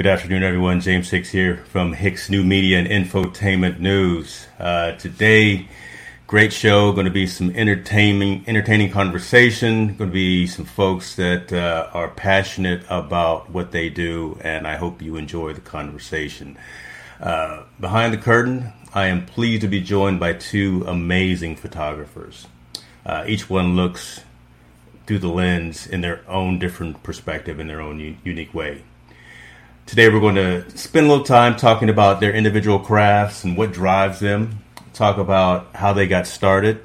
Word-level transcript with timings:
Good 0.00 0.06
afternoon, 0.06 0.42
everyone. 0.42 0.80
James 0.80 1.10
Hicks 1.10 1.28
here 1.28 1.58
from 1.68 1.92
Hicks 1.92 2.30
New 2.30 2.42
Media 2.42 2.78
and 2.78 2.88
Infotainment 2.88 3.80
News. 3.80 4.46
Uh, 4.58 4.92
today, 4.92 5.68
great 6.26 6.54
show. 6.54 6.90
Going 6.92 7.04
to 7.04 7.10
be 7.10 7.26
some 7.26 7.54
entertaining, 7.54 8.42
entertaining 8.46 8.90
conversation. 8.92 9.88
Going 9.96 10.08
to 10.08 10.14
be 10.14 10.46
some 10.46 10.64
folks 10.64 11.16
that 11.16 11.52
uh, 11.52 11.90
are 11.92 12.08
passionate 12.08 12.82
about 12.88 13.50
what 13.50 13.72
they 13.72 13.90
do, 13.90 14.38
and 14.40 14.66
I 14.66 14.76
hope 14.76 15.02
you 15.02 15.16
enjoy 15.16 15.52
the 15.52 15.60
conversation. 15.60 16.56
Uh, 17.20 17.64
behind 17.78 18.14
the 18.14 18.18
curtain, 18.18 18.72
I 18.94 19.08
am 19.08 19.26
pleased 19.26 19.60
to 19.60 19.68
be 19.68 19.82
joined 19.82 20.18
by 20.18 20.32
two 20.32 20.82
amazing 20.86 21.56
photographers. 21.56 22.46
Uh, 23.04 23.24
each 23.26 23.50
one 23.50 23.76
looks 23.76 24.22
through 25.06 25.18
the 25.18 25.28
lens 25.28 25.86
in 25.86 26.00
their 26.00 26.22
own 26.26 26.58
different 26.58 27.02
perspective, 27.02 27.60
in 27.60 27.66
their 27.66 27.82
own 27.82 28.00
u- 28.00 28.16
unique 28.24 28.54
way. 28.54 28.84
Today, 29.90 30.08
we're 30.08 30.20
going 30.20 30.36
to 30.36 30.78
spend 30.78 31.06
a 31.06 31.08
little 31.08 31.24
time 31.24 31.56
talking 31.56 31.88
about 31.88 32.20
their 32.20 32.32
individual 32.32 32.78
crafts 32.78 33.42
and 33.42 33.56
what 33.56 33.72
drives 33.72 34.20
them, 34.20 34.62
talk 34.92 35.18
about 35.18 35.74
how 35.74 35.92
they 35.92 36.06
got 36.06 36.28
started, 36.28 36.80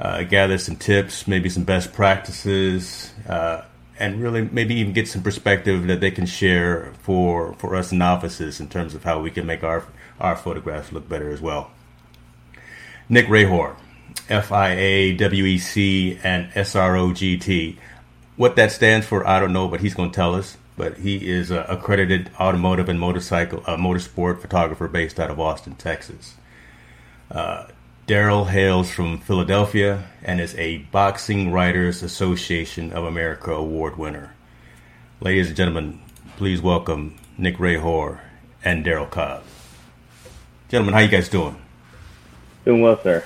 uh, 0.00 0.22
gather 0.22 0.56
some 0.56 0.76
tips, 0.76 1.28
maybe 1.28 1.50
some 1.50 1.64
best 1.64 1.92
practices, 1.92 3.12
uh, 3.28 3.60
and 3.98 4.22
really 4.22 4.48
maybe 4.50 4.76
even 4.76 4.94
get 4.94 5.08
some 5.08 5.22
perspective 5.22 5.86
that 5.88 6.00
they 6.00 6.10
can 6.10 6.24
share 6.24 6.94
for, 7.02 7.52
for 7.58 7.76
us 7.76 7.92
novices 7.92 8.60
in 8.60 8.68
terms 8.70 8.94
of 8.94 9.04
how 9.04 9.20
we 9.20 9.30
can 9.30 9.44
make 9.44 9.62
our, 9.62 9.84
our 10.18 10.34
photographs 10.34 10.90
look 10.90 11.06
better 11.06 11.30
as 11.30 11.42
well. 11.42 11.70
Nick 13.10 13.26
Hrehor, 13.26 13.76
F 14.30 14.50
I 14.50 14.70
A 14.70 15.16
W 15.16 15.44
E 15.44 15.58
C 15.58 16.18
and 16.24 16.50
S 16.54 16.74
R 16.74 16.96
O 16.96 17.12
G 17.12 17.36
T. 17.36 17.78
What 18.36 18.56
that 18.56 18.72
stands 18.72 19.06
for, 19.06 19.28
I 19.28 19.38
don't 19.38 19.52
know, 19.52 19.68
but 19.68 19.82
he's 19.82 19.92
going 19.92 20.10
to 20.10 20.16
tell 20.16 20.34
us 20.34 20.56
but 20.76 20.98
he 20.98 21.28
is 21.30 21.50
an 21.50 21.64
accredited 21.68 22.30
automotive 22.40 22.88
and 22.88 22.98
motorcycle 22.98 23.62
uh, 23.66 23.76
motorsport 23.76 24.40
photographer 24.40 24.88
based 24.88 25.20
out 25.20 25.30
of 25.30 25.38
Austin, 25.38 25.74
Texas. 25.74 26.34
Uh, 27.30 27.66
Darryl 28.06 28.48
hails 28.48 28.90
from 28.90 29.18
Philadelphia 29.18 30.04
and 30.22 30.40
is 30.40 30.54
a 30.56 30.78
Boxing 30.78 31.52
Writers 31.52 32.02
Association 32.02 32.92
of 32.92 33.04
America 33.04 33.52
award 33.52 33.96
winner. 33.96 34.34
Ladies 35.20 35.48
and 35.48 35.56
gentlemen, 35.56 36.00
please 36.36 36.60
welcome 36.60 37.16
Nick 37.38 37.58
Hrehor 37.58 38.20
and 38.64 38.84
Darryl 38.84 39.08
Cobb. 39.08 39.44
Gentlemen, 40.68 40.94
how 40.94 41.00
you 41.00 41.08
guys 41.08 41.28
doing? 41.28 41.56
Doing 42.64 42.82
well, 42.82 43.00
sir. 43.02 43.22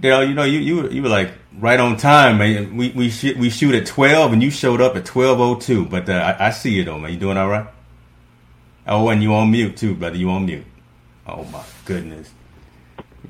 Darryl, 0.00 0.28
you 0.28 0.34
know 0.34 0.44
you 0.44 0.60
you 0.60 0.88
you 0.90 1.02
were 1.02 1.08
like 1.08 1.32
right 1.58 1.78
on 1.80 1.96
time, 1.96 2.38
man. 2.38 2.76
We 2.76 2.90
we 2.90 3.10
sh- 3.10 3.34
we 3.36 3.50
shoot 3.50 3.74
at 3.74 3.86
twelve, 3.86 4.32
and 4.32 4.42
you 4.42 4.50
showed 4.50 4.80
up 4.80 4.96
at 4.96 5.04
twelve 5.04 5.40
oh 5.40 5.56
two. 5.56 5.86
But 5.86 6.08
uh, 6.08 6.36
I, 6.38 6.46
I, 6.46 6.50
see 6.50 6.70
you 6.70 6.84
though, 6.84 6.98
man. 6.98 7.12
You 7.12 7.18
doing 7.18 7.36
all 7.36 7.48
right? 7.48 7.66
Oh, 8.86 9.08
and 9.08 9.22
you 9.22 9.34
on 9.34 9.50
mute 9.50 9.76
too, 9.76 9.94
brother. 9.94 10.16
You 10.16 10.30
on 10.30 10.46
mute? 10.46 10.64
Oh 11.26 11.44
my 11.44 11.62
goodness. 11.84 12.30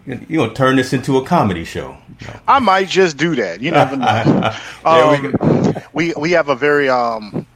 You 0.06 0.38
gonna 0.38 0.54
turn 0.54 0.76
this 0.76 0.92
into 0.92 1.16
a 1.18 1.24
comedy 1.24 1.64
show? 1.64 1.96
I 2.46 2.58
might 2.58 2.88
just 2.88 3.16
do 3.16 3.34
that. 3.36 3.60
You 3.60 3.70
never 3.70 3.96
know. 3.96 4.54
um, 4.84 5.74
we, 5.92 6.12
we 6.12 6.14
we 6.14 6.30
have 6.32 6.48
a 6.48 6.54
very 6.54 6.88
um 6.88 7.46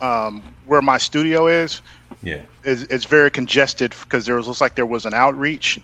um 0.00 0.42
where 0.66 0.82
my 0.82 0.98
studio 0.98 1.46
is. 1.46 1.82
Yeah, 2.22 2.42
is 2.64 2.84
it's 2.84 3.04
very 3.04 3.30
congested 3.30 3.94
because 4.02 4.24
there 4.26 4.36
was 4.36 4.46
looks 4.46 4.60
like 4.60 4.76
there 4.76 4.86
was 4.86 5.04
an 5.06 5.14
outreach 5.14 5.80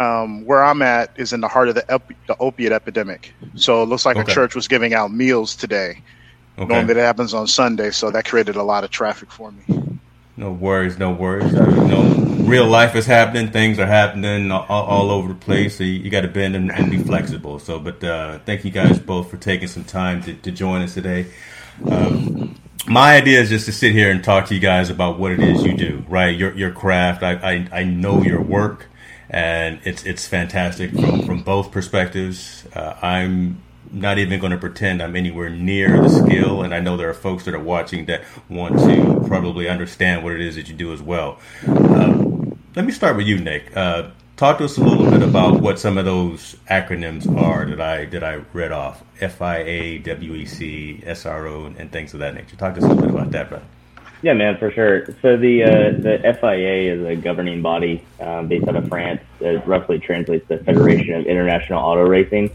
um, 0.00 0.46
where 0.46 0.64
I'm 0.64 0.80
at 0.80 1.12
is 1.16 1.32
in 1.32 1.40
the 1.40 1.48
heart 1.48 1.68
of 1.68 1.74
the, 1.74 1.88
ep- 1.92 2.12
the 2.26 2.36
opiate 2.40 2.72
epidemic. 2.72 3.34
So 3.54 3.82
it 3.82 3.86
looks 3.86 4.06
like 4.06 4.16
okay. 4.16 4.32
a 4.32 4.34
church 4.34 4.54
was 4.54 4.66
giving 4.66 4.94
out 4.94 5.12
meals 5.12 5.54
today. 5.54 6.02
Okay. 6.58 6.66
Normally 6.66 6.94
that 6.94 6.96
it 6.96 7.04
happens 7.04 7.34
on 7.34 7.46
Sunday, 7.46 7.90
so 7.90 8.10
that 8.10 8.24
created 8.24 8.56
a 8.56 8.62
lot 8.62 8.82
of 8.82 8.90
traffic 8.90 9.30
for 9.30 9.52
me. 9.52 9.98
No 10.36 10.52
worries, 10.52 10.98
no 10.98 11.10
worries. 11.10 11.54
I 11.54 11.66
mean, 11.66 11.88
no, 11.88 12.44
real 12.44 12.66
life 12.66 12.96
is 12.96 13.04
happening. 13.04 13.50
Things 13.50 13.78
are 13.78 13.86
happening 13.86 14.50
all, 14.50 14.64
all 14.68 15.10
over 15.10 15.28
the 15.28 15.34
place. 15.34 15.76
So 15.76 15.84
you, 15.84 15.92
you 16.00 16.10
got 16.10 16.22
to 16.22 16.28
bend 16.28 16.56
and, 16.56 16.72
and, 16.72 16.90
be 16.90 16.98
flexible. 16.98 17.58
So, 17.58 17.78
but 17.78 18.02
uh, 18.02 18.38
thank 18.46 18.64
you 18.64 18.70
guys 18.70 18.98
both 18.98 19.30
for 19.30 19.36
taking 19.36 19.68
some 19.68 19.84
time 19.84 20.22
to, 20.22 20.34
to 20.34 20.50
join 20.50 20.80
us 20.80 20.94
today. 20.94 21.26
Um, 21.90 22.56
my 22.86 23.16
idea 23.16 23.40
is 23.40 23.50
just 23.50 23.66
to 23.66 23.72
sit 23.72 23.92
here 23.92 24.10
and 24.10 24.24
talk 24.24 24.46
to 24.46 24.54
you 24.54 24.60
guys 24.60 24.88
about 24.88 25.18
what 25.18 25.32
it 25.32 25.40
is 25.40 25.62
you 25.62 25.76
do, 25.76 26.04
right? 26.08 26.34
Your 26.34 26.54
your 26.54 26.70
craft. 26.70 27.22
I 27.22 27.32
I, 27.32 27.80
I 27.80 27.84
know 27.84 28.22
your 28.22 28.40
work 28.40 28.86
and 29.30 29.80
it's 29.84 30.04
it's 30.04 30.26
fantastic 30.26 30.90
from, 30.90 31.22
from 31.24 31.42
both 31.42 31.70
perspectives. 31.70 32.66
Uh, 32.74 32.96
I'm 33.00 33.62
not 33.92 34.18
even 34.18 34.40
going 34.40 34.52
to 34.52 34.58
pretend 34.58 35.02
I'm 35.02 35.16
anywhere 35.16 35.48
near 35.48 36.02
the 36.02 36.08
skill, 36.08 36.62
and 36.62 36.74
I 36.74 36.80
know 36.80 36.96
there 36.96 37.08
are 37.08 37.14
folks 37.14 37.44
that 37.44 37.54
are 37.54 37.60
watching 37.60 38.06
that 38.06 38.24
want 38.48 38.78
to 38.80 39.24
probably 39.26 39.68
understand 39.68 40.22
what 40.22 40.32
it 40.32 40.40
is 40.40 40.56
that 40.56 40.68
you 40.68 40.74
do 40.74 40.92
as 40.92 41.00
well. 41.00 41.38
Uh, 41.66 42.24
let 42.74 42.84
me 42.84 42.92
start 42.92 43.16
with 43.16 43.26
you, 43.26 43.38
Nick. 43.38 43.76
Uh, 43.76 44.10
talk 44.36 44.58
to 44.58 44.64
us 44.64 44.76
a 44.76 44.82
little 44.82 45.08
bit 45.10 45.22
about 45.22 45.60
what 45.60 45.78
some 45.78 45.96
of 45.96 46.04
those 46.04 46.56
acronyms 46.68 47.32
are 47.36 47.66
that 47.66 47.80
I 47.80 48.04
that 48.06 48.24
I 48.24 48.42
read 48.52 48.72
off: 48.72 49.02
FIA, 49.14 50.00
WEC, 50.00 51.04
SRO, 51.04 51.78
and 51.78 51.92
things 51.92 52.14
of 52.14 52.20
that 52.20 52.34
nature. 52.34 52.56
Talk 52.56 52.74
to 52.74 52.80
us 52.80 52.84
a 52.84 52.88
little 52.88 53.02
bit 53.02 53.10
about 53.10 53.30
that, 53.30 53.48
brother. 53.48 53.64
Yeah, 54.22 54.34
man, 54.34 54.58
for 54.58 54.70
sure. 54.70 55.06
So 55.22 55.38
the 55.38 55.62
uh, 55.64 55.68
the 55.98 56.36
FIA 56.40 56.94
is 56.94 57.06
a 57.06 57.16
governing 57.16 57.62
body 57.62 58.04
um, 58.20 58.48
based 58.48 58.68
out 58.68 58.76
of 58.76 58.88
France. 58.88 59.22
It 59.40 59.66
roughly 59.66 59.98
translates 59.98 60.46
to 60.48 60.58
Federation 60.58 61.14
of 61.14 61.26
International 61.26 61.82
Auto 61.82 62.02
Racing. 62.02 62.50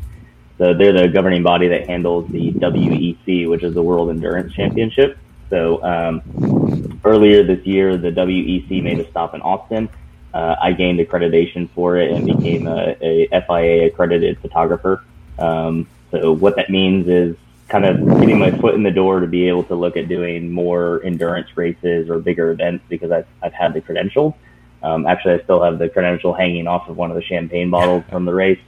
So 0.60 0.74
they're 0.74 0.94
the 0.94 1.08
governing 1.08 1.44
body 1.44 1.68
that 1.70 1.88
handles 1.88 2.30
the 2.32 2.52
WEC, 2.52 3.50
which 3.50 3.64
is 3.64 3.74
the 3.74 3.82
World 3.82 4.10
Endurance 4.10 4.54
Championship. 4.54 5.18
So 5.50 5.84
um, 5.84 7.02
earlier 7.04 7.44
this 7.44 7.66
year, 7.66 7.98
the 7.98 8.12
WEC 8.12 8.82
made 8.84 9.00
a 9.00 9.10
stop 9.10 9.34
in 9.34 9.42
Austin. 9.42 9.90
Uh, 10.34 10.56
I 10.62 10.74
gained 10.74 11.00
accreditation 11.00 11.70
for 11.72 11.98
it 11.98 12.12
and 12.12 12.26
became 12.26 12.68
a, 12.68 12.96
a 13.02 13.28
FIA 13.48 13.88
accredited 13.88 14.40
photographer. 14.40 15.04
Um, 15.40 15.88
so 16.12 16.32
what 16.32 16.58
that 16.58 16.70
means 16.70 17.08
is 17.08 17.36
kind 17.68 17.86
of 17.86 18.20
getting 18.20 18.38
my 18.38 18.52
foot 18.52 18.76
in 18.76 18.84
the 18.84 18.92
door 18.92 19.20
to 19.20 19.28
be 19.28 19.48
able 19.48 19.64
to 19.64 19.76
look 19.76 19.98
at 19.98 20.08
doing 20.08 20.52
more 20.52 21.02
endurance 21.04 21.48
races 21.56 22.10
or 22.10 22.20
bigger 22.20 22.52
events 22.52 22.84
because 22.90 23.12
I've, 23.12 23.28
I've 23.42 23.54
had 23.54 23.74
the 23.74 23.82
credential. 23.82 24.38
Um, 24.84 25.08
actually, 25.08 25.36
I 25.36 25.44
still 25.44 25.64
have 25.64 25.80
the 25.80 25.90
credential 25.90 26.34
hanging 26.34 26.68
off 26.68 26.88
of 26.90 26.96
one 26.96 27.10
of 27.10 27.16
the 27.16 27.24
champagne 27.24 27.72
bottles 27.72 28.04
from 28.10 28.26
the 28.26 28.34
race. 28.34 28.60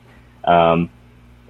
Um, 0.43 0.89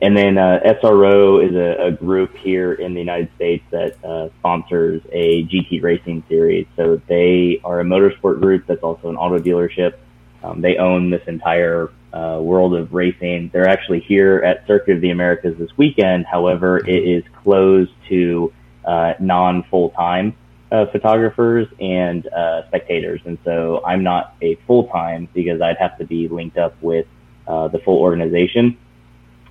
and 0.02 0.16
then 0.16 0.38
uh, 0.38 0.60
SRO 0.64 1.44
is 1.48 1.56
a, 1.56 1.88
a, 1.88 1.92
group 1.92 2.36
here 2.36 2.74
in 2.74 2.94
the 2.94 3.00
United 3.00 3.30
States 3.36 3.64
that 3.72 4.04
uh, 4.04 4.30
sponsors 4.40 5.02
a 5.12 5.44
GT 5.46 5.82
racing 5.82 6.24
series. 6.30 6.68
So 6.76 7.02
they 7.08 7.62
are 7.64 7.80
a 7.80 7.84
motorsport 7.84 8.40
group 8.40 8.66
that's 8.68 8.84
also 8.84 9.10
an 9.10 9.16
auto 9.16 9.40
dealership. 9.40 9.96
Um, 10.44 10.62
they 10.62 10.78
own 10.78 11.10
this 11.10 11.24
entire 11.28 11.90
uh, 12.14 12.40
world 12.42 12.74
of 12.74 12.94
racing. 12.94 13.50
They're 13.54 13.68
actually 13.68 14.00
here 14.00 14.38
at 14.40 14.66
Circuit 14.68 14.96
of 14.96 15.02
the 15.02 15.12
Americas 15.12 15.58
this 15.58 15.76
weekend. 15.78 16.26
However, 16.26 16.78
it 16.78 17.04
is 17.04 17.24
closed 17.44 17.92
to 18.10 18.54
uh, 18.86 19.14
non 19.20 19.64
full 19.64 19.90
time 19.92 20.36
uh, 20.72 20.86
photographers 20.88 21.68
and 21.80 22.28
uh, 22.28 22.68
spectators, 22.68 23.22
and 23.26 23.38
so 23.44 23.82
I'm 23.86 24.04
not 24.04 24.36
a 24.42 24.56
full 24.68 24.88
time 24.88 25.28
because 25.34 25.62
I'd 25.62 25.78
have 25.78 25.98
to 26.00 26.06
be 26.06 26.28
linked 26.28 26.58
up 26.58 26.82
with 26.82 27.06
uh, 27.48 27.68
the 27.68 27.80
full 27.80 28.00
organization, 28.00 28.78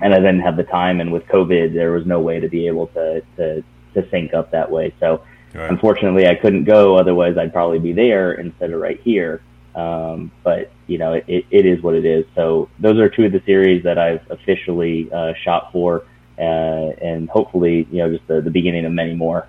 and 0.00 0.14
I 0.14 0.18
didn't 0.18 0.40
have 0.40 0.56
the 0.56 0.64
time. 0.64 1.00
And 1.00 1.12
with 1.12 1.24
COVID, 1.26 1.74
there 1.74 1.92
was 1.92 2.06
no 2.06 2.20
way 2.20 2.40
to 2.40 2.48
be 2.48 2.66
able 2.66 2.88
to 2.88 3.22
to, 3.36 3.62
to 3.94 4.10
sync 4.10 4.34
up 4.34 4.50
that 4.52 4.70
way. 4.70 4.94
So 5.00 5.22
right. 5.54 5.70
unfortunately, 5.70 6.26
I 6.26 6.34
couldn't 6.34 6.64
go. 6.64 6.96
Otherwise, 6.96 7.36
I'd 7.38 7.52
probably 7.52 7.78
be 7.78 7.92
there 7.92 8.32
instead 8.32 8.70
of 8.72 8.80
right 8.80 9.00
here. 9.02 9.42
Um, 9.76 10.30
but 10.42 10.72
you 10.86 10.96
know, 10.96 11.12
it, 11.12 11.44
it 11.50 11.66
is 11.66 11.82
what 11.82 11.94
it 11.94 12.06
is. 12.06 12.24
So 12.34 12.70
those 12.78 12.98
are 12.98 13.10
two 13.10 13.24
of 13.24 13.32
the 13.32 13.42
series 13.44 13.84
that 13.84 13.98
I've 13.98 14.28
officially 14.30 15.12
uh, 15.12 15.34
shot 15.44 15.70
for, 15.70 16.04
uh, 16.38 16.42
and 16.42 17.28
hopefully, 17.28 17.86
you 17.90 17.98
know, 17.98 18.10
just 18.10 18.26
the, 18.26 18.40
the 18.40 18.50
beginning 18.50 18.86
of 18.86 18.92
many 18.92 19.14
more. 19.14 19.46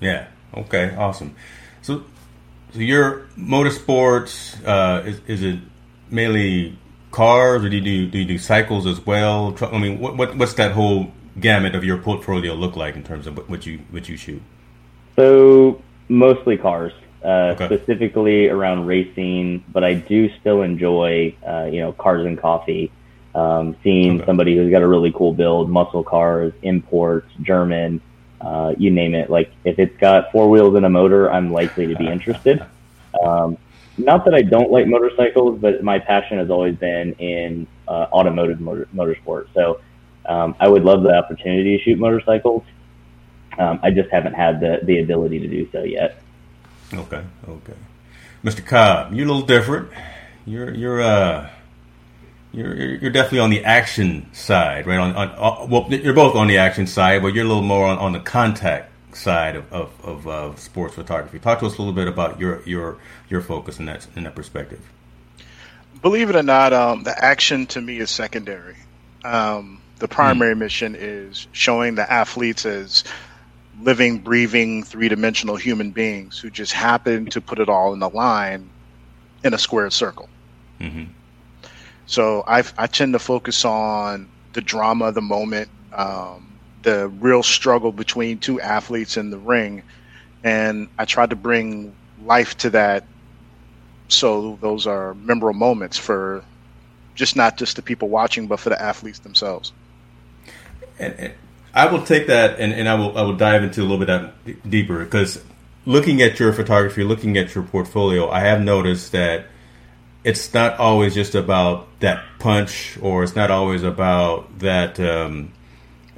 Yeah. 0.00 0.28
Okay. 0.56 0.96
Awesome. 0.96 1.36
So, 1.82 2.04
so 2.72 2.78
your 2.78 3.28
motorsports 3.36 4.56
uh, 4.66 5.06
is 5.06 5.20
is 5.26 5.42
it 5.42 5.60
mainly 6.08 6.78
cars, 7.10 7.62
or 7.62 7.68
do 7.68 7.76
you 7.76 7.82
do, 7.82 8.06
do 8.06 8.18
you 8.18 8.24
do 8.24 8.38
cycles 8.38 8.86
as 8.86 9.04
well? 9.04 9.54
I 9.60 9.78
mean, 9.78 9.98
what, 9.98 10.16
what 10.16 10.36
what's 10.36 10.54
that 10.54 10.72
whole 10.72 11.12
gamut 11.38 11.74
of 11.74 11.84
your 11.84 11.98
portfolio 11.98 12.54
look 12.54 12.76
like 12.76 12.96
in 12.96 13.04
terms 13.04 13.26
of 13.26 13.36
what 13.48 13.66
you 13.66 13.80
what 13.90 14.08
you 14.08 14.16
shoot? 14.16 14.42
So 15.16 15.82
mostly 16.08 16.56
cars 16.56 16.94
uh, 17.24 17.54
okay. 17.54 17.66
specifically 17.66 18.48
around 18.48 18.86
racing, 18.86 19.64
but 19.72 19.84
I 19.84 19.94
do 19.94 20.30
still 20.40 20.62
enjoy, 20.62 21.34
uh, 21.46 21.64
you 21.64 21.80
know, 21.80 21.92
cars 21.92 22.26
and 22.26 22.40
coffee. 22.40 22.90
Um, 23.32 23.76
seeing 23.84 24.16
okay. 24.16 24.26
somebody 24.26 24.56
who's 24.56 24.72
got 24.72 24.82
a 24.82 24.88
really 24.88 25.12
cool 25.12 25.32
build, 25.32 25.70
muscle 25.70 26.02
cars, 26.02 26.52
imports, 26.62 27.28
German, 27.42 28.00
uh, 28.40 28.74
you 28.76 28.90
name 28.90 29.14
it. 29.14 29.30
Like 29.30 29.52
if 29.64 29.78
it's 29.78 29.96
got 29.98 30.32
four 30.32 30.48
wheels 30.50 30.74
and 30.74 30.84
a 30.84 30.88
motor, 30.88 31.30
I'm 31.30 31.52
likely 31.52 31.86
to 31.86 31.94
be 31.94 32.06
interested. 32.10 32.64
Um, 33.22 33.56
not 33.98 34.24
that 34.24 34.34
I 34.34 34.42
don't 34.42 34.70
like 34.70 34.86
motorcycles, 34.86 35.60
but 35.60 35.84
my 35.84 35.98
passion 35.98 36.38
has 36.38 36.50
always 36.50 36.76
been 36.76 37.12
in 37.14 37.66
uh, 37.86 38.06
automotive 38.12 38.60
motor, 38.60 38.88
motorsport. 38.94 39.48
So 39.54 39.80
um, 40.26 40.54
I 40.58 40.68
would 40.68 40.84
love 40.84 41.02
the 41.02 41.14
opportunity 41.14 41.76
to 41.76 41.84
shoot 41.84 41.98
motorcycles. 41.98 42.64
Um, 43.58 43.80
I 43.82 43.90
just 43.90 44.10
haven't 44.10 44.34
had 44.34 44.60
the 44.60 44.80
the 44.84 45.00
ability 45.00 45.40
to 45.40 45.48
do 45.48 45.68
so 45.70 45.82
yet. 45.82 46.22
Okay, 46.92 47.22
okay. 47.48 47.74
Mr. 48.44 48.64
Cobb, 48.66 49.12
you're 49.12 49.26
a 49.26 49.30
little 49.30 49.46
different. 49.46 49.90
You're 50.46 50.74
you're 50.74 51.02
uh 51.02 51.50
you're 52.52 52.74
you're 52.74 53.10
definitely 53.10 53.40
on 53.40 53.50
the 53.50 53.64
action 53.64 54.32
side, 54.32 54.86
right? 54.86 54.98
On, 54.98 55.14
on 55.14 55.28
uh, 55.30 55.66
well, 55.66 55.86
you're 55.92 56.14
both 56.14 56.34
on 56.34 56.48
the 56.48 56.58
action 56.58 56.86
side, 56.86 57.22
but 57.22 57.34
you're 57.34 57.44
a 57.44 57.48
little 57.48 57.62
more 57.62 57.86
on, 57.86 57.98
on 57.98 58.12
the 58.12 58.20
contact 58.20 58.90
side 59.16 59.56
of 59.56 59.72
of, 59.72 60.04
of 60.04 60.28
uh, 60.28 60.56
sports 60.56 60.94
photography. 60.94 61.38
Talk 61.38 61.60
to 61.60 61.66
us 61.66 61.76
a 61.76 61.78
little 61.78 61.94
bit 61.94 62.08
about 62.08 62.40
your 62.40 62.62
your 62.62 62.98
your 63.28 63.40
focus 63.40 63.78
in 63.78 63.86
that 63.86 64.06
in 64.16 64.24
that 64.24 64.34
perspective. 64.34 64.80
Believe 66.02 66.30
it 66.30 66.36
or 66.36 66.42
not, 66.42 66.72
um, 66.72 67.02
the 67.02 67.24
action 67.24 67.66
to 67.68 67.80
me 67.80 67.98
is 67.98 68.10
secondary. 68.10 68.76
Um, 69.22 69.80
the 69.98 70.08
primary 70.08 70.54
mm. 70.54 70.58
mission 70.58 70.96
is 70.98 71.46
showing 71.52 71.94
the 71.94 72.10
athletes 72.10 72.64
as 72.64 73.04
living, 73.82 74.18
breathing, 74.18 74.82
three 74.82 75.08
dimensional 75.08 75.56
human 75.56 75.90
beings 75.90 76.38
who 76.38 76.50
just 76.50 76.72
happen 76.72 77.26
to 77.26 77.40
put 77.40 77.58
it 77.58 77.68
all 77.68 77.92
in 77.92 78.02
a 78.02 78.08
line 78.08 78.68
in 79.44 79.54
a 79.54 79.58
squared 79.58 79.92
circle. 79.92 80.28
Mm-hmm. 80.80 81.04
So 82.06 82.44
I, 82.46 82.64
I 82.76 82.86
tend 82.86 83.12
to 83.12 83.18
focus 83.18 83.64
on 83.64 84.28
the 84.52 84.60
drama 84.60 85.06
of 85.06 85.14
the 85.14 85.22
moment, 85.22 85.68
um, 85.92 86.58
the 86.82 87.08
real 87.08 87.42
struggle 87.42 87.92
between 87.92 88.38
two 88.38 88.60
athletes 88.60 89.16
in 89.16 89.30
the 89.30 89.38
ring, 89.38 89.82
and 90.42 90.88
I 90.98 91.04
try 91.04 91.26
to 91.26 91.36
bring 91.36 91.94
life 92.24 92.56
to 92.58 92.70
that. 92.70 93.04
So 94.08 94.58
those 94.60 94.86
are 94.86 95.14
memorable 95.14 95.58
moments 95.58 95.96
for 95.96 96.42
just 97.14 97.36
not 97.36 97.56
just 97.56 97.76
the 97.76 97.82
people 97.82 98.08
watching, 98.08 98.46
but 98.46 98.58
for 98.58 98.70
the 98.70 98.80
athletes 98.80 99.20
themselves. 99.20 99.72
And, 100.98 101.14
and 101.14 101.34
I 101.72 101.86
will 101.86 102.02
take 102.02 102.26
that 102.26 102.58
and, 102.58 102.72
and 102.72 102.88
I 102.88 102.94
will 102.94 103.16
I 103.16 103.22
will 103.22 103.36
dive 103.36 103.62
into 103.62 103.82
a 103.82 103.86
little 103.86 104.04
bit 104.44 104.68
deeper 104.68 105.04
because 105.04 105.42
looking 105.86 106.20
at 106.22 106.38
your 106.38 106.52
photography, 106.52 107.04
looking 107.04 107.36
at 107.36 107.54
your 107.54 107.64
portfolio, 107.64 108.28
I 108.28 108.40
have 108.40 108.60
noticed 108.60 109.12
that 109.12 109.46
it's 110.24 110.52
not 110.52 110.78
always 110.78 111.14
just 111.14 111.34
about 111.34 111.88
that 112.00 112.22
punch 112.38 112.98
or 113.00 113.22
it's 113.22 113.36
not 113.36 113.50
always 113.50 113.82
about 113.82 114.58
that 114.58 115.00
um, 115.00 115.52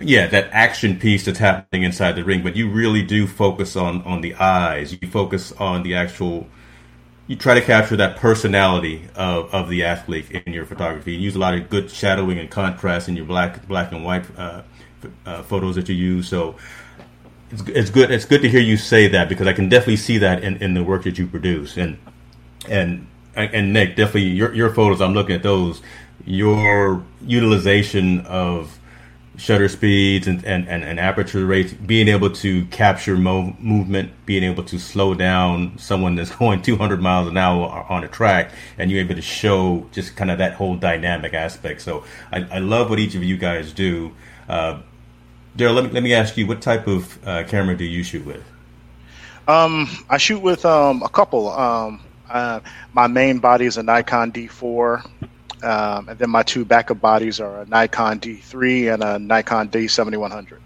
yeah 0.01 0.27
that 0.27 0.49
action 0.51 0.99
piece 0.99 1.25
that's 1.25 1.39
happening 1.39 1.85
inside 1.85 2.13
the 2.17 2.25
ring 2.25 2.43
but 2.43 2.57
you 2.57 2.69
really 2.69 3.03
do 3.03 3.27
focus 3.27 3.77
on 3.77 4.03
on 4.03 4.21
the 4.21 4.35
eyes. 4.35 4.97
You 5.01 5.09
focus 5.09 5.53
on 5.53 5.83
the 5.83 5.95
actual 5.95 6.47
you 7.29 7.37
try 7.37 7.55
to 7.55 7.63
capture 7.63 7.97
that 7.97 8.17
personality 8.17 9.09
of, 9.15 9.53
of 9.55 9.69
the 9.71 9.85
athlete 9.85 10.31
in 10.31 10.53
your 10.53 10.67
photography. 10.67 11.13
You 11.15 11.21
use 11.21 11.37
a 11.37 11.39
lot 11.39 11.55
of 11.55 11.71
good 11.71 11.91
shadowing 11.91 12.39
and 12.39 12.51
contrast 12.51 13.09
in 13.09 13.17
your 13.17 13.27
black 13.27 13.67
black 13.69 13.93
and 13.93 14.05
white 14.05 14.27
uh, 14.37 14.63
uh, 15.27 15.43
photos 15.43 15.77
that 15.77 15.89
you 15.89 15.95
use. 15.95 16.29
So 16.29 16.57
it's, 17.51 17.63
it's 17.63 17.91
good. 17.91 18.11
It's 18.11 18.25
good 18.25 18.43
to 18.43 18.49
hear 18.49 18.61
you 18.61 18.77
say 18.77 19.09
that 19.09 19.29
because 19.29 19.47
I 19.47 19.53
can 19.53 19.69
definitely 19.69 19.97
see 19.97 20.19
that 20.19 20.43
in, 20.43 20.57
in 20.63 20.75
the 20.75 20.83
work 20.83 21.05
that 21.05 21.19
you 21.19 21.27
produce. 21.27 21.77
And 21.77 21.99
and 22.69 23.07
and 23.37 23.73
Nick, 23.73 23.97
definitely 23.97 24.31
your 24.31 24.55
your 24.55 24.73
photos. 24.73 25.01
I'm 25.01 25.15
looking 25.15 25.37
at 25.37 25.43
those. 25.43 25.83
Your 26.25 27.03
utilization 27.27 28.21
of 28.27 28.79
shutter 29.37 29.69
speeds 29.69 30.27
and, 30.27 30.45
and, 30.45 30.69
and, 30.69 30.85
and, 30.85 31.01
aperture 31.01 31.45
rates, 31.47 31.73
being 31.73 32.09
able 32.09 32.31
to 32.31 32.65
capture 32.67 33.17
mo- 33.17 33.57
movement, 33.59 34.13
being 34.27 34.43
able 34.45 34.63
to 34.63 34.79
slow 34.79 35.15
down 35.15 35.77
someone 35.79 36.15
that's 36.15 36.31
going 36.37 36.61
200 36.63 37.01
miles 37.01 37.29
an 37.29 37.37
hour 37.37 37.87
on 37.89 38.05
a 38.05 38.09
track, 38.09 38.53
and 38.79 38.91
you're 38.91 39.01
able 39.01 39.15
to 39.15 39.23
show 39.23 39.87
just 39.93 40.17
kind 40.17 40.31
of 40.31 40.39
that 40.39 40.55
whole 40.55 40.77
dynamic 40.77 41.35
aspect. 41.35 41.81
So 41.81 42.05
I, 42.31 42.47
I 42.53 42.59
love 42.59 42.91
what 42.91 42.99
each 42.99 43.15
of 43.15 43.25
you 43.25 43.37
guys 43.37 43.73
do. 43.73 44.13
Uh, 44.49 44.81
Darryl, 45.57 45.75
let 45.75 45.85
me, 45.85 45.91
let 45.91 46.03
me 46.03 46.15
ask 46.15 46.37
you, 46.37 46.47
what 46.47 46.63
type 46.63 46.87
of 46.87 47.19
uh, 47.27 47.45
camera 47.45 47.77
do 47.77 47.85
you 47.85 48.03
shoot 48.03 48.25
with? 48.25 48.43
Um, 49.47 49.89
I 50.09 50.17
shoot 50.19 50.41
with 50.41 50.65
um, 50.65 51.03
a 51.03 51.09
couple. 51.09 51.51
Um, 51.51 52.01
uh, 52.31 52.61
my 52.93 53.07
main 53.07 53.39
body 53.39 53.67
is 53.67 53.77
a 53.77 53.83
Nikon 53.83 54.33
D4, 54.33 55.05
um, 55.63 56.09
and 56.09 56.19
then 56.19 56.31
my 56.31 56.43
two 56.43 56.65
backup 56.65 57.01
bodies 57.01 57.41
are 57.41 57.63
a 57.63 57.67
Nikon 57.67 58.21
D3 58.21 58.95
and 58.95 59.03
a 59.03 59.19
Nikon 59.19 59.69
D7100. 59.69 60.59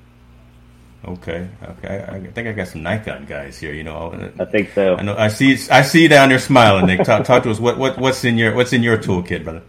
Okay, 1.05 1.49
okay. 1.63 2.05
I 2.09 2.19
think 2.33 2.49
I 2.49 2.53
got 2.53 2.69
some 2.69 2.83
Nikon 2.83 3.27
guys 3.27 3.59
here. 3.59 3.73
You 3.73 3.85
know, 3.85 4.31
I 4.41 4.45
think 4.45 4.73
so. 4.73 4.97
I 4.97 5.03
know. 5.03 5.17
I 5.17 5.29
see. 5.29 5.53
I 5.71 5.83
see 5.83 6.03
you 6.03 6.09
down 6.09 6.31
there 6.31 6.39
smiling, 6.39 6.87
Nick. 6.87 7.05
Talk, 7.05 7.25
talk 7.25 7.45
to 7.45 7.51
us. 7.51 7.61
What, 7.61 7.79
what, 7.79 7.97
what's 7.99 8.25
in 8.25 8.37
your, 8.37 8.55
what's 8.57 8.73
in 8.73 8.83
your 8.83 8.99
toolkit, 8.99 9.45
brother? 9.45 9.63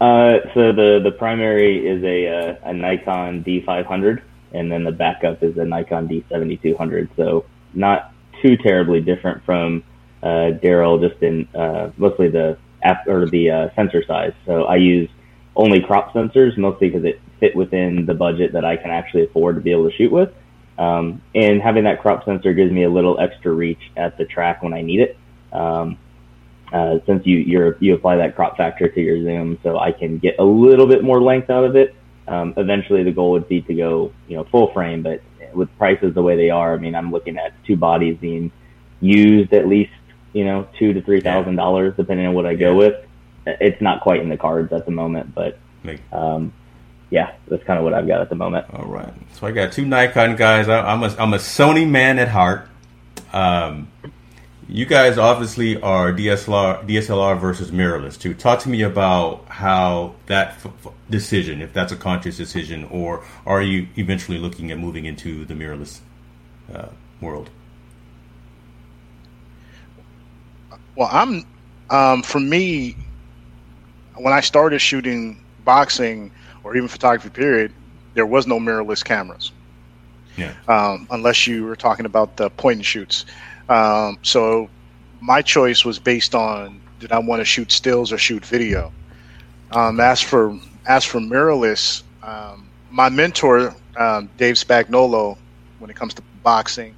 Uh, 0.00 0.38
so 0.54 0.72
the 0.72 1.00
the 1.02 1.10
primary 1.10 1.84
is 1.84 2.04
a 2.04 2.28
uh, 2.28 2.70
a 2.70 2.72
Nikon 2.72 3.42
D500 3.42 4.22
and 4.52 4.70
then 4.70 4.84
the 4.84 4.92
backup 4.92 5.42
is 5.42 5.56
a 5.58 5.64
Nikon 5.64 6.08
D7200. 6.08 7.08
So 7.16 7.44
not 7.74 8.12
too 8.42 8.56
terribly 8.56 9.00
different 9.00 9.44
from 9.44 9.84
uh, 10.22 10.52
Darryl, 10.62 11.00
just 11.00 11.22
in 11.22 11.48
uh, 11.54 11.90
mostly 11.96 12.28
the 12.28 12.58
app 12.82 13.06
or 13.06 13.26
the 13.26 13.50
uh, 13.50 13.68
sensor 13.74 14.04
size. 14.04 14.32
So 14.46 14.64
I 14.64 14.76
use 14.76 15.08
only 15.56 15.80
crop 15.80 16.12
sensors, 16.12 16.56
mostly 16.56 16.88
because 16.88 17.04
it 17.04 17.20
fit 17.40 17.54
within 17.54 18.06
the 18.06 18.14
budget 18.14 18.52
that 18.52 18.64
I 18.64 18.76
can 18.76 18.90
actually 18.90 19.24
afford 19.24 19.56
to 19.56 19.60
be 19.60 19.72
able 19.72 19.90
to 19.90 19.96
shoot 19.96 20.12
with. 20.12 20.30
Um, 20.78 21.22
and 21.34 21.60
having 21.60 21.84
that 21.84 22.00
crop 22.00 22.24
sensor 22.24 22.52
gives 22.54 22.70
me 22.70 22.84
a 22.84 22.90
little 22.90 23.18
extra 23.18 23.52
reach 23.52 23.90
at 23.96 24.16
the 24.16 24.24
track 24.24 24.62
when 24.62 24.72
I 24.72 24.82
need 24.82 25.00
it. 25.00 25.18
Um, 25.52 25.98
uh, 26.72 26.98
since 27.06 27.24
you 27.24 27.76
you 27.80 27.94
apply 27.94 28.16
that 28.16 28.36
crop 28.36 28.56
factor 28.58 28.88
to 28.88 29.00
your 29.00 29.22
zoom, 29.22 29.58
so 29.62 29.78
I 29.78 29.90
can 29.90 30.18
get 30.18 30.36
a 30.38 30.44
little 30.44 30.86
bit 30.86 31.02
more 31.02 31.20
length 31.20 31.48
out 31.48 31.64
of 31.64 31.76
it 31.76 31.94
um, 32.28 32.54
eventually, 32.56 33.02
the 33.02 33.12
goal 33.12 33.32
would 33.32 33.48
be 33.48 33.62
to 33.62 33.74
go, 33.74 34.12
you 34.28 34.36
know, 34.36 34.44
full 34.44 34.72
frame. 34.72 35.02
But 35.02 35.22
with 35.52 35.68
prices 35.78 36.14
the 36.14 36.22
way 36.22 36.36
they 36.36 36.50
are, 36.50 36.74
I 36.74 36.78
mean, 36.78 36.94
I'm 36.94 37.10
looking 37.10 37.38
at 37.38 37.52
two 37.64 37.76
bodies 37.76 38.18
being 38.20 38.52
used 39.00 39.52
at 39.52 39.66
least, 39.66 39.92
you 40.32 40.44
know, 40.44 40.68
two 40.78 40.92
to 40.92 41.02
three 41.02 41.20
thousand 41.20 41.56
dollars, 41.56 41.94
depending 41.96 42.26
on 42.26 42.34
what 42.34 42.46
I 42.46 42.54
go 42.54 42.76
with. 42.76 43.04
It's 43.46 43.80
not 43.80 44.02
quite 44.02 44.20
in 44.20 44.28
the 44.28 44.36
cards 44.36 44.72
at 44.72 44.84
the 44.84 44.90
moment, 44.90 45.34
but 45.34 45.58
um, 46.12 46.52
yeah, 47.10 47.32
that's 47.48 47.64
kind 47.64 47.78
of 47.78 47.84
what 47.84 47.94
I've 47.94 48.06
got 48.06 48.20
at 48.20 48.28
the 48.28 48.34
moment. 48.34 48.66
All 48.74 48.84
right, 48.84 49.12
so 49.32 49.46
I 49.46 49.52
got 49.52 49.72
two 49.72 49.86
Nikon 49.86 50.36
guys. 50.36 50.68
I, 50.68 50.92
am 50.92 51.02
a 51.02 51.16
I'm 51.18 51.32
a 51.32 51.38
Sony 51.38 51.88
man 51.88 52.18
at 52.18 52.28
heart. 52.28 52.68
Um, 53.32 53.90
you 54.68 54.86
guys 54.86 55.18
obviously 55.18 55.80
are 55.80 56.12
DSLR 56.12 56.86
DSLR 56.86 57.40
versus 57.40 57.70
mirrorless 57.70 58.18
too. 58.20 58.34
Talk 58.34 58.60
to 58.60 58.68
me 58.68 58.82
about 58.82 59.46
how 59.48 60.16
that 60.26 60.48
f- 60.50 60.66
f- 60.86 60.92
decision, 61.10 61.62
if 61.62 61.72
that's 61.72 61.92
a 61.92 61.96
conscious 61.96 62.36
decision, 62.36 62.84
or 62.86 63.24
are 63.46 63.62
you 63.62 63.88
eventually 63.96 64.38
looking 64.38 64.70
at 64.70 64.78
moving 64.78 65.06
into 65.06 65.44
the 65.46 65.54
mirrorless 65.54 66.00
uh, 66.72 66.88
world? 67.20 67.50
Well, 70.96 71.08
I'm 71.12 71.46
um, 71.90 72.22
for 72.22 72.40
me 72.40 72.96
when 74.16 74.32
I 74.34 74.40
started 74.40 74.80
shooting 74.80 75.44
boxing 75.64 76.32
or 76.64 76.76
even 76.76 76.88
photography 76.88 77.30
period, 77.30 77.72
there 78.14 78.26
was 78.26 78.46
no 78.46 78.58
mirrorless 78.60 79.04
cameras. 79.04 79.52
yeah. 80.36 80.54
um, 80.68 81.06
unless 81.10 81.46
you 81.46 81.64
were 81.64 81.76
talking 81.76 82.06
about 82.06 82.36
the 82.36 82.50
point 82.50 82.78
and 82.78 82.86
shoots. 82.86 83.26
Um, 83.68 84.18
so 84.22 84.70
my 85.20 85.42
choice 85.42 85.84
was 85.84 85.98
based 85.98 86.34
on 86.34 86.80
did 87.00 87.12
I 87.12 87.18
want 87.18 87.40
to 87.40 87.44
shoot 87.44 87.70
stills 87.70 88.12
or 88.12 88.18
shoot 88.18 88.44
video. 88.44 88.92
Um, 89.70 90.00
as 90.00 90.20
for 90.20 90.58
as 90.86 91.04
for 91.04 91.20
mirrorless, 91.20 92.02
um, 92.22 92.70
my 92.90 93.08
mentor 93.08 93.74
um, 93.96 94.30
Dave 94.36 94.54
Spagnolo, 94.56 95.38
when 95.78 95.90
it 95.90 95.96
comes 95.96 96.14
to 96.14 96.22
boxing, 96.42 96.96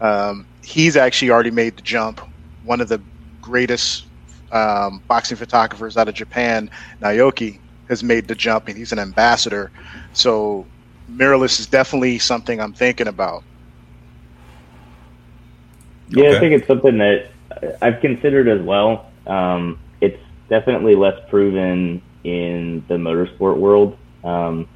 um, 0.00 0.46
he's 0.62 0.96
actually 0.96 1.30
already 1.30 1.50
made 1.50 1.76
the 1.76 1.82
jump. 1.82 2.20
One 2.62 2.80
of 2.80 2.88
the 2.88 3.00
greatest 3.40 4.06
um, 4.52 5.02
boxing 5.08 5.36
photographers 5.36 5.96
out 5.96 6.08
of 6.08 6.14
Japan, 6.14 6.70
Naoki, 7.00 7.60
has 7.88 8.02
made 8.02 8.28
the 8.28 8.34
jump, 8.34 8.68
and 8.68 8.76
he's 8.76 8.92
an 8.92 8.98
ambassador. 8.98 9.72
So 10.12 10.66
mirrorless 11.10 11.58
is 11.60 11.66
definitely 11.66 12.18
something 12.18 12.60
I'm 12.60 12.72
thinking 12.74 13.08
about. 13.08 13.44
Yeah, 16.10 16.28
okay. 16.28 16.36
I 16.36 16.40
think 16.40 16.54
it's 16.54 16.66
something 16.66 16.98
that 16.98 17.30
I've 17.82 18.00
considered 18.00 18.48
as 18.48 18.60
well. 18.60 19.10
Um, 19.26 19.78
it's 20.00 20.20
definitely 20.48 20.94
less 20.94 21.18
proven 21.28 22.02
in 22.24 22.84
the 22.88 22.94
motorsport 22.94 23.58
world. 23.58 23.96
Um, 24.24 24.68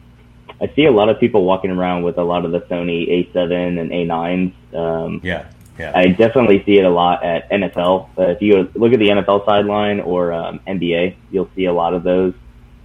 I 0.60 0.72
see 0.74 0.84
a 0.84 0.92
lot 0.92 1.08
of 1.08 1.18
people 1.18 1.44
walking 1.44 1.70
around 1.70 2.02
with 2.02 2.18
a 2.18 2.22
lot 2.22 2.44
of 2.44 2.52
the 2.52 2.60
Sony 2.62 3.32
A7 3.32 3.80
and 3.80 3.90
A9s. 3.90 4.76
Um, 4.76 5.20
yeah, 5.22 5.48
yeah. 5.78 5.92
I 5.94 6.08
definitely 6.08 6.62
see 6.64 6.78
it 6.78 6.84
a 6.84 6.90
lot 6.90 7.24
at 7.24 7.50
NFL. 7.50 8.10
But 8.14 8.30
if 8.30 8.42
you 8.42 8.70
look 8.74 8.92
at 8.92 8.98
the 8.98 9.08
NFL 9.08 9.44
sideline 9.44 10.00
or 10.00 10.32
um, 10.32 10.60
NBA, 10.66 11.16
you'll 11.30 11.50
see 11.56 11.64
a 11.64 11.72
lot 11.72 11.94
of 11.94 12.04
those. 12.04 12.34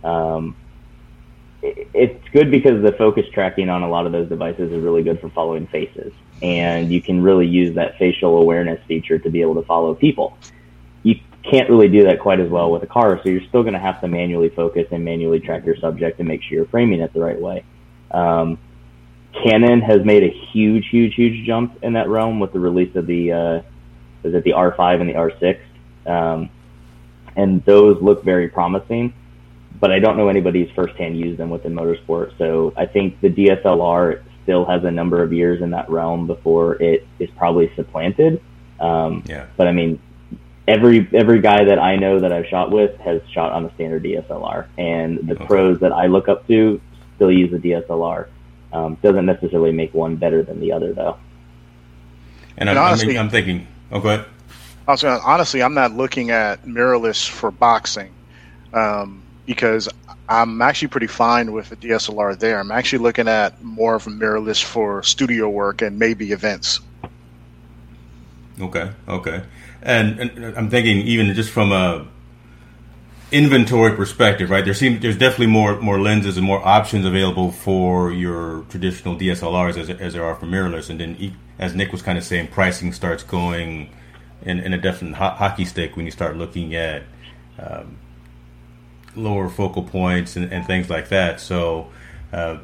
Um, 0.03 0.55
it, 1.61 1.87
it's 1.93 2.29
good 2.29 2.49
because 2.49 2.81
the 2.81 2.93
focus 2.93 3.25
tracking 3.31 3.69
on 3.69 3.83
a 3.83 3.89
lot 3.89 4.05
of 4.05 4.11
those 4.11 4.29
devices 4.29 4.71
is 4.71 4.83
really 4.83 5.03
good 5.03 5.19
for 5.19 5.29
following 5.29 5.67
faces, 5.67 6.13
and 6.41 6.91
you 6.91 7.01
can 7.01 7.21
really 7.21 7.47
use 7.47 7.75
that 7.75 7.97
facial 7.97 8.41
awareness 8.41 8.79
feature 8.87 9.17
to 9.17 9.29
be 9.29 9.41
able 9.41 9.55
to 9.55 9.63
follow 9.63 9.95
people. 9.95 10.37
You 11.03 11.15
can't 11.43 11.69
really 11.69 11.87
do 11.87 12.03
that 12.03 12.19
quite 12.19 12.39
as 12.39 12.49
well 12.49 12.71
with 12.71 12.83
a 12.83 12.87
car, 12.87 13.19
so 13.23 13.29
you're 13.29 13.47
still 13.47 13.63
going 13.63 13.73
to 13.73 13.79
have 13.79 14.01
to 14.01 14.07
manually 14.07 14.49
focus 14.49 14.87
and 14.91 15.03
manually 15.03 15.39
track 15.39 15.65
your 15.65 15.77
subject 15.77 16.19
and 16.19 16.27
make 16.27 16.43
sure 16.43 16.57
you're 16.57 16.67
framing 16.67 17.01
it 17.01 17.13
the 17.13 17.21
right 17.21 17.39
way. 17.39 17.63
Um, 18.11 18.57
Canon 19.43 19.81
has 19.81 20.03
made 20.03 20.23
a 20.23 20.29
huge, 20.51 20.87
huge, 20.89 21.15
huge 21.15 21.45
jump 21.45 21.83
in 21.83 21.93
that 21.93 22.09
realm 22.09 22.39
with 22.39 22.53
the 22.53 22.59
release 22.59 22.95
of 22.95 23.07
the 23.07 23.31
uh, 23.31 23.61
is 24.23 24.33
it 24.33 24.43
the 24.43 24.51
R5 24.51 25.01
and 25.01 25.09
the 25.09 25.13
R6, 25.13 25.59
um, 26.05 26.49
and 27.35 27.63
those 27.65 28.01
look 28.01 28.23
very 28.23 28.49
promising. 28.49 29.13
But 29.79 29.91
I 29.91 29.99
don't 29.99 30.17
know 30.17 30.27
anybody 30.27 30.65
who's 30.65 30.73
firsthand 30.73 31.19
used 31.19 31.37
them 31.37 31.49
within 31.49 31.73
motorsport, 31.73 32.37
so 32.37 32.73
I 32.75 32.87
think 32.87 33.21
the 33.21 33.29
DSLR 33.29 34.23
still 34.47 34.63
has 34.63 34.85
a 34.85 34.91
number 34.91 35.21
of 35.21 35.33
years 35.33 35.61
in 35.61 35.71
that 35.71 35.89
realm 35.89 36.25
before 36.25 36.81
it 36.81 37.05
is 37.19 37.29
probably 37.31 37.69
supplanted. 37.75 38.41
Um, 38.79 39.21
yeah. 39.27 39.47
But 39.57 39.67
I 39.67 39.73
mean, 39.73 39.99
every 40.65 41.05
every 41.13 41.41
guy 41.41 41.65
that 41.65 41.79
I 41.79 41.97
know 41.97 42.21
that 42.21 42.31
I've 42.31 42.47
shot 42.47 42.71
with 42.71 42.97
has 43.01 43.21
shot 43.29 43.51
on 43.51 43.65
a 43.65 43.73
standard 43.73 44.03
DSLR, 44.03 44.67
and 44.77 45.27
the 45.27 45.35
okay. 45.35 45.45
pros 45.45 45.81
that 45.81 45.91
I 45.91 46.05
look 46.05 46.29
up 46.29 46.47
to 46.47 46.79
still 47.17 47.31
use 47.31 47.51
a 47.51 47.57
DSLR. 47.57 48.29
Um, 48.71 48.95
doesn't 49.01 49.25
necessarily 49.25 49.71
make 49.73 49.93
one 49.93 50.15
better 50.15 50.43
than 50.43 50.61
the 50.61 50.71
other, 50.71 50.93
though. 50.93 51.17
And, 52.57 52.69
and 52.69 52.79
I'm, 52.79 52.85
honestly, 52.85 53.17
I'm 53.17 53.29
thinking, 53.29 53.67
oh, 53.91 53.99
go 53.99 54.09
ahead. 54.09 54.25
I 54.87 54.91
was 54.91 55.03
gonna, 55.03 55.21
honestly, 55.23 55.61
I'm 55.61 55.73
not 55.73 55.91
looking 55.91 56.31
at 56.31 56.63
mirrorless 56.63 57.27
for 57.27 57.51
boxing 57.51 58.13
um, 58.73 59.23
because 59.45 59.89
I'm 60.29 60.61
actually 60.61 60.89
pretty 60.89 61.07
fine 61.07 61.53
with 61.53 61.71
a 61.71 61.75
DSLR 61.75 62.37
there. 62.37 62.59
I'm 62.59 62.71
actually 62.71 62.99
looking 62.99 63.27
at 63.27 63.63
more 63.63 63.95
of 63.95 64.07
a 64.07 64.09
mirrorless 64.09 64.61
for 64.61 65.01
studio 65.03 65.49
work 65.49 65.81
and 65.81 65.97
maybe 65.97 66.31
events. 66.31 66.81
Okay, 68.59 68.91
okay. 69.07 69.43
And, 69.81 70.19
and 70.19 70.57
I'm 70.57 70.69
thinking 70.69 70.97
even 70.97 71.33
just 71.33 71.51
from 71.51 71.71
a 71.71 72.07
inventory 73.31 73.95
perspective, 73.95 74.49
right? 74.49 74.65
There 74.65 74.73
seems 74.73 75.01
there's 75.01 75.17
definitely 75.17 75.47
more 75.47 75.79
more 75.79 75.99
lenses 75.99 76.37
and 76.37 76.45
more 76.45 76.65
options 76.65 77.05
available 77.05 77.51
for 77.51 78.11
your 78.11 78.63
traditional 78.69 79.15
DSLRs 79.15 79.77
as, 79.77 79.89
as 79.89 80.13
there 80.13 80.25
are 80.25 80.35
for 80.35 80.45
mirrorless. 80.45 80.89
And 80.89 80.99
then, 80.99 81.35
as 81.59 81.75
Nick 81.75 81.91
was 81.91 82.01
kind 82.01 82.17
of 82.17 82.23
saying, 82.23 82.47
pricing 82.47 82.91
starts 82.93 83.23
going 83.23 83.93
in, 84.43 84.59
in 84.59 84.73
a 84.73 84.77
definite 84.77 85.15
ho- 85.15 85.29
hockey 85.29 85.65
stick 85.65 85.95
when 85.95 86.05
you 86.05 86.11
start 86.11 86.37
looking 86.37 86.75
at 86.75 87.03
um, 87.59 87.97
lower 89.17 89.49
focal 89.49 89.83
points 89.83 90.35
and, 90.35 90.51
and, 90.51 90.65
things 90.65 90.89
like 90.89 91.09
that. 91.09 91.39
So. 91.39 91.87
Uh, 92.31 92.57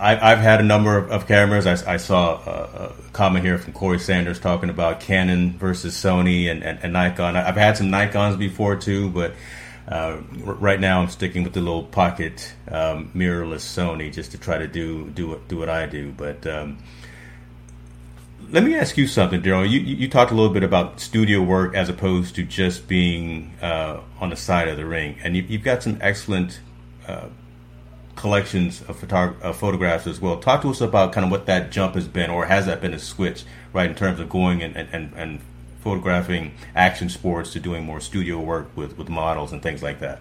I, 0.00 0.14
have 0.14 0.38
had 0.38 0.60
a 0.60 0.62
number 0.62 0.96
of, 0.96 1.10
of 1.10 1.26
cameras. 1.26 1.66
I, 1.66 1.94
I 1.94 1.96
saw 1.96 2.40
a, 2.46 2.84
a, 2.84 2.92
comment 3.12 3.44
here 3.44 3.58
from 3.58 3.72
Corey 3.72 3.98
Sanders 3.98 4.38
talking 4.38 4.70
about 4.70 5.00
Canon 5.00 5.58
versus 5.58 5.92
Sony 5.92 6.48
and, 6.48 6.62
and, 6.62 6.78
and 6.84 6.92
Nikon. 6.92 7.34
I've 7.34 7.56
had 7.56 7.76
some 7.76 7.88
Nikons 7.88 8.38
before 8.38 8.76
too, 8.76 9.10
but 9.10 9.32
uh, 9.88 10.18
right 10.44 10.78
now, 10.78 11.00
I'm 11.00 11.08
sticking 11.08 11.44
with 11.44 11.54
the 11.54 11.60
little 11.60 11.82
pocket 11.82 12.52
um, 12.70 13.10
mirrorless 13.14 13.64
Sony 13.64 14.12
just 14.12 14.32
to 14.32 14.38
try 14.38 14.58
to 14.58 14.68
do 14.68 15.08
do 15.10 15.28
what, 15.28 15.48
do 15.48 15.56
what 15.56 15.70
I 15.70 15.86
do. 15.86 16.12
But 16.12 16.46
um, 16.46 16.78
let 18.50 18.64
me 18.64 18.74
ask 18.74 18.96
you 18.96 19.06
something, 19.06 19.42
Darryl. 19.42 19.68
You, 19.68 19.80
you 19.80 20.08
talked 20.08 20.30
a 20.30 20.34
little 20.34 20.52
bit 20.52 20.62
about 20.62 21.00
studio 21.00 21.42
work 21.42 21.74
as 21.74 21.88
opposed 21.88 22.34
to 22.36 22.42
just 22.42 22.88
being 22.88 23.54
uh, 23.60 24.00
on 24.20 24.30
the 24.30 24.36
side 24.36 24.68
of 24.68 24.76
the 24.76 24.86
ring, 24.86 25.18
and 25.22 25.36
you, 25.36 25.42
have 25.42 25.62
got 25.62 25.82
some 25.82 25.98
excellent 26.00 26.60
uh, 27.06 27.28
collections 28.16 28.80
of, 28.88 29.00
photog- 29.00 29.40
of, 29.42 29.56
photographs 29.56 30.06
as 30.06 30.20
well. 30.20 30.38
Talk 30.38 30.62
to 30.62 30.70
us 30.70 30.80
about 30.80 31.12
kind 31.12 31.24
of 31.24 31.30
what 31.30 31.46
that 31.46 31.70
jump 31.70 31.94
has 31.94 32.08
been, 32.08 32.30
or 32.30 32.46
has 32.46 32.66
that 32.66 32.80
been 32.80 32.94
a 32.94 32.98
switch, 32.98 33.44
right, 33.72 33.88
in 33.88 33.94
terms 33.94 34.18
of 34.18 34.28
going 34.28 34.62
and, 34.62 34.76
and, 34.76 35.12
and 35.14 35.40
photographing 35.80 36.54
action 36.74 37.08
sports 37.08 37.52
to 37.52 37.60
doing 37.60 37.84
more 37.84 38.00
studio 38.00 38.40
work 38.40 38.74
with, 38.74 38.96
with 38.96 39.08
models 39.08 39.52
and 39.52 39.62
things 39.62 39.82
like 39.82 40.00
that? 40.00 40.20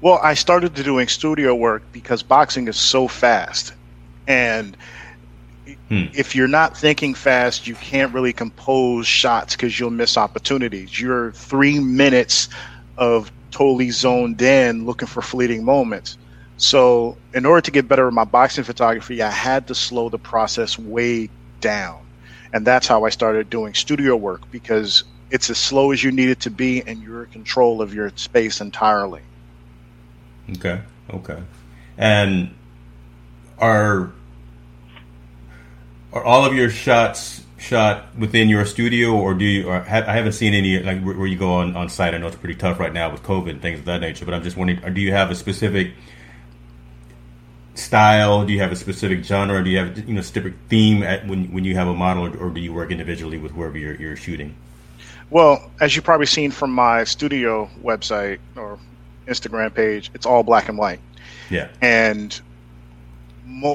Well, 0.00 0.20
I 0.22 0.34
started 0.34 0.76
to 0.76 0.84
doing 0.84 1.08
studio 1.08 1.56
work 1.56 1.82
because 1.90 2.22
boxing 2.22 2.68
is 2.68 2.76
so 2.76 3.08
fast. 3.08 3.74
And 4.28 4.76
hmm. 5.88 6.04
if 6.14 6.34
you're 6.34 6.48
not 6.48 6.76
thinking 6.76 7.14
fast, 7.14 7.66
you 7.66 7.74
can't 7.74 8.12
really 8.12 8.32
compose 8.32 9.06
shots 9.06 9.54
because 9.54 9.78
you'll 9.78 9.90
miss 9.90 10.16
opportunities. 10.16 11.00
You're 11.00 11.32
three 11.32 11.78
minutes 11.78 12.48
of 12.96 13.30
totally 13.50 13.90
zoned 13.90 14.42
in 14.42 14.86
looking 14.86 15.08
for 15.08 15.22
fleeting 15.22 15.64
moments. 15.64 16.18
So, 16.56 17.16
in 17.34 17.46
order 17.46 17.60
to 17.60 17.70
get 17.70 17.86
better 17.86 18.08
at 18.08 18.12
my 18.12 18.24
boxing 18.24 18.64
photography, 18.64 19.22
I 19.22 19.30
had 19.30 19.68
to 19.68 19.74
slow 19.74 20.08
the 20.08 20.18
process 20.18 20.76
way 20.78 21.30
down 21.60 22.00
and 22.52 22.66
that's 22.66 22.86
how 22.86 23.04
I 23.04 23.10
started 23.10 23.50
doing 23.50 23.74
studio 23.74 24.16
work 24.16 24.50
because 24.50 25.04
it's 25.30 25.50
as 25.50 25.58
slow 25.58 25.92
as 25.92 26.02
you 26.02 26.10
need 26.10 26.30
it 26.30 26.40
to 26.40 26.50
be, 26.50 26.82
and 26.86 27.02
you're 27.02 27.24
in 27.24 27.30
control 27.30 27.82
of 27.82 27.92
your 27.92 28.10
space 28.16 28.60
entirely. 28.60 29.20
Okay, 30.56 30.80
okay, 31.12 31.42
and 31.98 32.54
are 33.58 34.10
are 36.12 36.24
all 36.24 36.44
of 36.44 36.54
your 36.54 36.70
shots 36.70 37.42
shot 37.58 38.14
within 38.16 38.48
your 38.48 38.64
studio, 38.64 39.12
or 39.12 39.34
do 39.34 39.44
you? 39.44 39.68
Or 39.68 39.76
I 39.76 40.14
haven't 40.14 40.32
seen 40.32 40.54
any 40.54 40.78
like 40.80 41.02
where 41.02 41.26
you 41.26 41.36
go 41.36 41.52
on 41.54 41.76
on 41.76 41.88
site. 41.88 42.14
I 42.14 42.18
know 42.18 42.28
it's 42.28 42.36
pretty 42.36 42.54
tough 42.54 42.78
right 42.78 42.92
now 42.92 43.10
with 43.10 43.22
COVID 43.22 43.50
and 43.50 43.62
things 43.62 43.80
of 43.80 43.84
that 43.86 44.00
nature, 44.00 44.24
but 44.24 44.34
I'm 44.34 44.42
just 44.42 44.56
wondering: 44.56 44.82
uh, 44.84 44.88
do 44.88 45.00
you 45.00 45.12
have 45.12 45.30
a 45.30 45.34
specific 45.34 45.92
style? 47.74 48.44
Do 48.44 48.52
you 48.52 48.60
have 48.60 48.72
a 48.72 48.76
specific 48.76 49.24
genre? 49.24 49.62
Do 49.62 49.70
you 49.70 49.78
have 49.78 50.08
you 50.08 50.14
know 50.14 50.20
specific 50.20 50.54
theme 50.68 51.02
at, 51.02 51.26
when 51.26 51.52
when 51.52 51.64
you 51.64 51.74
have 51.74 51.88
a 51.88 51.94
model, 51.94 52.26
or, 52.26 52.48
or 52.48 52.50
do 52.50 52.60
you 52.60 52.72
work 52.72 52.90
individually 52.90 53.38
with 53.38 53.52
whoever 53.52 53.76
you're, 53.76 53.94
you're 53.94 54.16
shooting? 54.16 54.54
Well, 55.30 55.70
as 55.80 55.94
you've 55.94 56.04
probably 56.04 56.26
seen 56.26 56.50
from 56.50 56.72
my 56.72 57.04
studio 57.04 57.68
website 57.82 58.38
or 58.56 58.78
Instagram 59.26 59.74
page, 59.74 60.10
it's 60.14 60.24
all 60.24 60.42
black 60.42 60.68
and 60.68 60.78
white. 60.78 61.00
Yeah, 61.50 61.68
and 61.82 62.40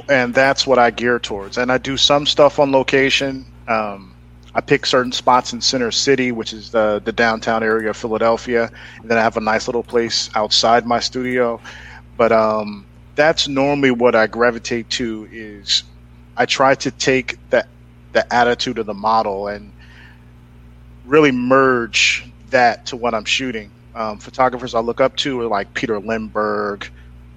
and 0.10 0.34
that's 0.34 0.68
what 0.68 0.80
I 0.80 0.92
gear 0.92 1.20
towards. 1.20 1.58
And 1.58 1.72
I 1.72 1.77
do 1.77 1.98
some 1.98 2.25
stuff 2.25 2.60
on 2.60 2.72
location. 2.72 3.46
Um, 3.68 4.13
I 4.56 4.62
pick 4.62 4.86
certain 4.86 5.12
spots 5.12 5.53
in 5.53 5.62
Center 5.62 5.92
City, 5.92 6.32
which 6.32 6.53
is 6.53 6.72
the 6.72 7.01
the 7.03 7.12
downtown 7.12 7.63
area 7.63 7.89
of 7.89 7.98
Philadelphia, 7.98 8.72
and 9.01 9.10
then 9.10 9.18
I 9.18 9.22
have 9.22 9.38
a 9.38 9.42
nice 9.42 9.68
little 9.68 9.84
place 9.84 10.30
outside 10.36 10.86
my 10.86 11.00
studio. 11.00 11.60
But 12.18 12.32
um, 12.32 12.86
that's 13.15 13.48
normally 13.48 13.92
what 13.92 14.15
I 14.15 14.27
gravitate 14.27 14.89
to 14.92 15.27
is 15.32 15.84
I 16.38 16.46
try 16.46 16.75
to 16.75 16.92
take 16.92 17.38
that 17.50 17.68
the 18.12 18.32
attitude 18.32 18.77
of 18.77 18.86
the 18.86 18.94
model 18.94 19.48
and 19.48 19.72
really 21.06 21.32
merge 21.32 22.30
that 22.51 22.86
to 22.88 22.96
what 22.96 23.15
I'm 23.15 23.25
shooting. 23.25 23.72
Um, 23.96 24.20
photographers 24.20 24.75
I 24.75 24.80
look 24.80 25.01
up 25.01 25.15
to 25.18 25.42
are 25.42 25.48
like 25.48 25.74
Peter 25.74 26.00
Lindbergh, 26.00 26.88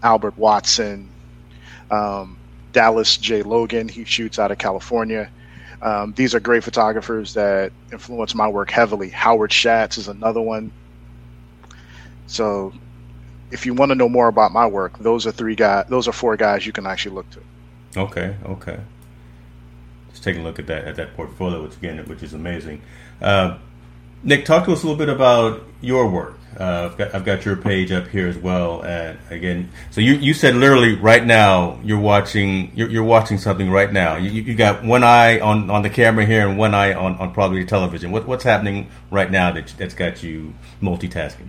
Albert 0.03 0.37
Watson, 0.37 1.09
um, 1.91 2.37
Dallas 2.73 3.17
J. 3.17 3.43
Logan. 3.43 3.89
He 3.89 4.05
shoots 4.05 4.39
out 4.39 4.51
of 4.51 4.59
California. 4.59 5.31
Um, 5.83 6.15
these 6.17 6.35
are 6.35 6.41
great 6.41 6.65
photographers 6.65 7.35
that 7.35 7.73
influence 7.93 8.35
my 8.35 8.49
work 8.49 8.71
heavily. 8.71 9.11
Howard 9.11 9.53
Schatz 9.53 9.99
is 9.99 10.09
another 10.09 10.41
one. 10.41 10.73
So 12.27 12.73
if 13.51 13.67
you 13.67 13.75
want 13.75 13.91
to 13.91 13.95
know 13.95 14.09
more 14.09 14.29
about 14.29 14.53
my 14.53 14.67
work, 14.67 14.99
those 14.99 15.27
are 15.27 15.33
three 15.33 15.55
guys. 15.55 15.87
Those 15.89 16.09
are 16.09 16.13
four 16.13 16.37
guys 16.37 16.67
you 16.67 16.73
can 16.73 16.87
actually 16.87 17.15
look 17.15 17.31
to. 17.31 17.41
Okay. 17.97 18.37
Okay. 18.45 18.81
just 20.11 20.25
taking 20.25 20.43
a 20.43 20.45
look 20.45 20.59
at 20.59 20.67
that 20.67 20.85
at 20.87 20.97
that 20.97 21.15
portfolio, 21.15 21.63
which 21.63 21.77
again, 21.77 21.99
which 22.07 22.23
is 22.23 22.35
amazing. 22.35 22.83
Uh, 23.21 23.59
Nick, 24.23 24.45
talk 24.45 24.65
to 24.65 24.73
us 24.73 24.83
a 24.83 24.87
little 24.87 24.99
bit 24.99 25.09
about 25.09 25.63
your 25.81 26.09
work. 26.09 26.39
Uh, 26.59 26.89
I've, 26.91 26.97
got, 26.97 27.15
I've 27.15 27.25
got 27.25 27.45
your 27.45 27.57
page 27.57 27.93
up 27.93 28.09
here 28.09 28.29
as 28.29 28.39
well. 28.39 28.83
And 28.83 29.19
again, 29.31 29.71
so 29.91 30.01
you, 30.01 30.15
you 30.15 30.33
said 30.33 30.55
literally 30.57 30.95
right 30.95 31.25
now 31.25 31.79
you're 31.85 32.01
watching 32.01 32.73
you're, 32.75 32.89
you're 32.89 33.05
watching 33.05 33.37
something 33.37 33.71
right 33.71 33.93
now. 33.93 34.17
You, 34.17 34.31
you 34.31 34.55
got 34.55 34.83
one 34.83 35.05
eye 35.05 35.39
on, 35.39 35.69
on 35.69 35.83
the 35.83 35.91
camera 35.91 36.25
here 36.25 36.49
and 36.49 36.57
one 36.57 36.75
eye 36.75 36.95
on, 36.95 37.17
on 37.17 37.35
probably 37.35 37.65
television. 37.67 38.11
What, 38.11 38.27
what's 38.27 38.45
happening 38.45 38.89
right 39.11 39.31
now 39.31 39.53
that, 39.53 39.75
that's 39.77 39.95
got 39.95 40.23
you 40.23 40.55
multitasking? 40.81 41.49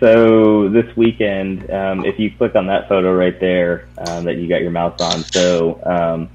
So 0.00 0.68
this 0.68 0.96
weekend, 0.96 1.70
um, 1.70 2.04
if 2.04 2.18
you 2.18 2.30
click 2.30 2.54
on 2.56 2.66
that 2.66 2.88
photo 2.88 3.14
right 3.14 3.38
there 3.38 3.88
um, 3.98 4.24
that 4.24 4.36
you 4.36 4.48
got 4.48 4.62
your 4.62 4.70
mouse 4.70 5.00
on, 5.00 5.22
so 5.24 5.80
um, 5.84 6.28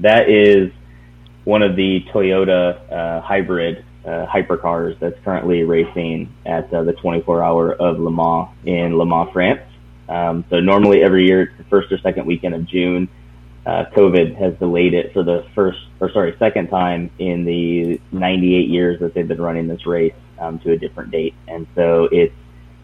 that 0.00 0.28
is 0.28 0.72
one 1.44 1.62
of 1.62 1.76
the 1.76 2.04
Toyota 2.12 2.92
uh, 2.92 3.20
hybrid 3.20 3.84
uh, 4.08 4.26
hypercars 4.26 4.98
that's 4.98 5.18
currently 5.22 5.64
racing 5.64 6.34
at 6.46 6.72
uh, 6.72 6.82
the 6.82 6.94
24 6.94 7.42
hour 7.42 7.72
of 7.74 7.98
Le 7.98 8.10
Mans 8.10 8.48
in 8.64 8.96
Le 8.96 9.04
Mans, 9.04 9.28
France. 9.32 9.60
Um, 10.08 10.44
so 10.48 10.60
normally 10.60 11.02
every 11.02 11.26
year, 11.26 11.52
the 11.58 11.64
first 11.64 11.92
or 11.92 11.98
second 11.98 12.26
weekend 12.26 12.54
of 12.54 12.64
June, 12.66 13.08
uh, 13.66 13.84
COVID 13.94 14.34
has 14.36 14.54
delayed 14.54 14.94
it 14.94 15.12
for 15.12 15.22
the 15.22 15.46
first, 15.54 15.78
or 16.00 16.10
sorry, 16.10 16.34
second 16.38 16.68
time 16.68 17.10
in 17.18 17.44
the 17.44 18.00
98 18.12 18.68
years 18.68 18.98
that 19.00 19.12
they've 19.12 19.28
been 19.28 19.42
running 19.42 19.68
this 19.68 19.84
race 19.84 20.14
um, 20.38 20.58
to 20.60 20.72
a 20.72 20.78
different 20.78 21.10
date. 21.10 21.34
And 21.46 21.66
so 21.74 22.08
it's 22.10 22.34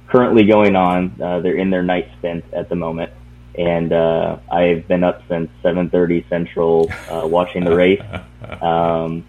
currently 0.09 0.45
going 0.45 0.77
on. 0.77 1.19
Uh, 1.23 1.41
they're 1.41 1.57
in 1.57 1.71
their 1.71 1.83
night 1.83 2.11
spent 2.19 2.45
at 2.53 2.69
the 2.69 2.77
moment. 2.77 3.13
And 3.57 3.93
uh, 3.93 4.39
I've 4.53 4.87
been 4.87 5.05
up 5.05 5.23
since 5.29 5.49
7:30 5.63 6.29
Central 6.29 6.91
uh, 7.09 7.27
watching 7.27 7.65
the 7.65 7.75
race. 7.75 8.03
Um, 8.61 9.25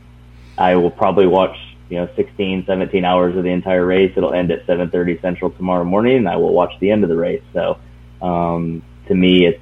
I 0.58 0.76
will 0.76 0.92
probably 0.92 1.26
watch 1.26 1.56
you 1.90 1.98
know 1.98 2.10
16 2.16 2.66
17 2.66 3.06
hours 3.06 3.38
of 3.38 3.44
the 3.44 3.50
entire 3.50 3.86
race. 3.86 4.14
It'll 4.16 4.34
end 4.34 4.52
at 4.52 4.66
7.30 4.66 5.22
central 5.22 5.52
tomorrow 5.52 5.84
morning 5.84 6.18
and 6.18 6.30
i 6.30 6.36
will 6.36 6.54
watch 6.54 6.74
the 6.80 6.92
end 6.92 7.04
of 7.04 7.10
the 7.10 7.18
race. 7.18 7.44
So 7.54 7.80
um, 8.22 8.84
to 9.08 9.16
me 9.16 9.46
it's 9.46 9.62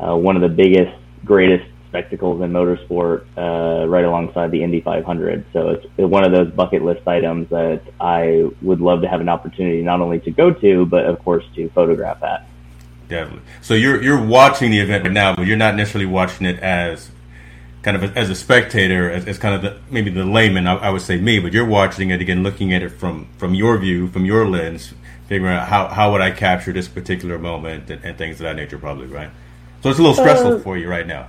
uh, 0.00 0.16
one 0.16 0.36
of 0.36 0.42
the 0.42 0.48
biggest 0.48 0.96
greatest 1.24 1.68
spectacles 1.88 2.40
in 2.40 2.50
motorsport 2.50 3.26
uh, 3.36 3.86
right 3.86 4.04
alongside 4.04 4.50
the 4.50 4.62
indy 4.62 4.80
500 4.80 5.44
so 5.52 5.68
it's 5.68 5.86
one 5.98 6.24
of 6.24 6.32
those 6.32 6.50
bucket 6.50 6.82
list 6.82 7.06
items 7.06 7.50
that 7.50 7.82
i 8.00 8.48
would 8.62 8.80
love 8.80 9.02
to 9.02 9.08
have 9.08 9.20
an 9.20 9.28
opportunity 9.28 9.82
not 9.82 10.00
only 10.00 10.18
to 10.18 10.30
go 10.30 10.50
to 10.50 10.86
but 10.86 11.04
of 11.04 11.18
course 11.18 11.44
to 11.54 11.68
photograph 11.70 12.22
at. 12.22 12.46
Definitely. 13.08 13.42
So 13.60 13.74
you're 13.74 14.02
you're 14.02 14.24
watching 14.24 14.70
the 14.70 14.78
event 14.78 15.04
right 15.04 15.12
now 15.12 15.36
but 15.36 15.46
you're 15.46 15.58
not 15.58 15.76
necessarily 15.76 16.06
watching 16.06 16.46
it 16.46 16.58
as 16.60 17.10
kind 17.82 17.96
of 17.96 18.16
as 18.16 18.30
a 18.30 18.34
spectator, 18.34 19.10
as, 19.10 19.26
as 19.26 19.38
kind 19.38 19.54
of 19.54 19.62
the, 19.62 19.78
maybe 19.90 20.10
the 20.10 20.24
layman, 20.24 20.66
I, 20.66 20.74
I, 20.76 20.90
would 20.90 21.02
say 21.02 21.16
me, 21.18 21.40
but 21.40 21.52
you're 21.52 21.66
watching 21.66 22.10
it 22.10 22.20
again, 22.20 22.42
looking 22.42 22.72
at 22.72 22.82
it 22.82 22.90
from 22.90 23.28
from 23.38 23.54
your 23.54 23.76
view, 23.78 24.08
from 24.08 24.24
your 24.24 24.48
lens, 24.48 24.94
figuring 25.26 25.54
out 25.54 25.68
how, 25.68 25.88
how 25.88 26.12
would 26.12 26.20
I 26.20 26.30
capture 26.30 26.72
this 26.72 26.88
particular 26.88 27.38
moment 27.38 27.90
and, 27.90 28.04
and 28.04 28.16
things 28.16 28.36
of 28.36 28.44
that 28.44 28.56
nature, 28.56 28.78
probably, 28.78 29.06
right? 29.06 29.30
So 29.82 29.90
it's 29.90 29.98
a 29.98 30.02
little 30.02 30.14
stressful 30.14 30.54
uh, 30.54 30.58
for 30.60 30.78
you 30.78 30.88
right 30.88 31.06
now. 31.06 31.28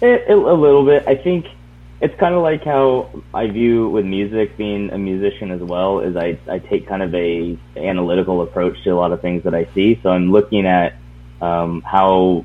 It, 0.00 0.24
it, 0.28 0.30
a 0.30 0.36
little 0.36 0.84
bit. 0.84 1.06
I 1.06 1.14
think 1.14 1.46
it's 2.00 2.18
kind 2.18 2.34
of 2.34 2.42
like 2.42 2.64
how 2.64 3.22
I 3.34 3.48
view 3.48 3.88
with 3.88 4.04
music, 4.06 4.56
being 4.56 4.90
a 4.90 4.98
musician 4.98 5.50
as 5.50 5.60
well, 5.60 6.00
is 6.00 6.16
I, 6.16 6.38
I 6.48 6.58
take 6.58 6.88
kind 6.88 7.02
of 7.02 7.14
a 7.14 7.58
analytical 7.76 8.42
approach 8.42 8.82
to 8.84 8.90
a 8.90 8.94
lot 8.96 9.12
of 9.12 9.20
things 9.20 9.44
that 9.44 9.54
I 9.54 9.66
see. 9.74 10.00
So 10.02 10.10
I'm 10.10 10.32
looking 10.32 10.66
at 10.66 10.94
um, 11.40 11.82
how 11.82 12.44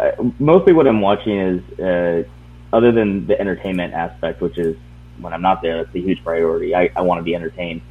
uh, 0.00 0.10
mostly 0.38 0.72
what 0.72 0.86
I'm 0.86 1.00
watching 1.00 1.38
is 1.38 1.78
uh, 1.78 2.24
other 2.72 2.92
than 2.92 3.26
the 3.26 3.38
entertainment 3.40 3.94
aspect, 3.94 4.40
which 4.40 4.58
is 4.58 4.76
when 5.20 5.32
I'm 5.32 5.42
not 5.42 5.62
there, 5.62 5.82
that's 5.82 5.94
a 5.94 6.00
huge 6.00 6.22
priority. 6.24 6.74
I, 6.74 6.90
I 6.96 7.02
want 7.02 7.18
to 7.18 7.22
be 7.22 7.34
entertained. 7.34 7.82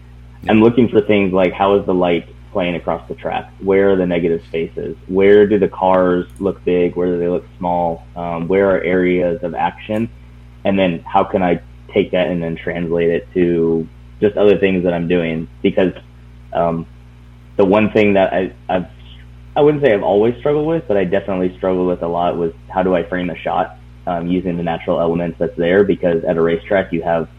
Yeah. 0.44 0.52
I'm 0.52 0.62
looking 0.62 0.90
for 0.90 1.02
things 1.02 1.34
like 1.34 1.54
how 1.54 1.76
is 1.76 1.86
the 1.86 1.94
light 1.94 2.28
playing 2.52 2.76
across 2.76 3.08
the 3.08 3.16
track? 3.16 3.52
Where 3.60 3.92
are 3.92 3.96
the 3.96 4.06
negative 4.06 4.44
spaces? 4.48 4.98
Where 5.08 5.46
do 5.48 5.60
the 5.60 5.68
cars 5.68 6.28
look 6.40 6.64
big? 6.66 6.96
Where 6.96 7.08
do 7.08 7.20
they 7.20 7.28
look 7.28 7.46
small? 7.58 8.06
Um, 8.16 8.48
where 8.48 8.76
are 8.76 8.82
areas 8.82 9.44
of 9.44 9.54
action? 9.54 10.10
And 10.66 10.78
then 10.78 11.00
how 11.00 11.24
can 11.24 11.44
I 11.44 11.62
take 11.94 12.12
that 12.12 12.28
and 12.28 12.42
then 12.42 12.56
translate 12.56 13.10
it 13.10 13.32
to 13.34 13.88
just 14.20 14.36
other 14.38 14.58
things 14.58 14.84
that 14.84 14.94
I'm 14.94 15.08
doing? 15.08 15.48
Because 15.62 15.94
um, 16.54 16.88
the 17.58 17.66
one 17.66 17.92
thing 17.92 18.14
that 18.14 18.34
I, 18.34 18.54
I've 18.68 18.88
I 19.56 19.62
wouldn't 19.62 19.84
say 19.84 19.94
I've 19.94 20.04
always 20.04 20.38
struggled 20.38 20.68
with, 20.68 20.88
but 20.88 20.96
I 20.96 21.04
definitely 21.04 21.56
struggle 21.58 21.86
with 21.86 22.02
a 22.02 22.08
lot 22.08 22.38
was 22.38 22.54
how 22.70 22.84
do 22.84 22.96
I 22.96 23.04
frame 23.04 23.30
a 23.30 23.36
shot? 23.36 23.79
Um, 24.10 24.28
using 24.28 24.58
the 24.58 24.64
natural 24.64 25.00
elements 25.00 25.38
that's 25.38 25.56
there 25.56 25.84
because 25.84 26.24
at 26.24 26.36
a 26.36 26.42
racetrack 26.42 26.92
you 26.92 27.04
have 27.04 27.30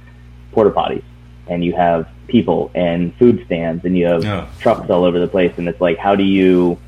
porta 0.52 0.70
potties 0.70 1.02
and 1.48 1.64
you 1.64 1.72
have 1.72 2.08
people 2.28 2.70
and 2.76 3.12
food 3.16 3.42
stands 3.44 3.84
and 3.84 3.98
you 3.98 4.06
have 4.06 4.22
yeah. 4.22 4.48
trucks 4.60 4.88
all 4.88 5.04
over 5.04 5.18
the 5.18 5.26
place. 5.26 5.52
And 5.56 5.68
it's 5.68 5.80
like 5.80 5.98
how 5.98 6.14
do 6.14 6.22
you 6.22 6.78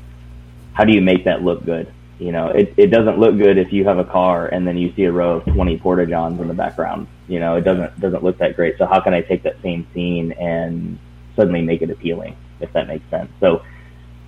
how 0.71 0.85
do 0.85 0.93
you 0.93 1.01
make 1.01 1.25
that 1.25 1.43
look 1.43 1.65
good? 1.65 1.91
You 2.17 2.31
know 2.31 2.47
it, 2.47 2.73
it 2.77 2.87
doesn't 2.87 3.19
look 3.19 3.37
good 3.37 3.57
if 3.57 3.73
you 3.73 3.83
have 3.83 3.97
a 3.97 4.05
car 4.05 4.47
and 4.47 4.65
then 4.65 4.77
you 4.77 4.93
see 4.95 5.03
a 5.03 5.11
row 5.11 5.37
of 5.37 5.45
20 5.45 5.77
porta 5.79 6.05
johns 6.05 6.39
in 6.39 6.47
the 6.47 6.53
background. 6.53 7.07
You 7.27 7.41
know 7.41 7.57
it 7.57 7.61
doesn't 7.61 7.99
doesn't 7.99 8.23
look 8.23 8.37
that 8.37 8.55
great. 8.55 8.77
So 8.77 8.85
how 8.85 9.01
can 9.01 9.13
i 9.13 9.21
take 9.21 9.43
that 9.43 9.61
same 9.61 9.85
scene 9.93 10.31
and 10.33 10.97
suddenly 11.35 11.61
make 11.61 11.81
it 11.81 11.89
appealing 11.89 12.37
if 12.61 12.71
that 12.71 12.87
makes 12.87 13.09
sense? 13.09 13.29
So 13.41 13.63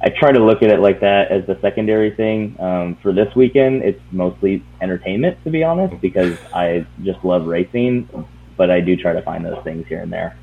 I 0.02 0.10
try 0.10 0.32
to 0.32 0.40
look 0.40 0.62
at 0.62 0.70
it 0.70 0.80
like 0.80 1.00
that 1.00 1.32
as 1.32 1.46
the 1.48 1.60
secondary 1.62 2.12
thing. 2.12 2.56
Um, 2.60 2.96
for 3.02 3.14
this 3.14 3.34
weekend, 3.36 3.84
it's 3.84 4.02
mostly 4.12 4.64
entertainment, 4.82 5.44
to 5.46 5.50
be 5.50 5.64
honest, 5.64 6.00
because 6.02 6.38
I 6.54 6.86
just 7.04 7.24
love 7.24 7.48
racing, 7.48 8.10
but 8.58 8.70
I 8.70 8.82
do 8.82 8.96
try 8.96 9.14
to 9.14 9.22
find 9.22 9.46
those 9.46 9.64
things 9.64 9.88
here 9.88 10.02
and 10.02 10.12
there. 10.12 10.38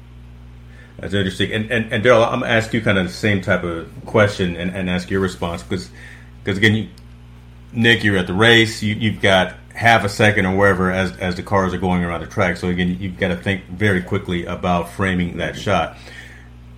That's 0.98 1.14
interesting. 1.14 1.52
And, 1.52 1.70
and, 1.70 1.92
and 1.92 2.04
Darryl, 2.04 2.24
I'm 2.24 2.40
going 2.40 2.50
to 2.50 2.56
ask 2.56 2.72
you 2.72 2.80
kind 2.80 2.98
of 2.98 3.06
the 3.06 3.12
same 3.12 3.40
type 3.40 3.62
of 3.62 3.90
question 4.06 4.56
and, 4.56 4.74
and 4.74 4.88
ask 4.88 5.10
your 5.10 5.20
response 5.20 5.62
because, 5.62 5.90
because 6.42 6.58
again, 6.58 6.74
you, 6.74 6.88
Nick, 7.72 8.04
you're 8.04 8.16
at 8.16 8.26
the 8.26 8.34
race, 8.34 8.82
you, 8.82 8.94
you've 8.94 9.20
got 9.20 9.54
half 9.74 10.04
a 10.04 10.08
second 10.08 10.46
or 10.46 10.56
wherever 10.56 10.90
as, 10.90 11.16
as 11.16 11.36
the 11.36 11.42
cars 11.42 11.72
are 11.72 11.78
going 11.78 12.04
around 12.04 12.20
the 12.20 12.26
track. 12.26 12.56
So 12.56 12.68
again, 12.68 12.96
you've 13.00 13.18
got 13.18 13.28
to 13.28 13.36
think 13.36 13.64
very 13.66 14.02
quickly 14.02 14.44
about 14.44 14.90
framing 14.90 15.38
that 15.38 15.56
shot 15.56 15.96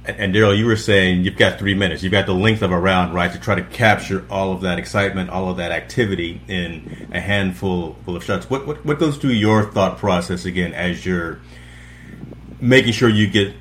and 0.07 0.35
Darryl, 0.35 0.57
you 0.57 0.67
were 0.67 0.77
saying 0.77 1.25
you've 1.25 1.37
got 1.37 1.59
three 1.59 1.75
minutes. 1.75 2.03
You've 2.03 2.13
got 2.13 2.27
the 2.27 2.35
length 2.35 2.63
of 2.63 2.71
a 2.71 2.79
round, 2.79 3.15
right, 3.15 3.33
to 3.33 3.41
try 3.41 3.55
to 3.55 3.63
capture 3.63 4.25
all 4.29 4.53
of 4.53 4.61
that 4.61 4.79
excitement, 4.79 5.31
all 5.31 5.49
of 5.49 5.57
that 5.57 5.73
activity 5.73 6.41
in 6.47 7.09
a 7.13 7.21
handful 7.21 7.97
full 8.05 8.15
of 8.15 8.23
shots. 8.23 8.49
What, 8.51 8.67
what 8.67 8.85
what 8.85 8.99
goes 8.99 9.17
through 9.17 9.31
your 9.31 9.71
thought 9.73 9.99
process 9.99 10.45
again 10.45 10.75
as 10.75 11.07
you're 11.07 11.41
making 12.61 12.93
sure 12.93 13.09
you 13.09 13.29
get 13.29 13.55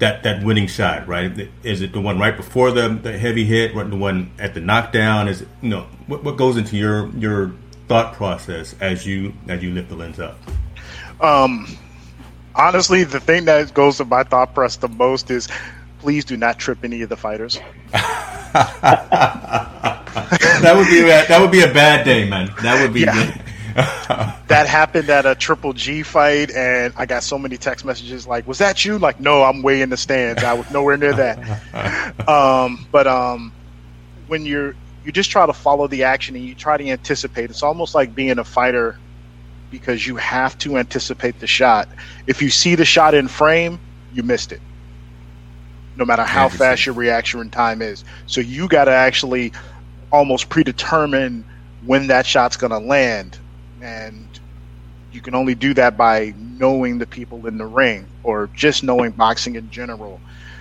that 0.00 0.24
that 0.24 0.42
winning 0.42 0.66
shot, 0.66 1.06
right? 1.06 1.48
Is 1.62 1.80
it 1.80 1.92
the 1.92 2.00
one 2.00 2.18
right 2.18 2.36
before 2.36 2.72
the 2.72 2.88
the 2.88 3.16
heavy 3.16 3.44
hit, 3.44 3.74
the 3.74 3.96
one 3.96 4.32
at 4.38 4.54
the 4.54 4.60
knockdown? 4.60 5.28
Is 5.28 5.42
it 5.42 5.48
you 5.62 5.68
know 5.68 5.86
what 6.08 6.24
what 6.24 6.36
goes 6.36 6.56
into 6.56 6.76
your 6.76 7.08
your 7.10 7.52
thought 7.86 8.14
process 8.14 8.74
as 8.80 9.06
you 9.06 9.32
as 9.46 9.62
you 9.62 9.72
lift 9.72 9.90
the 9.90 9.96
lens 9.96 10.18
up? 10.18 10.38
Um 11.20 11.78
honestly, 12.58 13.04
the 13.04 13.20
thing 13.20 13.46
that 13.46 13.72
goes 13.72 13.96
to 13.98 14.04
my 14.04 14.24
thought 14.24 14.54
process 14.54 14.76
the 14.76 14.88
most 14.88 15.30
is 15.30 15.48
please 16.00 16.24
do 16.24 16.36
not 16.36 16.58
trip 16.58 16.78
any 16.84 17.02
of 17.02 17.08
the 17.08 17.16
fighters. 17.16 17.58
that 17.92 18.82
would 20.76 20.88
be 20.88 21.00
a, 21.00 21.26
that 21.26 21.40
would 21.40 21.50
be 21.50 21.62
a 21.62 21.72
bad 21.72 22.04
day, 22.04 22.28
man. 22.28 22.50
That 22.62 22.82
would 22.82 22.92
be. 22.92 23.00
Yeah. 23.00 23.42
that 24.48 24.66
happened 24.66 25.08
at 25.08 25.24
a 25.24 25.36
Triple 25.36 25.72
G 25.72 26.02
fight, 26.02 26.50
and 26.50 26.92
I 26.96 27.06
got 27.06 27.22
so 27.22 27.38
many 27.38 27.56
text 27.56 27.84
messages 27.84 28.26
like, 28.26 28.46
"Was 28.48 28.58
that 28.58 28.84
you?" 28.84 28.98
Like, 28.98 29.20
no, 29.20 29.44
I'm 29.44 29.62
way 29.62 29.82
in 29.82 29.90
the 29.90 29.96
stands. 29.96 30.42
I 30.42 30.54
was 30.54 30.68
nowhere 30.72 30.96
near 30.96 31.12
that. 31.12 32.28
um, 32.28 32.86
but 32.90 33.06
um, 33.06 33.52
when 34.26 34.44
you're 34.44 34.74
you 35.04 35.12
just 35.12 35.30
try 35.30 35.46
to 35.46 35.52
follow 35.52 35.86
the 35.86 36.04
action 36.04 36.36
and 36.36 36.44
you 36.44 36.54
try 36.54 36.76
to 36.76 36.86
anticipate. 36.88 37.50
It's 37.50 37.62
almost 37.62 37.94
like 37.94 38.14
being 38.14 38.38
a 38.38 38.44
fighter 38.44 38.98
because 39.70 40.06
you 40.06 40.16
have 40.16 40.56
to 40.58 40.78
anticipate 40.78 41.40
the 41.40 41.46
shot. 41.46 41.88
If 42.26 42.42
you 42.42 42.50
see 42.50 42.74
the 42.74 42.84
shot 42.84 43.14
in 43.14 43.28
frame, 43.28 43.78
you 44.12 44.22
missed 44.22 44.52
it. 44.52 44.60
No 45.96 46.04
matter 46.04 46.22
how 46.22 46.48
fast 46.48 46.86
your 46.86 46.94
reaction 46.94 47.50
time 47.50 47.82
is. 47.82 48.04
So 48.26 48.40
you 48.40 48.68
got 48.68 48.84
to 48.84 48.92
actually 48.92 49.52
almost 50.10 50.48
predetermine 50.48 51.44
when 51.84 52.06
that 52.06 52.24
shot's 52.24 52.56
going 52.56 52.70
to 52.70 52.78
land. 52.78 53.38
And 53.82 54.28
you 55.12 55.20
can 55.20 55.34
only 55.34 55.54
do 55.54 55.74
that 55.74 55.96
by 55.96 56.34
knowing 56.36 56.98
the 56.98 57.06
people 57.06 57.46
in 57.46 57.58
the 57.58 57.66
ring 57.66 58.06
or 58.22 58.48
just 58.54 58.84
knowing 58.84 59.10
boxing 59.10 59.56
in 59.56 59.70
general. 59.70 60.20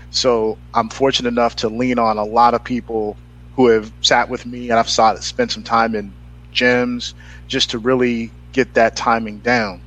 So 0.09 0.57
I'm 0.73 0.89
fortunate 0.89 1.29
enough 1.29 1.57
to 1.57 1.69
lean 1.69 1.99
on 1.99 2.17
a 2.17 2.25
lot 2.25 2.53
of 2.53 2.63
people 2.63 3.17
who 3.55 3.67
have 3.67 3.91
sat 4.01 4.29
with 4.29 4.45
me 4.45 4.69
and 4.69 4.79
I've 4.79 4.89
saw, 4.89 5.15
spent 5.15 5.51
some 5.51 5.63
time 5.63 5.95
in 5.95 6.13
gyms 6.53 7.13
just 7.47 7.71
to 7.71 7.79
really 7.79 8.31
get 8.57 8.73
that 8.73 8.95
timing 8.95 9.37
down. 9.37 9.79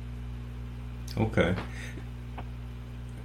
Okay. 1.17 1.53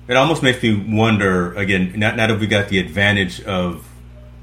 It 0.09 0.17
almost 0.17 0.43
makes 0.43 0.61
me 0.61 0.75
wonder 0.89 1.55
again. 1.55 1.93
Now, 1.97 2.17
that 2.17 2.41
we 2.41 2.49
got 2.49 2.69
the 2.69 2.81
advantage 2.81 3.41
of 3.43 3.89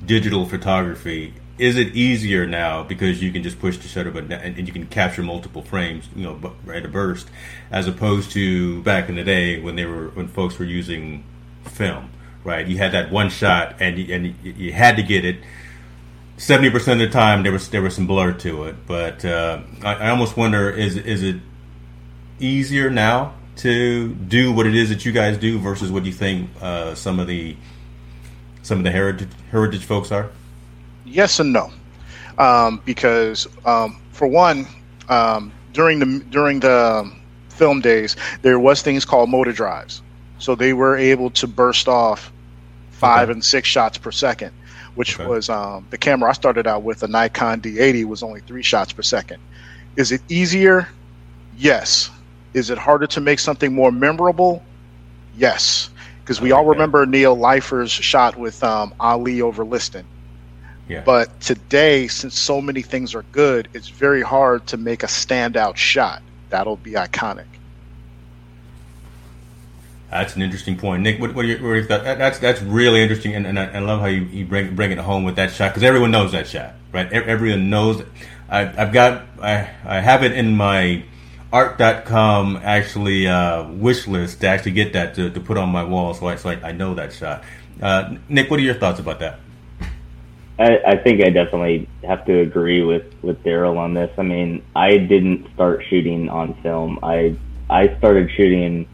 digital 0.06 0.46
photography, 0.46 1.34
is 1.58 1.76
it 1.78 1.94
easier 1.94 2.48
now 2.48 2.84
because 2.84 3.22
you 3.22 3.34
can 3.34 3.44
just 3.44 3.60
push 3.60 3.78
the 3.78 3.88
shutter 3.88 4.12
button 4.12 4.32
and, 4.32 4.66
you 4.66 4.74
can 4.74 4.88
capture 4.88 5.22
multiple 5.22 5.62
frames, 5.62 6.08
you 6.16 6.24
know, 6.24 6.54
right 6.66 6.86
a 6.86 6.88
burst, 6.88 7.30
as 7.70 7.86
opposed 7.86 8.32
to 8.32 8.82
back 8.84 9.10
in 9.10 9.16
the 9.16 9.24
day 9.24 9.60
when 9.60 9.76
they 9.76 9.86
were 9.86 10.08
when 10.10 10.30
folks 10.30 10.58
were 10.58 10.66
using 10.66 11.26
film, 11.66 12.10
right? 12.46 12.66
You 12.66 12.78
had 12.78 12.94
that 12.94 13.12
one 13.12 13.30
shot 13.30 13.76
and 13.82 13.98
you, 13.98 14.16
and 14.16 14.36
you 14.44 14.72
had 14.72 14.96
to 14.96 15.04
get 15.04 15.26
it. 15.26 15.38
Seventy 16.38 16.70
percent 16.70 17.02
of 17.02 17.08
the 17.08 17.14
time, 17.14 17.44
there 17.44 17.52
was 17.52 17.70
there 17.70 17.82
was 17.82 17.96
some 17.96 18.08
blur 18.08 18.34
to 18.34 18.64
it, 18.66 18.88
but 18.88 19.24
uh, 19.24 19.62
I, 19.84 19.94
I 19.96 20.10
almost 20.10 20.36
wonder 20.36 20.70
is 20.70 20.98
is 20.98 21.24
it 21.24 21.38
easier 22.40 22.90
now 22.90 23.34
to 23.58 24.14
do 24.14 24.52
what 24.52 24.66
it 24.66 24.76
is 24.76 24.90
that 24.90 25.06
you 25.06 25.12
guys 25.12 25.38
do 25.38 25.60
versus 25.60 25.92
what 25.92 26.06
you 26.06 26.12
think 26.12 26.50
uh, 26.62 26.96
some 26.96 27.20
of 27.20 27.28
the 27.28 27.56
some 28.64 28.80
of 28.80 28.84
the 28.84 28.92
heritage 28.92 29.30
heritage 29.52 29.86
folks 29.86 30.12
are? 30.12 30.30
Yes 31.06 31.40
and 31.40 31.54
no, 31.54 31.72
um, 32.38 32.82
because 32.86 33.48
um, 33.66 34.02
for 34.12 34.28
one, 34.28 34.66
um, 35.10 35.52
during 35.74 36.00
the 36.00 36.26
during 36.30 36.60
the 36.60 37.12
film 37.50 37.82
days, 37.82 38.16
there 38.42 38.60
was 38.60 38.82
things 38.82 39.06
called 39.06 39.30
motor 39.30 39.54
drives, 39.54 40.02
so 40.40 40.56
they 40.56 40.74
were 40.74 40.98
able 40.98 41.30
to 41.32 41.48
burst 41.48 41.88
off 41.88 42.32
five 42.92 43.30
okay. 43.30 43.34
and 43.34 43.46
six 43.46 43.68
shots 43.68 43.98
per 43.98 44.12
second, 44.12 44.52
which 44.96 45.20
okay. 45.20 45.28
was 45.28 45.50
um, 45.50 45.88
the 45.90 45.98
camera 45.98 46.30
I 46.30 46.34
started 46.34 46.68
out 46.68 46.84
with 46.84 47.04
a 47.04 47.08
Nikon 47.08 47.62
D80 47.62 48.06
was 48.06 48.24
only 48.24 48.42
three 48.42 48.64
shots 48.64 48.94
per 48.94 49.02
second. 49.02 49.42
Is 49.96 50.12
it 50.12 50.22
easier? 50.30 50.88
Yes. 51.58 52.10
Is 52.54 52.70
it 52.70 52.78
harder 52.78 53.08
to 53.08 53.22
make 53.22 53.40
something 53.40 53.74
more 53.74 53.92
memorable? 53.92 54.64
Yes 55.36 55.90
because 56.24 56.40
we 56.40 56.54
all 56.54 56.66
remember 56.66 57.06
Neil 57.06 57.36
Leifer's 57.36 57.92
shot 57.92 58.38
with 58.38 58.64
um, 58.64 58.94
Ali 59.00 59.42
over 59.42 59.66
Liston. 59.66 60.06
Yeah. 60.88 61.04
But 61.06 61.40
today, 61.42 62.08
since 62.08 62.38
so 62.38 62.62
many 62.62 62.82
things 62.82 63.14
are 63.14 63.24
good, 63.34 63.68
it's 63.74 63.90
very 63.90 64.22
hard 64.22 64.66
to 64.68 64.78
make 64.78 65.04
a 65.04 65.08
standout 65.08 65.76
shot 65.76 66.22
that'll 66.50 66.78
be 66.78 66.92
iconic. 66.92 67.46
That's 70.14 70.36
an 70.36 70.42
interesting 70.42 70.78
point, 70.78 71.02
Nick. 71.02 71.20
What, 71.20 71.34
what 71.34 71.46
are, 71.46 71.48
your, 71.48 71.58
what 71.60 71.70
are 71.70 71.76
your 71.76 71.86
thoughts? 71.86 72.04
That's 72.04 72.40
that's 72.40 72.62
really 72.62 73.02
interesting, 73.02 73.36
and, 73.36 73.48
and 73.48 73.60
I, 73.60 73.66
I, 73.66 73.80
love 73.80 74.00
how 74.00 74.06
you, 74.06 74.24
you 74.26 74.46
bring 74.46 74.76
bring 74.76 74.92
it 74.92 75.00
home 75.00 75.24
with 75.24 75.36
that 75.38 75.52
shot 75.52 75.72
because 75.72 75.84
everyone 75.84 76.12
knows 76.12 76.32
that 76.34 76.48
shot, 76.48 76.76
right? 76.92 77.12
Everyone 77.12 77.70
knows. 77.70 78.04
I, 78.50 78.62
I've 78.82 78.94
got 78.94 79.24
I 79.42 79.70
I 79.84 80.00
have 80.00 80.24
it 80.24 80.34
in 80.34 80.56
my 80.56 81.04
art.com 81.52 82.60
actually 82.64 83.28
uh, 83.28 83.68
wish 83.70 84.08
list 84.08 84.42
to 84.42 84.48
actually 84.48 84.72
get 84.72 84.94
that 84.94 85.16
to, 85.16 85.30
to 85.30 85.40
put 85.40 85.58
on 85.58 85.70
my 85.70 85.84
wall 85.84 86.14
so 86.14 86.28
I, 86.28 86.36
so 86.36 86.50
I, 86.50 86.70
I 86.70 86.72
know 86.72 86.96
that 86.96 87.14
shot. 87.14 87.44
Uh, 87.82 88.16
Nick, 88.30 88.50
what 88.50 88.60
are 88.60 88.64
your 88.64 88.74
thoughts 88.74 89.00
about 89.00 89.20
that? 89.20 89.40
I, 90.60 90.80
I 90.86 90.98
think 90.98 91.24
I 91.24 91.30
definitely 91.30 91.88
have 92.04 92.26
to 92.26 92.40
agree 92.40 92.84
with, 92.84 93.06
with 93.22 93.44
Darryl 93.44 93.78
on 93.78 93.94
this. 93.94 94.12
I 94.18 94.22
mean, 94.24 94.64
I 94.76 94.98
didn't 94.98 95.52
start 95.54 95.84
shooting 95.90 96.30
on 96.30 96.54
film. 96.62 97.00
I 97.02 97.36
I 97.70 97.98
started 97.98 98.30
shooting 98.32 98.88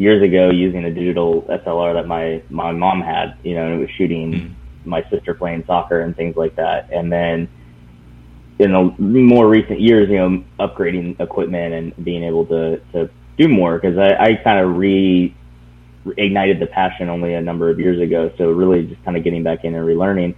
years 0.00 0.22
ago 0.22 0.50
using 0.50 0.84
a 0.84 0.90
digital 0.90 1.42
SLR 1.42 1.94
that 1.94 2.06
my, 2.06 2.42
my 2.48 2.72
mom 2.72 3.02
had, 3.02 3.36
you 3.42 3.54
know, 3.54 3.66
and 3.66 3.74
it 3.74 3.78
was 3.78 3.90
shooting 3.96 4.32
mm-hmm. 4.32 4.88
my 4.88 5.04
sister 5.10 5.34
playing 5.34 5.64
soccer 5.66 6.00
and 6.00 6.16
things 6.16 6.36
like 6.36 6.56
that. 6.56 6.88
And 6.90 7.12
then 7.12 7.48
in 8.58 8.72
the 8.72 8.94
more 8.98 9.48
recent 9.48 9.80
years, 9.80 10.08
you 10.08 10.16
know, 10.16 10.44
upgrading 10.58 11.20
equipment 11.20 11.74
and 11.74 12.04
being 12.04 12.24
able 12.24 12.46
to, 12.46 12.80
to 12.92 13.10
do 13.38 13.48
more 13.48 13.78
because 13.78 13.98
I, 13.98 14.14
I 14.14 14.34
kind 14.42 14.58
of 14.60 14.76
re 14.76 15.34
ignited 16.16 16.60
the 16.60 16.66
passion 16.66 17.10
only 17.10 17.34
a 17.34 17.42
number 17.42 17.68
of 17.68 17.78
years 17.78 18.00
ago. 18.00 18.32
So 18.38 18.50
really 18.50 18.86
just 18.86 19.04
kind 19.04 19.16
of 19.16 19.24
getting 19.24 19.42
back 19.42 19.64
in 19.64 19.74
and 19.74 19.86
relearning. 19.86 20.34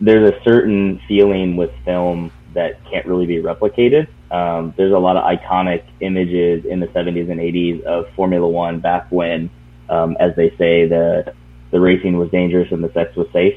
There's 0.00 0.30
a 0.30 0.42
certain 0.44 1.00
feeling 1.08 1.56
with 1.56 1.70
film 1.84 2.30
that 2.54 2.84
can't 2.90 3.06
really 3.06 3.26
be 3.26 3.36
replicated. 3.36 4.08
Um, 4.32 4.72
there's 4.78 4.92
a 4.92 4.98
lot 4.98 5.16
of 5.16 5.24
iconic 5.24 5.84
images 6.00 6.64
in 6.64 6.80
the 6.80 6.86
70s 6.88 7.30
and 7.30 7.38
80s 7.38 7.82
of 7.82 8.06
Formula 8.16 8.48
One 8.48 8.80
back 8.80 9.06
when, 9.10 9.50
um, 9.90 10.16
as 10.18 10.34
they 10.36 10.50
say, 10.56 10.86
the 10.88 11.34
the 11.70 11.80
racing 11.80 12.18
was 12.18 12.30
dangerous 12.30 12.70
and 12.70 12.82
the 12.82 12.92
sex 12.92 13.14
was 13.16 13.26
safe. 13.32 13.54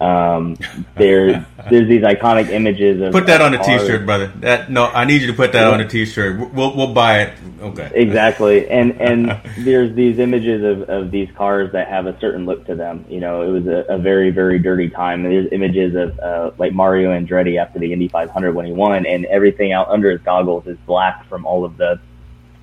Um, 0.00 0.56
there, 0.96 1.46
there's 1.70 1.88
these 1.88 2.02
iconic 2.02 2.50
images 2.50 3.00
of 3.00 3.12
put 3.12 3.26
that 3.26 3.40
on 3.40 3.54
a 3.54 3.62
t-shirt, 3.62 4.06
brother. 4.06 4.28
That 4.36 4.70
no, 4.70 4.86
I 4.86 5.04
need 5.04 5.22
you 5.22 5.26
to 5.28 5.32
put 5.32 5.52
that 5.52 5.66
on 5.66 5.80
a 5.80 5.88
t-shirt. 5.88 6.52
We'll 6.52 6.76
we'll 6.76 6.94
buy 6.94 7.22
it. 7.22 7.34
Okay. 7.60 7.90
Exactly, 7.94 8.68
and 8.68 9.00
and 9.00 9.40
there's 9.58 9.94
these 9.94 10.18
images 10.18 10.62
of, 10.64 10.88
of 10.88 11.10
these 11.10 11.28
cars 11.36 11.72
that 11.72 11.88
have 11.88 12.06
a 12.06 12.18
certain 12.20 12.46
look 12.46 12.66
to 12.66 12.74
them. 12.74 13.04
You 13.08 13.20
know, 13.20 13.42
it 13.42 13.50
was 13.50 13.66
a, 13.66 13.94
a 13.94 13.98
very 13.98 14.30
very 14.30 14.58
dirty 14.58 14.88
time. 14.88 15.22
There's 15.22 15.48
images 15.52 15.94
of 15.94 16.18
uh, 16.20 16.50
like 16.58 16.72
Mario 16.72 17.10
Andretti 17.10 17.60
after 17.60 17.78
the 17.78 17.92
Indy 17.92 18.08
500 18.08 18.54
when 18.54 18.66
he 18.66 18.72
won, 18.72 19.06
and 19.06 19.26
everything 19.26 19.72
out 19.72 19.88
under 19.88 20.10
his 20.10 20.20
goggles 20.20 20.66
is 20.66 20.78
black 20.86 21.28
from 21.28 21.44
all 21.44 21.64
of 21.64 21.76
the 21.76 22.00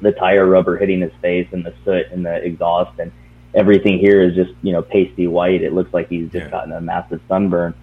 the 0.01 0.11
tire 0.11 0.45
rubber 0.45 0.77
hitting 0.77 1.01
his 1.01 1.11
face 1.21 1.47
and 1.51 1.65
the 1.65 1.73
soot 1.83 2.07
and 2.11 2.25
the 2.25 2.35
exhaust 2.43 2.99
and 2.99 3.11
everything 3.55 3.99
here 3.99 4.21
is 4.21 4.35
just 4.35 4.51
you 4.61 4.73
know 4.73 4.81
pasty 4.81 5.27
white. 5.27 5.61
It 5.61 5.73
looks 5.73 5.93
like 5.93 6.09
he's 6.09 6.29
just 6.31 6.45
yeah. 6.45 6.51
gotten 6.51 6.73
a 6.73 6.81
massive 6.81 7.21
sunburn. 7.27 7.73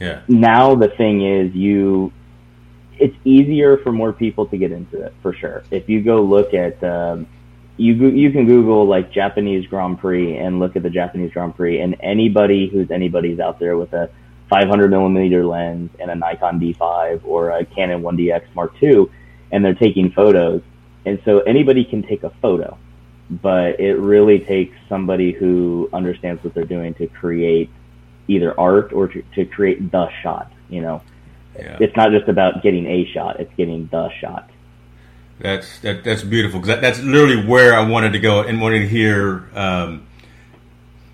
Yeah. 0.00 0.22
Now 0.28 0.74
the 0.74 0.88
thing 0.88 1.24
is, 1.24 1.54
you 1.54 2.12
it's 2.98 3.16
easier 3.24 3.78
for 3.78 3.92
more 3.92 4.12
people 4.12 4.46
to 4.46 4.56
get 4.56 4.72
into 4.72 5.00
it 5.00 5.14
for 5.22 5.32
sure. 5.32 5.64
If 5.70 5.88
you 5.88 6.02
go 6.02 6.22
look 6.22 6.54
at 6.54 6.82
um, 6.84 7.26
you 7.76 7.94
you 8.08 8.30
can 8.30 8.46
Google 8.46 8.86
like 8.86 9.12
Japanese 9.12 9.66
Grand 9.66 9.98
Prix 9.98 10.36
and 10.36 10.58
look 10.58 10.76
at 10.76 10.82
the 10.82 10.90
Japanese 10.90 11.32
Grand 11.32 11.56
Prix, 11.56 11.80
and 11.80 11.96
anybody 12.00 12.68
who's 12.68 12.90
anybody's 12.90 13.40
out 13.40 13.58
there 13.58 13.76
with 13.76 13.92
a 13.92 14.10
500 14.50 14.90
millimeter 14.90 15.46
lens 15.46 15.90
and 15.98 16.10
a 16.10 16.14
Nikon 16.14 16.60
D5 16.60 17.22
or 17.24 17.50
a 17.50 17.64
Canon 17.64 18.02
1DX 18.02 18.54
Mark 18.54 18.74
II, 18.82 19.06
and 19.50 19.64
they're 19.64 19.74
taking 19.74 20.12
photos. 20.12 20.60
And 21.06 21.20
so 21.24 21.40
anybody 21.40 21.84
can 21.84 22.02
take 22.02 22.22
a 22.22 22.30
photo 22.42 22.76
but 23.40 23.80
it 23.80 23.94
really 23.94 24.40
takes 24.40 24.76
somebody 24.88 25.32
who 25.32 25.88
understands 25.92 26.44
what 26.44 26.52
they're 26.54 26.64
doing 26.64 26.92
to 26.94 27.06
create 27.06 27.70
either 28.28 28.58
art 28.58 28.92
or 28.92 29.08
to, 29.08 29.22
to 29.34 29.44
create 29.46 29.90
the 29.90 30.08
shot. 30.22 30.52
You 30.68 30.82
know, 30.82 31.02
yeah. 31.56 31.78
it's 31.80 31.96
not 31.96 32.10
just 32.10 32.28
about 32.28 32.62
getting 32.62 32.86
a 32.86 33.04
shot; 33.06 33.40
it's 33.40 33.52
getting 33.56 33.86
the 33.88 34.10
shot. 34.20 34.50
That's 35.38 35.80
that, 35.80 36.04
that's 36.04 36.22
beautiful 36.22 36.60
because 36.60 36.74
that, 36.74 36.82
that's 36.82 37.00
literally 37.00 37.46
where 37.46 37.74
I 37.74 37.88
wanted 37.88 38.12
to 38.12 38.18
go 38.18 38.42
and 38.42 38.60
wanted 38.60 38.80
to 38.80 38.88
hear 38.88 39.38
because 39.38 39.88
um, 39.90 40.06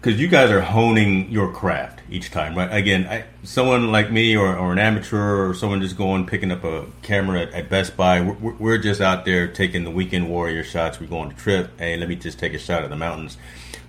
you 0.05 0.29
guys 0.29 0.51
are 0.51 0.61
honing 0.61 1.31
your 1.31 1.53
craft 1.53 1.98
each 2.11 2.31
time, 2.31 2.57
right? 2.57 2.73
Again, 2.73 3.07
I, 3.07 3.25
someone 3.43 3.91
like 3.93 4.11
me 4.11 4.37
or, 4.37 4.57
or 4.57 4.73
an 4.73 4.79
amateur 4.79 5.49
or 5.49 5.55
someone 5.55 5.81
just 5.81 5.97
going 5.97 6.27
picking 6.27 6.51
up 6.51 6.65
a 6.65 6.87
camera 7.03 7.43
at, 7.43 7.53
at 7.53 7.69
Best 7.69 7.97
Buy, 7.97 8.21
we're, 8.21 8.55
we're, 8.55 8.79
just 8.79 9.01
out 9.01 9.25
there 9.25 9.49
taking 9.49 9.85
the 9.85 9.91
weekend 9.91 10.29
warrior 10.29 10.65
shots. 10.65 11.01
We 11.01 11.07
go 11.07 11.19
on 11.19 11.31
a 11.31 11.35
trip. 11.35 11.79
Hey, 11.79 11.97
let 11.97 12.09
me 12.09 12.17
just 12.17 12.39
take 12.39 12.55
a 12.55 12.59
shot 12.59 12.85
of 12.85 12.91
the 12.91 12.97
mountains, 12.97 13.37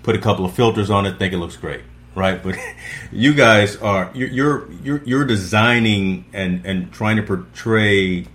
put 0.03 0.15
a 0.15 0.19
couple 0.19 0.45
of 0.45 0.53
filters 0.53 0.89
on 0.89 1.05
it, 1.05 1.17
think 1.17 1.33
it 1.33 1.37
looks 1.37 1.55
great, 1.55 1.81
right? 2.15 2.41
But 2.41 2.57
you 3.11 3.33
guys 3.33 3.75
are 3.77 4.11
you're 4.13 4.71
you're 4.71 5.03
you're 5.03 5.25
designing 5.25 6.25
and 6.33 6.65
and 6.65 6.91
trying 6.91 7.17
to 7.17 7.23
portray 7.23 8.25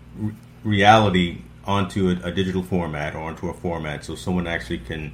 reality 0.62 1.42
onto 1.66 2.08
a, 2.10 2.28
a 2.28 2.32
digital 2.32 2.62
format 2.62 3.14
or 3.14 3.20
onto 3.20 3.48
a 3.48 3.54
format 3.54 4.04
so 4.04 4.14
someone 4.14 4.46
actually 4.46 4.78
can 4.78 5.12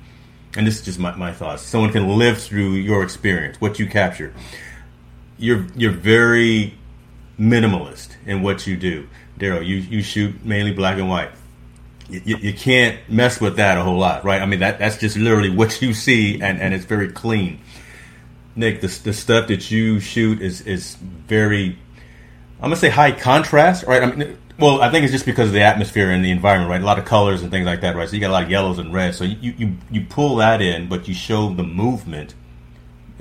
and 0.57 0.67
this 0.67 0.77
is 0.79 0.85
just 0.85 0.99
my, 0.99 1.15
my 1.17 1.33
thoughts. 1.33 1.63
Someone 1.63 1.93
can 1.93 2.19
live 2.19 2.43
through 2.43 2.73
your 2.73 3.03
experience, 3.03 3.61
what 3.61 3.79
you 3.79 3.87
capture. 3.87 4.35
You're 5.39 5.67
you're 5.75 5.93
very 5.93 6.75
minimalist 7.39 8.17
in 8.27 8.43
what 8.43 8.67
you 8.67 8.77
do, 8.77 9.09
Darryl. 9.39 9.65
You 9.65 9.77
you 9.77 10.03
shoot 10.03 10.45
mainly 10.45 10.73
black 10.73 10.99
and 10.99 11.09
white. 11.09 11.31
You, 12.09 12.39
you, 12.39 12.53
can't 12.53 12.99
mess 13.09 13.41
with 13.41 13.57
that 13.57 13.79
a 13.79 13.85
whole 13.85 13.97
lot, 13.97 14.25
right? 14.25 14.43
I 14.43 14.47
mean 14.47 14.61
that 14.61 14.81
that's 14.81 14.99
just 14.99 15.17
literally 15.17 15.49
what 15.49 15.81
you 15.81 15.95
see, 15.95 16.41
and, 16.43 16.61
and 16.61 16.75
it's 16.75 16.85
very 16.85 17.09
clean. 17.09 17.61
Nick, 18.57 18.81
the 18.81 18.89
the 18.89 19.13
stuff 19.13 19.47
that 19.47 19.71
you 19.71 20.01
shoot 20.01 20.43
is 20.43 20.61
is 20.63 20.97
very, 20.97 21.79
I'm 22.59 22.63
gonna 22.63 22.77
say 22.77 22.89
high 22.89 23.13
contrast, 23.13 23.85
right? 23.87 24.03
I 24.03 24.07
mean, 24.07 24.39
well, 24.61 24.83
I 24.83 24.91
think 24.91 25.05
it's 25.05 25.13
just 25.13 25.27
because 25.27 25.49
of 25.49 25.55
the 25.55 25.63
atmosphere 25.63 26.11
and 26.11 26.25
the 26.25 26.31
environment, 26.31 26.71
right? 26.71 26.81
A 26.81 26.85
lot 26.85 26.99
of 26.99 27.05
colors 27.05 27.43
and 27.43 27.51
things 27.51 27.67
like 27.67 27.81
that, 27.81 27.97
right? 27.97 28.09
So 28.09 28.15
you 28.15 28.21
got 28.21 28.31
a 28.31 28.33
lot 28.33 28.43
of 28.45 28.51
yellows 28.51 28.79
and 28.79 28.93
reds. 28.93 29.17
So 29.17 29.25
you 29.25 29.55
you, 29.57 29.77
you 29.91 30.03
pull 30.03 30.37
that 30.37 30.61
in, 30.61 30.89
but 30.89 31.09
you 31.09 31.15
show 31.15 31.53
the 31.53 31.63
movement. 31.63 32.35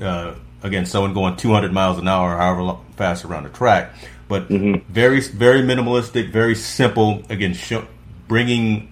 Uh, 0.02 0.36
again, 0.63 0.86
someone 0.86 1.13
going 1.13 1.36
200 1.36 1.71
miles 1.71 1.97
an 1.97 2.08
hour, 2.08 2.38
however 2.38 2.78
fast 2.95 3.25
around 3.25 3.43
the 3.43 3.49
track, 3.49 3.93
but 4.28 4.49
mm-hmm. 4.49 4.91
very 4.91 5.21
very 5.21 5.62
minimalistic, 5.62 6.32
very 6.32 6.56
simple. 6.56 7.23
Again, 7.30 7.54
show, 7.54 7.88
bringing 8.28 8.91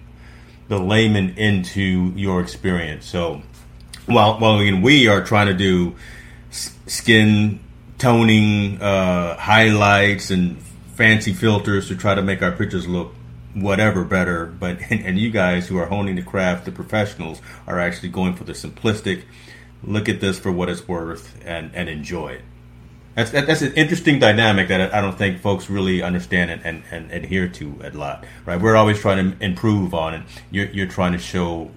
the 0.68 0.78
layman 0.78 1.36
into 1.38 2.12
your 2.16 2.40
experience. 2.40 3.06
So 3.06 3.42
while 4.06 4.38
while 4.38 4.58
again, 4.58 4.82
we 4.82 5.08
are 5.08 5.24
trying 5.24 5.46
to 5.48 5.54
do 5.54 5.96
skin 6.50 7.60
toning, 7.98 8.80
uh, 8.80 9.36
highlights, 9.36 10.30
and 10.30 10.56
fancy 10.98 11.32
filters 11.32 11.86
to 11.86 11.96
try 11.96 12.12
to 12.12 12.20
make 12.22 12.42
our 12.42 12.50
pictures 12.50 12.88
look 12.88 13.14
whatever 13.54 14.04
better. 14.04 14.46
But 14.46 14.78
and, 14.90 15.06
and, 15.06 15.18
you 15.18 15.30
guys 15.30 15.68
who 15.68 15.78
are 15.78 15.86
honing 15.86 16.16
the 16.16 16.22
craft, 16.22 16.64
the 16.64 16.72
professionals, 16.72 17.40
are 17.66 17.78
actually 17.78 18.10
going 18.10 18.34
for 18.34 18.44
the 18.44 18.52
simplistic. 18.52 19.22
Look 19.84 20.08
at 20.08 20.20
this 20.20 20.40
for 20.40 20.50
what 20.50 20.68
it's 20.68 20.86
worth 20.88 21.40
and 21.44 21.70
and 21.72 21.88
enjoy 21.88 22.30
it. 22.30 22.42
That's 23.14 23.30
that's 23.30 23.62
an 23.62 23.74
interesting 23.74 24.18
dynamic 24.18 24.66
that 24.68 24.92
I 24.92 25.00
don't 25.00 25.16
think 25.16 25.40
folks 25.40 25.70
really 25.70 26.02
understand 26.02 26.50
and, 26.50 26.62
and, 26.64 26.82
and 26.90 27.12
adhere 27.12 27.48
to 27.48 27.80
a 27.84 27.90
lot, 27.90 28.24
right? 28.44 28.60
We're 28.60 28.76
always 28.76 28.98
trying 28.98 29.32
to 29.32 29.44
improve 29.44 29.94
on 29.94 30.14
it. 30.14 30.22
You're, 30.50 30.66
you're 30.70 30.86
trying 30.86 31.12
to 31.12 31.18
show 31.18 31.70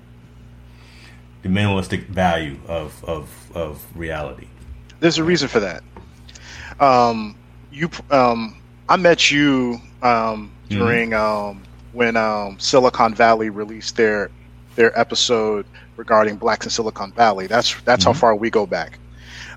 the 1.44 1.50
minimalistic 1.50 2.08
value 2.08 2.60
of, 2.68 3.04
of, 3.06 3.52
of 3.56 3.84
reality. 3.96 4.48
There's 5.00 5.18
a 5.18 5.24
reason 5.24 5.48
for 5.48 5.60
that. 5.60 5.84
Um, 6.80 7.36
you, 7.72 7.90
um, 8.12 8.61
I 8.92 8.98
met 8.98 9.32
you 9.32 9.80
um, 10.04 10.52
mm-hmm. 10.68 10.78
during 10.78 11.10
mm-hmm. 11.12 11.64
when 11.94 12.18
um, 12.18 12.60
Silicon 12.60 13.14
Valley 13.14 13.50
released 13.50 13.96
their 13.96 14.30
their 14.76 14.98
episode 15.00 15.66
regarding 15.96 16.36
blacks 16.36 16.66
in 16.66 16.72
Silicon 16.72 17.14
Valley. 17.14 17.48
That's 17.48 17.80
that's 17.84 18.04
mm-hmm. 18.04 18.12
how 18.12 18.20
far 18.20 18.36
we 18.36 18.50
go 18.50 18.66
back. 18.66 19.00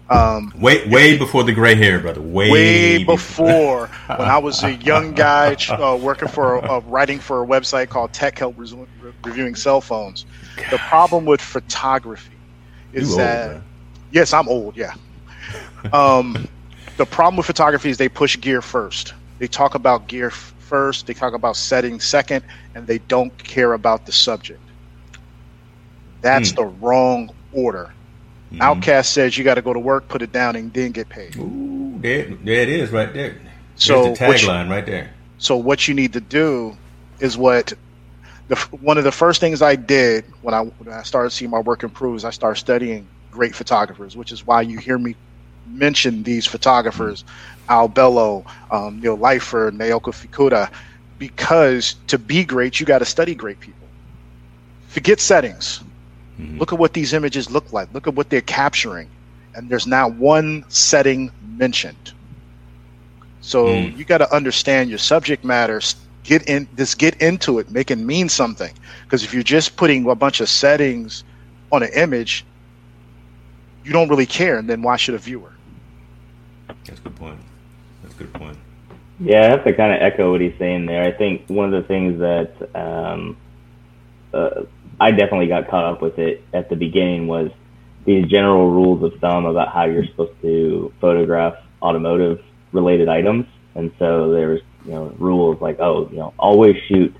Um, 0.09 0.53
way 0.57 0.87
way 0.87 1.19
before 1.19 1.43
the 1.43 1.53
gray 1.53 1.75
hair, 1.75 1.99
brother. 1.99 2.21
Way, 2.21 2.49
way 2.49 3.05
before, 3.05 3.89
when 4.07 4.29
I 4.29 4.39
was 4.39 4.63
a 4.63 4.75
young 4.75 5.15
guy 5.17 5.57
uh, 5.69 5.99
working 6.01 6.29
for 6.29 6.65
uh, 6.65 6.79
writing 6.83 7.19
for 7.19 7.43
a 7.43 7.47
website 7.47 7.89
called 7.89 8.13
Tech 8.13 8.39
Help 8.39 8.57
Re- 8.57 8.87
Reviewing 9.25 9.57
Cell 9.57 9.81
Phones. 9.81 10.27
Gosh. 10.55 10.71
The 10.71 10.79
problem 10.79 11.25
with 11.25 11.41
photography 11.41 12.37
is 12.93 13.17
that 13.17 13.55
old, 13.55 13.63
yes, 14.13 14.33
I'm 14.33 14.49
old. 14.49 14.77
Yeah. 14.77 14.95
um, 15.93 16.49
the 16.99 17.07
problem 17.07 17.37
with 17.37 17.47
photography 17.47 17.91
is 17.91 17.99
they 17.99 18.09
push 18.09 18.39
gear 18.41 18.63
first. 18.63 19.13
They 19.45 19.49
talk 19.49 19.75
about 19.75 20.07
gear 20.07 20.31
first. 20.31 21.07
They 21.07 21.13
talk 21.13 21.35
about 21.35 21.57
setting 21.57 22.01
second, 22.01 22.47
and 22.75 22.87
they 22.87 22.97
don't 22.97 23.37
care 23.37 23.75
about 23.75 24.07
the 24.07 24.13
subject. 24.13 24.63
That's 26.23 26.53
mm. 26.53 26.57
the 26.57 26.65
wrong 26.65 27.29
order. 27.53 27.93
Mm-hmm. 28.51 28.63
OutKast 28.63 29.05
says 29.05 29.37
you 29.37 29.45
got 29.45 29.57
to 29.57 29.61
go 29.61 29.75
to 29.75 29.79
work, 29.79 30.09
put 30.09 30.23
it 30.23 30.33
down, 30.33 30.57
and 30.57 30.73
then 30.73 30.93
get 30.93 31.11
paid. 31.11 31.37
Ooh, 31.37 31.99
there, 31.99 32.25
there 32.43 32.63
it 32.63 32.71
is, 32.71 32.89
right 32.91 33.13
there. 33.13 33.37
So 33.75 34.15
the 34.15 34.17
tagline 34.17 34.71
right 34.71 34.87
there. 34.87 35.13
So 35.37 35.59
what 35.59 35.87
you 35.87 35.93
need 35.93 36.15
to 36.15 36.23
do 36.23 36.75
is 37.21 37.37
what 37.37 37.75
the 38.49 38.57
one 38.81 38.97
of 38.97 39.05
the 39.05 39.13
first 39.13 39.43
things 39.43 39.61
I 39.61 39.77
did 39.77 40.25
when 40.41 40.55
I 40.55 40.63
when 40.63 40.89
I 40.89 41.03
started 41.03 41.33
seeing 41.33 41.51
my 41.51 41.61
work 41.61 41.83
improve 41.83 42.17
is 42.17 42.25
I 42.25 42.31
started 42.31 42.59
studying 42.59 43.07
great 43.31 43.55
photographers, 43.55 44.17
which 44.17 44.33
is 44.33 44.47
why 44.47 44.63
you 44.63 44.79
hear 44.79 44.97
me 44.97 45.17
mention 45.67 46.23
these 46.23 46.47
photographers, 46.47 47.25
Al 47.69 47.89
Bello, 47.89 48.45
um, 48.71 49.01
Neil 49.01 49.17
Leifer, 49.17 49.71
Naoki 49.71 50.13
Fukuda, 50.13 50.71
because 51.19 51.97
to 52.09 52.19
be 52.19 52.45
great, 52.45 52.81
you 52.81 52.87
got 52.87 52.99
to 52.99 53.05
study 53.05 53.35
great 53.35 53.61
people. 53.61 53.87
Forget 54.89 55.21
settings. 55.21 55.81
Mm-hmm. 56.39 56.59
Look 56.59 56.73
at 56.73 56.79
what 56.79 56.93
these 56.93 57.13
images 57.13 57.51
look 57.51 57.73
like. 57.73 57.93
Look 57.95 58.07
at 58.07 58.15
what 58.15 58.31
they're 58.31 58.41
capturing. 58.41 59.09
And 59.55 59.69
there's 59.69 59.87
not 59.87 60.15
one 60.15 60.65
setting 60.69 61.31
mentioned. 61.57 62.13
So 63.41 63.67
mm. 63.67 63.97
you 63.97 64.05
got 64.05 64.19
to 64.19 64.35
understand 64.35 64.89
your 64.89 64.99
subject 64.99 65.45
matter. 65.45 65.81
Get 66.25 66.49
in, 66.49 66.67
just 66.77 66.99
get 66.99 67.21
into 67.21 67.59
it, 67.59 67.71
make 67.71 67.91
it 67.91 67.97
mean 67.97 68.29
something. 68.29 68.73
Because 69.05 69.23
if 69.23 69.35
you're 69.35 69.43
just 69.43 69.77
putting 69.77 70.09
a 70.09 70.15
bunch 70.15 70.41
of 70.41 70.49
settings 70.49 71.23
on 71.71 71.83
an 71.83 71.91
image, 71.95 72.45
you 73.85 73.93
don't 73.93 74.09
really 74.09 74.27
care. 74.27 74.59
And 74.59 74.69
then 74.69 74.83
why 74.83 74.97
should 74.97 75.15
a 75.15 75.19
viewer? 75.19 75.53
That's 76.69 77.01
a 77.01 77.03
good 77.03 77.17
point. 77.17 77.41
That's 78.03 78.15
a 78.15 78.19
good 78.19 78.33
point. 78.35 78.59
Yeah, 79.21 79.43
I 79.43 79.51
have 79.51 79.65
to 79.65 79.73
kind 79.73 79.93
of 79.93 80.03
echo 80.03 80.33
what 80.33 80.41
he's 80.41 80.59
saying 80.59 80.87
there. 80.87 81.03
I 81.05 81.13
think 81.13 81.49
one 81.49 81.73
of 81.73 81.83
the 81.83 81.87
things 81.87 82.19
that 82.19 82.69
um, 82.75 83.37
uh, 84.33 84.65
I 85.01 85.11
definitely 85.13 85.47
got 85.47 85.69
caught 85.69 85.85
up 85.85 86.03
with 86.03 86.19
it 86.19 86.43
at 86.53 86.69
the 86.69 86.77
beginning 86.77 87.27
was 87.27 87.51
these 88.05 88.27
general 88.27 88.71
rules 88.71 89.03
of 89.03 89.19
thumb 89.21 89.47
about 89.47 89.73
how 89.73 89.85
you're 89.85 90.07
supposed 90.07 90.41
to 90.43 90.93
photograph 91.01 91.55
automotive 91.81 92.43
related 92.73 93.09
items. 93.09 93.47
And 93.75 93.93
so 93.99 94.31
there's, 94.31 94.61
you 94.85 94.93
know, 94.93 95.15
rules 95.19 95.61
like, 95.61 95.79
oh, 95.81 96.09
you 96.11 96.17
know, 96.17 96.35
always 96.39 96.77
shoot 96.89 97.15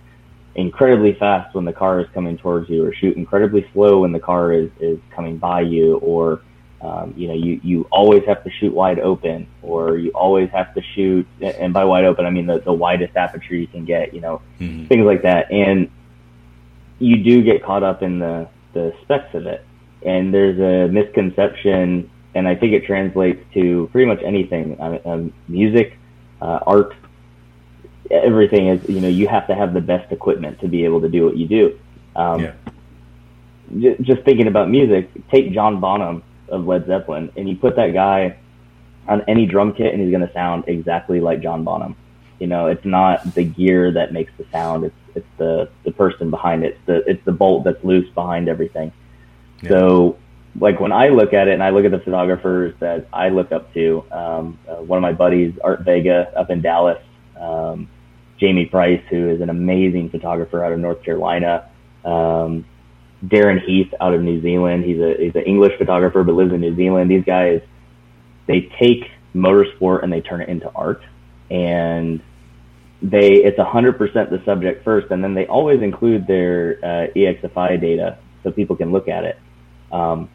incredibly 0.57 1.15
fast 1.15 1.55
when 1.55 1.65
the 1.65 1.73
car 1.73 2.01
is 2.01 2.07
coming 2.15 2.39
towards 2.39 2.69
you 2.69 2.85
or 2.85 2.95
shoot 2.95 3.17
incredibly 3.17 3.69
slow 3.73 4.01
when 4.01 4.13
the 4.13 4.21
car 4.21 4.53
is, 4.53 4.71
is 4.81 4.99
coming 5.15 5.37
by 5.37 5.61
you 5.61 5.97
or, 5.97 6.43
um, 6.85 7.15
you 7.17 7.29
know, 7.29 7.35
you, 7.35 7.59
you 7.65 7.89
always 7.91 8.25
have 8.27 8.45
to 8.45 8.51
shoot 8.51 8.75
wide 8.75 8.99
open 8.99 9.47
or 9.63 9.97
you 9.97 10.11
always 10.11 10.51
have 10.51 10.75
to 10.75 10.83
shoot, 10.95 11.27
and 11.41 11.73
by 11.73 11.83
wide 11.83 12.05
open, 12.05 12.27
I 12.27 12.31
mean 12.31 12.47
the, 12.47 12.61
the 12.61 12.75
widest 12.75 13.17
aperture 13.17 13.55
you 13.55 13.67
can 13.67 13.87
get, 13.87 14.13
you 14.13 14.21
know, 14.21 14.43
mm-hmm. 14.61 14.87
things 14.87 15.07
like 15.07 15.23
that. 15.23 15.51
And 15.51 15.91
you 16.99 17.25
do 17.25 17.43
get 17.43 17.65
caught 17.65 17.83
up 17.83 18.03
in 18.03 18.19
the, 18.19 18.49
the 18.75 18.95
specs 19.03 19.35
of 19.35 19.47
it. 19.47 19.65
And 20.05 20.35
there's 20.35 20.59
a 20.61 20.93
misconception, 20.93 22.11
and 22.35 22.47
I 22.47 22.55
think 22.55 22.75
it 22.75 22.85
translates 22.85 23.43
to 23.55 23.89
pretty 23.91 24.07
much 24.07 24.23
anything 24.23 24.79
um, 25.07 25.33
music, 25.49 25.97
uh, 26.43 26.59
art, 26.67 26.95
everything 28.11 28.69
is, 28.69 28.87
you 28.91 29.01
know, 29.01 29.09
you 29.09 29.27
have 29.27 29.47
to 29.47 29.55
have 29.55 29.73
the 29.73 29.81
best 29.81 30.13
equipment 30.13 30.61
to 30.61 30.69
be 30.69 30.85
able 30.85 31.01
to 31.01 31.09
do 31.09 31.25
what 31.25 31.39
you 31.39 31.49
do. 31.49 31.81
Um, 32.15 32.41
yeah. 32.43 32.53
j- 33.79 33.97
just 34.03 34.23
thinking 34.25 34.49
about 34.49 34.69
music, 34.69 35.09
take 35.31 35.51
John 35.55 35.81
Bonham 35.81 36.23
of 36.55 36.67
Led 36.67 36.87
Zeppelin, 36.87 37.33
and 37.37 37.49
you 37.49 37.57
put 37.57 37.77
that 37.77 37.93
guy 37.93 38.37
on 39.07 39.23
any 39.29 39.47
drum 39.47 39.75
kit, 39.75 39.93
and 39.93 40.03
he's 40.03 40.11
going 40.11 40.27
to 40.27 40.33
sound 40.33 40.65
exactly 40.67 41.21
like 41.21 41.43
John 41.43 41.65
Bonham. 41.65 41.97
You 42.39 42.47
know, 42.47 42.67
it's 42.67 42.85
not 42.85 43.35
the 43.35 43.45
gear 43.45 43.93
that 43.93 44.13
makes 44.13 44.33
the 44.39 44.47
sound; 44.51 44.85
it's 44.85 44.97
it's 45.15 45.27
the 45.37 45.69
the 45.85 45.93
person 45.93 46.31
behind 46.31 46.65
it. 46.65 46.73
It's 46.73 46.87
the 46.87 47.11
it's 47.11 47.25
the 47.25 47.33
bolt 47.33 47.65
that's 47.65 47.83
loose 47.85 48.09
behind 48.11 48.49
everything. 48.49 48.93
Yeah. 49.63 49.69
So, 49.69 50.19
like 50.59 50.81
when 50.81 50.93
I 50.93 51.09
look 51.09 51.33
at 51.33 51.49
it, 51.49 51.55
and 51.55 51.63
I 51.63 51.71
look 51.71 51.85
at 51.85 51.91
the 51.91 52.01
photographers 52.01 52.75
that 52.81 53.07
I 53.13 53.29
look 53.29 53.53
up 53.53 53.73
to, 53.75 54.05
um, 54.11 54.59
uh, 54.69 54.77
one 54.77 54.97
of 54.97 55.03
my 55.03 55.13
buddies, 55.13 55.55
Art 55.63 55.83
Vega, 55.83 56.33
up 56.37 56.51
in 56.51 56.61
Dallas, 56.61 57.03
um, 57.39 57.89
Jamie 58.39 58.67
Price, 58.67 59.03
who 59.11 59.29
is 59.29 59.41
an 59.41 59.51
amazing 59.51 60.11
photographer 60.11 60.65
out 60.65 60.73
of 60.73 60.79
North 60.81 61.03
Carolina. 61.03 61.69
Um, 62.05 62.65
Darren 63.25 63.65
Heath 63.65 63.93
out 64.01 64.15
of 64.15 64.23
New 64.23 64.41
Zealand. 64.43 64.85
He's 64.85 65.01
a 65.01 65.15
he's 65.19 65.35
an 65.35 65.43
English 65.43 65.79
photographer 65.79 66.23
but 66.23 66.35
lives 66.35 66.53
in 66.53 66.61
New 66.61 66.77
Zealand. 66.77 67.11
These 67.11 67.25
guys, 67.25 67.61
they 68.47 68.71
take 68.79 69.11
motorsport 69.35 70.03
and 70.03 70.13
they 70.13 70.21
turn 70.21 70.41
it 70.41 70.49
into 70.49 70.71
art. 70.75 71.03
And 71.51 72.23
they 73.03 73.33
it's 73.33 73.59
100% 73.59 73.99
the 74.31 74.43
subject 74.45 74.85
first, 74.85 75.11
and 75.11 75.23
then 75.23 75.35
they 75.35 75.47
always 75.47 75.83
include 75.83 76.27
their 76.27 76.79
uh, 76.83 77.13
EXIFI 77.15 77.81
data 77.81 78.19
so 78.43 78.51
people 78.51 78.77
can 78.77 78.93
look 78.93 79.09
at 79.09 79.25
it. 79.25 79.39
Um, 79.93 80.31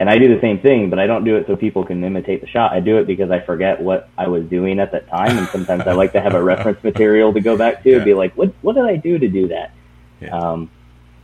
and 0.00 0.08
I 0.08 0.18
do 0.18 0.32
the 0.32 0.40
same 0.40 0.60
thing, 0.60 0.90
but 0.90 0.98
I 0.98 1.06
don't 1.06 1.24
do 1.24 1.36
it 1.36 1.46
so 1.46 1.56
people 1.56 1.84
can 1.84 2.04
imitate 2.04 2.40
the 2.40 2.46
shot. 2.46 2.72
I 2.72 2.80
do 2.80 2.98
it 2.98 3.06
because 3.06 3.30
I 3.30 3.40
forget 3.40 3.80
what 3.80 4.08
I 4.16 4.28
was 4.28 4.44
doing 4.44 4.78
at 4.78 4.92
that 4.92 5.08
time, 5.08 5.36
and 5.36 5.48
sometimes 5.48 5.86
I 5.86 5.92
like 5.92 6.12
to 6.12 6.20
have 6.20 6.34
a 6.34 6.42
reference 6.42 6.82
material 6.84 7.32
to 7.32 7.40
go 7.40 7.56
back 7.56 7.82
to 7.82 7.90
yeah. 7.90 7.96
and 7.96 8.04
be 8.04 8.14
like, 8.14 8.34
"What 8.36 8.52
what 8.60 8.74
did 8.74 8.84
I 8.84 8.96
do 8.96 9.18
to 9.18 9.28
do 9.28 9.48
that?" 9.48 9.72
Yeah. 10.20 10.28
Um, 10.28 10.70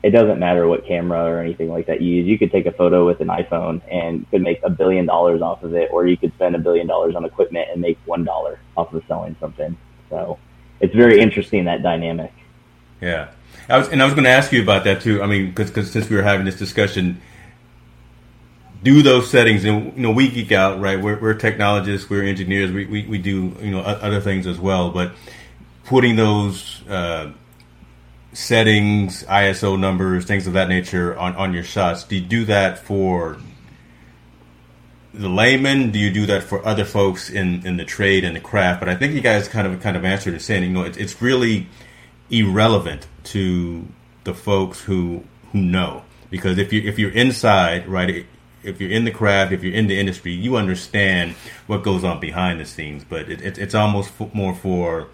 it 0.04 0.10
doesn't 0.10 0.38
matter 0.38 0.68
what 0.68 0.86
camera 0.86 1.24
or 1.24 1.38
anything 1.38 1.70
like 1.70 1.86
that 1.86 2.02
you 2.02 2.16
use. 2.16 2.26
You 2.26 2.38
could 2.38 2.52
take 2.52 2.66
a 2.66 2.72
photo 2.72 3.06
with 3.06 3.20
an 3.20 3.28
iPhone 3.28 3.80
and 3.90 4.30
could 4.30 4.42
make 4.42 4.60
a 4.62 4.68
billion 4.68 5.06
dollars 5.06 5.40
off 5.40 5.62
of 5.62 5.74
it, 5.74 5.88
or 5.90 6.06
you 6.06 6.18
could 6.18 6.30
spend 6.34 6.54
a 6.54 6.58
billion 6.58 6.86
dollars 6.86 7.16
on 7.16 7.24
equipment 7.24 7.68
and 7.72 7.80
make 7.80 7.98
one 8.04 8.22
dollar 8.22 8.60
off 8.76 8.92
of 8.92 9.02
selling 9.08 9.34
something. 9.40 9.74
So 10.10 10.38
it's 10.78 10.94
very 10.94 11.20
interesting 11.20 11.64
that 11.64 11.82
dynamic. 11.82 12.34
Yeah, 13.00 13.30
I 13.66 13.78
was, 13.78 13.88
and 13.88 14.02
I 14.02 14.04
was 14.04 14.12
going 14.12 14.24
to 14.24 14.30
ask 14.30 14.52
you 14.52 14.62
about 14.62 14.84
that 14.84 15.00
too. 15.00 15.22
I 15.22 15.26
mean, 15.26 15.52
because 15.52 15.90
since 15.90 16.10
we 16.10 16.16
were 16.16 16.22
having 16.22 16.44
this 16.44 16.58
discussion, 16.58 17.22
do 18.82 19.00
those 19.00 19.30
settings, 19.30 19.64
and 19.64 19.96
you 19.96 20.02
know, 20.02 20.10
we 20.10 20.28
geek 20.28 20.52
out, 20.52 20.82
right? 20.82 21.00
We're, 21.00 21.18
we're 21.18 21.32
technologists, 21.32 22.10
we're 22.10 22.24
engineers, 22.24 22.70
we, 22.70 22.84
we, 22.84 23.06
we 23.06 23.16
do 23.16 23.56
you 23.58 23.70
know 23.70 23.80
other 23.80 24.20
things 24.20 24.46
as 24.46 24.60
well, 24.60 24.90
but 24.90 25.12
putting 25.84 26.16
those 26.16 26.86
uh, 26.88 27.32
settings, 28.34 29.22
ISO 29.24 29.78
numbers, 29.78 30.24
things 30.26 30.46
of 30.46 30.52
that 30.52 30.68
nature 30.68 31.16
on 31.16 31.34
on 31.36 31.54
your 31.54 31.64
shots. 31.64 32.04
Do 32.04 32.16
you 32.16 32.22
do 32.22 32.44
that 32.46 32.78
for 32.78 33.38
the 35.14 35.28
layman? 35.28 35.90
Do 35.90 35.98
you 35.98 36.10
do 36.10 36.26
that 36.26 36.42
for 36.42 36.64
other 36.66 36.84
folks 36.84 37.30
in, 37.30 37.64
in 37.66 37.76
the 37.76 37.84
trade 37.84 38.24
and 38.24 38.36
the 38.36 38.40
craft? 38.40 38.80
But 38.80 38.88
I 38.88 38.96
think 38.96 39.14
you 39.14 39.20
guys 39.20 39.48
kind 39.48 39.66
of 39.66 39.80
kind 39.80 39.96
of 39.96 40.04
answered 40.04 40.34
it 40.34 40.42
saying, 40.42 40.64
you 40.64 40.70
know, 40.70 40.84
it, 40.84 40.96
it's 40.98 41.22
really 41.22 41.68
irrelevant 42.30 43.06
to 43.24 43.86
the 44.24 44.34
folks 44.34 44.80
who 44.80 45.24
who 45.52 45.60
know 45.60 46.02
because 46.30 46.58
if 46.58 46.72
you 46.72 46.82
if 46.82 46.98
you're 46.98 47.12
inside, 47.12 47.86
right, 47.86 48.26
if 48.64 48.80
you're 48.80 48.90
in 48.90 49.04
the 49.04 49.10
craft, 49.10 49.52
if 49.52 49.62
you're 49.62 49.74
in 49.74 49.86
the 49.86 49.98
industry, 49.98 50.32
you 50.32 50.56
understand 50.56 51.34
what 51.66 51.84
goes 51.84 52.02
on 52.02 52.18
behind 52.18 52.58
the 52.58 52.64
scenes. 52.64 53.04
But 53.04 53.30
it, 53.30 53.40
it, 53.40 53.58
it's 53.58 53.74
almost 53.74 54.12
more 54.34 54.54
for 54.54 55.08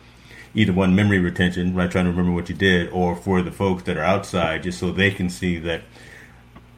either 0.54 0.72
one 0.72 0.94
memory 0.94 1.18
retention, 1.18 1.74
right, 1.74 1.90
trying 1.90 2.04
to 2.04 2.10
remember 2.10 2.32
what 2.32 2.48
you 2.48 2.54
did, 2.54 2.90
or 2.90 3.14
for 3.16 3.42
the 3.42 3.52
folks 3.52 3.84
that 3.84 3.96
are 3.96 4.04
outside, 4.04 4.62
just 4.62 4.78
so 4.78 4.90
they 4.90 5.10
can 5.10 5.30
see 5.30 5.58
that 5.58 5.82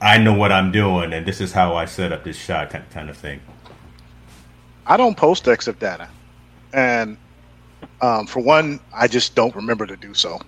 I 0.00 0.18
know 0.18 0.34
what 0.34 0.52
I'm 0.52 0.72
doing, 0.72 1.12
and 1.12 1.24
this 1.24 1.40
is 1.40 1.52
how 1.52 1.74
I 1.74 1.84
set 1.84 2.12
up 2.12 2.24
this 2.24 2.36
shot, 2.36 2.70
kind 2.90 3.08
of 3.08 3.16
thing. 3.16 3.40
I 4.86 4.96
don't 4.96 5.16
post 5.16 5.44
EXIF 5.44 5.78
data, 5.78 6.08
and 6.72 7.16
um, 8.00 8.26
for 8.26 8.40
one, 8.40 8.80
I 8.92 9.06
just 9.06 9.34
don't 9.34 9.54
remember 9.54 9.86
to 9.86 9.96
do 9.96 10.12
so. 10.12 10.40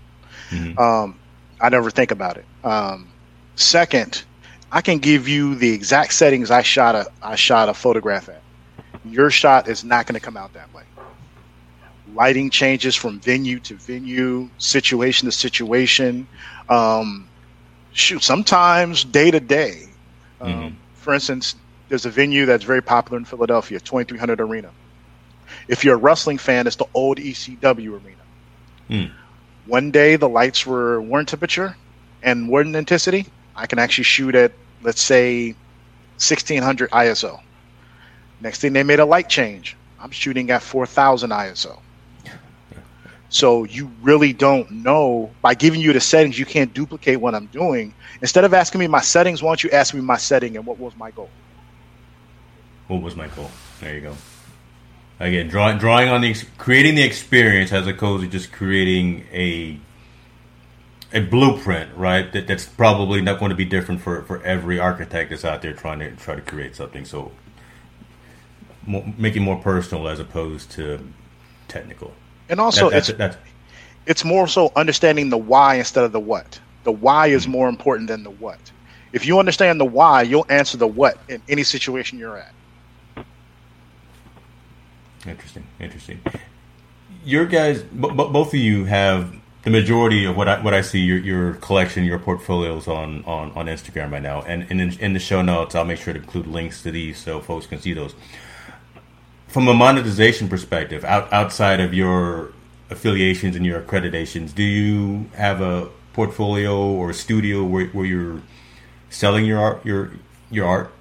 Mm-hmm. 0.50 0.78
Um, 0.78 1.18
I 1.60 1.68
never 1.68 1.90
think 1.90 2.10
about 2.10 2.36
it. 2.36 2.44
Um, 2.64 3.08
second, 3.54 4.24
I 4.72 4.80
can 4.80 4.98
give 4.98 5.28
you 5.28 5.54
the 5.54 5.72
exact 5.72 6.12
settings 6.14 6.50
I 6.50 6.62
shot 6.62 6.96
a 6.96 7.06
I 7.22 7.36
shot 7.36 7.68
a 7.68 7.74
photograph 7.74 8.28
at, 8.28 8.42
your 9.04 9.30
shot 9.30 9.68
is 9.68 9.84
not 9.84 10.06
going 10.06 10.14
to 10.14 10.20
come 10.20 10.36
out 10.36 10.52
that 10.54 10.72
way. 10.74 10.82
Lighting 12.14 12.50
changes 12.50 12.94
from 12.94 13.18
venue 13.20 13.58
to 13.60 13.74
venue, 13.74 14.48
situation 14.58 15.26
to 15.26 15.32
situation. 15.32 16.26
Um, 16.68 17.28
shoot, 17.92 18.22
sometimes 18.22 19.04
day 19.04 19.30
to 19.30 19.40
day. 19.40 19.88
Um, 20.40 20.52
mm-hmm. 20.52 20.74
For 20.94 21.14
instance, 21.14 21.56
there's 21.88 22.06
a 22.06 22.10
venue 22.10 22.46
that's 22.46 22.64
very 22.64 22.82
popular 22.82 23.18
in 23.18 23.24
Philadelphia, 23.24 23.80
2300 23.80 24.40
Arena. 24.40 24.70
If 25.68 25.84
you're 25.84 25.94
a 25.94 25.98
wrestling 25.98 26.38
fan, 26.38 26.66
it's 26.66 26.76
the 26.76 26.86
old 26.94 27.18
ECW 27.18 27.90
Arena. 27.90 28.22
Mm. 28.90 29.10
One 29.66 29.90
day 29.90 30.16
the 30.16 30.28
lights 30.28 30.66
were 30.66 31.00
one 31.00 31.26
temperature 31.26 31.76
and 32.22 32.48
one 32.48 32.74
intensity. 32.74 33.26
I 33.56 33.66
can 33.66 33.78
actually 33.78 34.04
shoot 34.04 34.34
at, 34.34 34.52
let's 34.82 35.02
say, 35.02 35.54
1600 36.16 36.90
ISO. 36.90 37.40
Next 38.40 38.60
thing 38.60 38.72
they 38.72 38.82
made 38.82 39.00
a 39.00 39.04
light 39.04 39.28
change. 39.28 39.76
I'm 40.00 40.10
shooting 40.10 40.50
at 40.50 40.62
4000 40.62 41.30
ISO. 41.30 41.78
So 43.34 43.64
you 43.64 43.90
really 44.00 44.32
don't 44.32 44.70
know 44.70 45.28
by 45.42 45.54
giving 45.54 45.80
you 45.80 45.92
the 45.92 46.00
settings, 46.00 46.38
you 46.38 46.46
can't 46.46 46.72
duplicate 46.72 47.20
what 47.20 47.34
I'm 47.34 47.46
doing. 47.46 47.92
Instead 48.22 48.44
of 48.44 48.54
asking 48.54 48.78
me 48.78 48.86
my 48.86 49.00
settings, 49.00 49.42
why 49.42 49.50
don't 49.50 49.64
you 49.64 49.70
ask 49.70 49.92
me 49.92 50.00
my 50.00 50.16
setting 50.16 50.56
and 50.56 50.64
what 50.64 50.78
was 50.78 50.96
my 50.96 51.10
goal? 51.10 51.28
What 52.86 53.02
was 53.02 53.16
my 53.16 53.26
goal? 53.26 53.50
There 53.80 53.92
you 53.92 54.02
go. 54.02 54.16
Again, 55.18 55.48
drawing 55.48 55.78
drawing 55.78 56.10
on 56.10 56.20
the 56.20 56.32
creating 56.58 56.94
the 56.94 57.02
experience 57.02 57.72
as 57.72 57.88
opposed 57.88 58.22
to 58.22 58.30
just 58.30 58.52
creating 58.52 59.26
a 59.32 59.80
a 61.12 61.18
blueprint, 61.18 61.92
right? 61.96 62.32
That 62.32 62.46
that's 62.46 62.66
probably 62.66 63.20
not 63.20 63.40
going 63.40 63.50
to 63.50 63.56
be 63.56 63.64
different 63.64 64.00
for, 64.00 64.22
for 64.22 64.44
every 64.44 64.78
architect 64.78 65.30
that's 65.30 65.44
out 65.44 65.60
there 65.60 65.72
trying 65.72 65.98
to 65.98 66.12
try 66.12 66.36
to 66.36 66.40
create 66.40 66.76
something. 66.76 67.04
So, 67.04 67.32
more, 68.86 69.12
make 69.18 69.34
it 69.34 69.40
more 69.40 69.58
personal 69.60 70.06
as 70.06 70.20
opposed 70.20 70.70
to 70.72 71.04
technical. 71.66 72.12
And 72.48 72.60
also, 72.60 72.90
that, 72.90 72.96
it's 72.96 73.18
that's, 73.18 73.36
it's 74.06 74.24
more 74.24 74.46
so 74.46 74.72
understanding 74.76 75.30
the 75.30 75.38
why 75.38 75.76
instead 75.76 76.04
of 76.04 76.12
the 76.12 76.20
what. 76.20 76.60
The 76.84 76.92
why 76.92 77.28
is 77.28 77.42
mm-hmm. 77.42 77.52
more 77.52 77.68
important 77.68 78.08
than 78.08 78.22
the 78.22 78.30
what. 78.30 78.58
If 79.12 79.26
you 79.26 79.38
understand 79.38 79.80
the 79.80 79.84
why, 79.84 80.22
you'll 80.22 80.46
answer 80.48 80.76
the 80.76 80.88
what 80.88 81.18
in 81.28 81.40
any 81.48 81.62
situation 81.62 82.18
you're 82.18 82.36
at. 82.36 82.52
Interesting, 85.26 85.66
interesting. 85.80 86.20
Your 87.24 87.46
guys, 87.46 87.82
b- 87.82 88.08
b- 88.08 88.14
both 88.14 88.48
of 88.48 88.54
you 88.54 88.84
have 88.84 89.34
the 89.62 89.70
majority 89.70 90.26
of 90.26 90.36
what 90.36 90.48
I 90.48 90.60
what 90.60 90.74
I 90.74 90.82
see 90.82 90.98
your 90.98 91.18
your 91.18 91.54
collection, 91.54 92.04
your 92.04 92.18
portfolios 92.18 92.86
on 92.86 93.24
on, 93.24 93.50
on 93.52 93.66
Instagram 93.66 94.12
right 94.12 94.22
now, 94.22 94.42
and, 94.42 94.66
and 94.68 94.80
in, 94.80 94.98
in 94.98 95.12
the 95.14 95.18
show 95.18 95.40
notes, 95.40 95.74
I'll 95.74 95.86
make 95.86 95.98
sure 95.98 96.12
to 96.12 96.20
include 96.20 96.46
links 96.46 96.82
to 96.82 96.90
these 96.90 97.18
so 97.18 97.40
folks 97.40 97.66
can 97.66 97.80
see 97.80 97.94
those. 97.94 98.14
From 99.54 99.68
a 99.68 99.72
monetization 99.72 100.48
perspective, 100.48 101.04
out, 101.04 101.32
outside 101.32 101.78
of 101.78 101.94
your 101.94 102.50
affiliations 102.90 103.54
and 103.54 103.64
your 103.64 103.80
accreditations, 103.80 104.52
do 104.52 104.64
you 104.64 105.30
have 105.36 105.60
a 105.60 105.90
portfolio 106.12 106.76
or 106.76 107.10
a 107.10 107.14
studio 107.14 107.62
where, 107.62 107.86
where 107.86 108.04
you're 108.04 108.42
selling 109.10 109.44
your 109.44 109.60
art 109.60 109.86
your 109.86 110.10
your 110.50 110.66
art? 110.66 110.92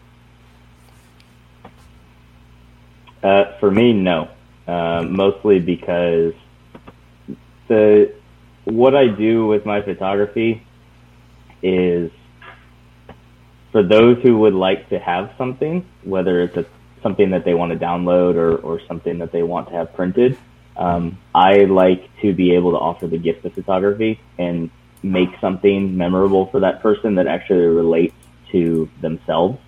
Uh, 3.24 3.58
for 3.60 3.72
me, 3.72 3.92
no. 3.92 4.30
Uh, 4.68 5.02
mostly 5.02 5.58
because 5.58 6.36
the 7.68 8.14
what 8.66 8.96
I 8.96 9.08
do 9.08 9.48
with 9.48 9.66
my 9.66 9.82
photography 9.82 10.64
is 11.64 12.12
for 13.72 13.82
those 13.82 14.22
who 14.22 14.38
would 14.38 14.54
like 14.54 14.90
to 14.90 15.00
have 15.00 15.34
something, 15.40 15.84
whether 16.04 16.44
it's 16.44 16.56
a, 16.56 16.66
something 17.04 17.30
that 17.32 17.46
they 17.46 17.54
want 17.54 17.72
to 17.72 17.78
download 17.78 18.36
or, 18.36 18.56
or 18.58 18.82
something 18.88 19.20
that 19.20 19.32
they 19.32 19.44
want 19.44 19.68
to 19.70 19.74
have 19.76 19.94
printed. 19.94 20.38
Um, 20.76 21.20
I 21.36 21.66
like 21.66 22.10
to 22.22 22.34
be 22.34 22.56
able 22.56 22.72
to 22.72 22.78
offer 22.78 23.06
the 23.06 23.18
gift 23.20 23.46
of 23.46 23.54
photography 23.54 24.20
and 24.40 24.72
make 25.04 25.30
something 25.40 25.96
memorable 25.96 26.48
for 26.48 26.62
that 26.62 26.82
person 26.82 27.16
that 27.16 27.28
actually 27.28 27.66
relates 27.66 28.16
to 28.52 28.90
themselves. 29.02 29.60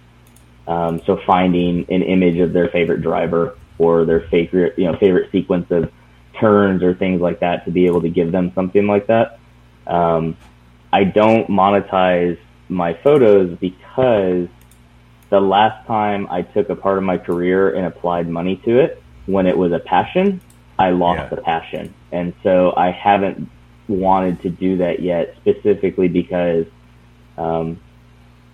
Um, 0.67 1.01
so 1.05 1.19
finding 1.27 1.85
an 1.91 2.01
image 2.01 2.39
of 2.39 2.53
their 2.53 2.69
favorite 2.69 3.01
driver 3.01 3.57
or 3.77 4.05
their 4.05 4.21
favorite, 4.29 4.79
you 4.79 4.85
know, 4.85 4.97
favorite 4.97 5.31
sequence 5.31 5.69
of 5.69 5.91
turns 6.39 6.81
or 6.81 6.95
things 6.95 7.21
like 7.21 7.39
that 7.41 7.65
to 7.65 7.71
be 7.71 7.85
able 7.85 8.01
to 8.01 8.09
give 8.09 8.31
them 8.31 8.51
something 8.55 8.87
like 8.87 9.07
that. 9.07 9.39
Um, 9.85 10.37
I 10.91 11.03
don't 11.03 11.47
monetize 11.49 12.39
my 12.69 12.93
photos 12.93 13.57
because 13.59 14.47
the 15.29 15.39
last 15.39 15.85
time 15.87 16.27
I 16.29 16.43
took 16.43 16.69
a 16.69 16.75
part 16.75 16.97
of 16.97 17.03
my 17.03 17.17
career 17.17 17.73
and 17.73 17.85
applied 17.85 18.29
money 18.29 18.57
to 18.65 18.79
it 18.79 19.01
when 19.25 19.47
it 19.47 19.57
was 19.57 19.71
a 19.71 19.79
passion, 19.79 20.41
I 20.77 20.91
lost 20.91 21.19
yeah. 21.19 21.29
the 21.29 21.41
passion. 21.41 21.93
And 22.11 22.33
so 22.43 22.73
I 22.75 22.91
haven't 22.91 23.49
wanted 23.87 24.41
to 24.43 24.49
do 24.49 24.77
that 24.77 25.01
yet 25.01 25.35
specifically 25.37 26.07
because 26.07 26.65
um, 27.37 27.79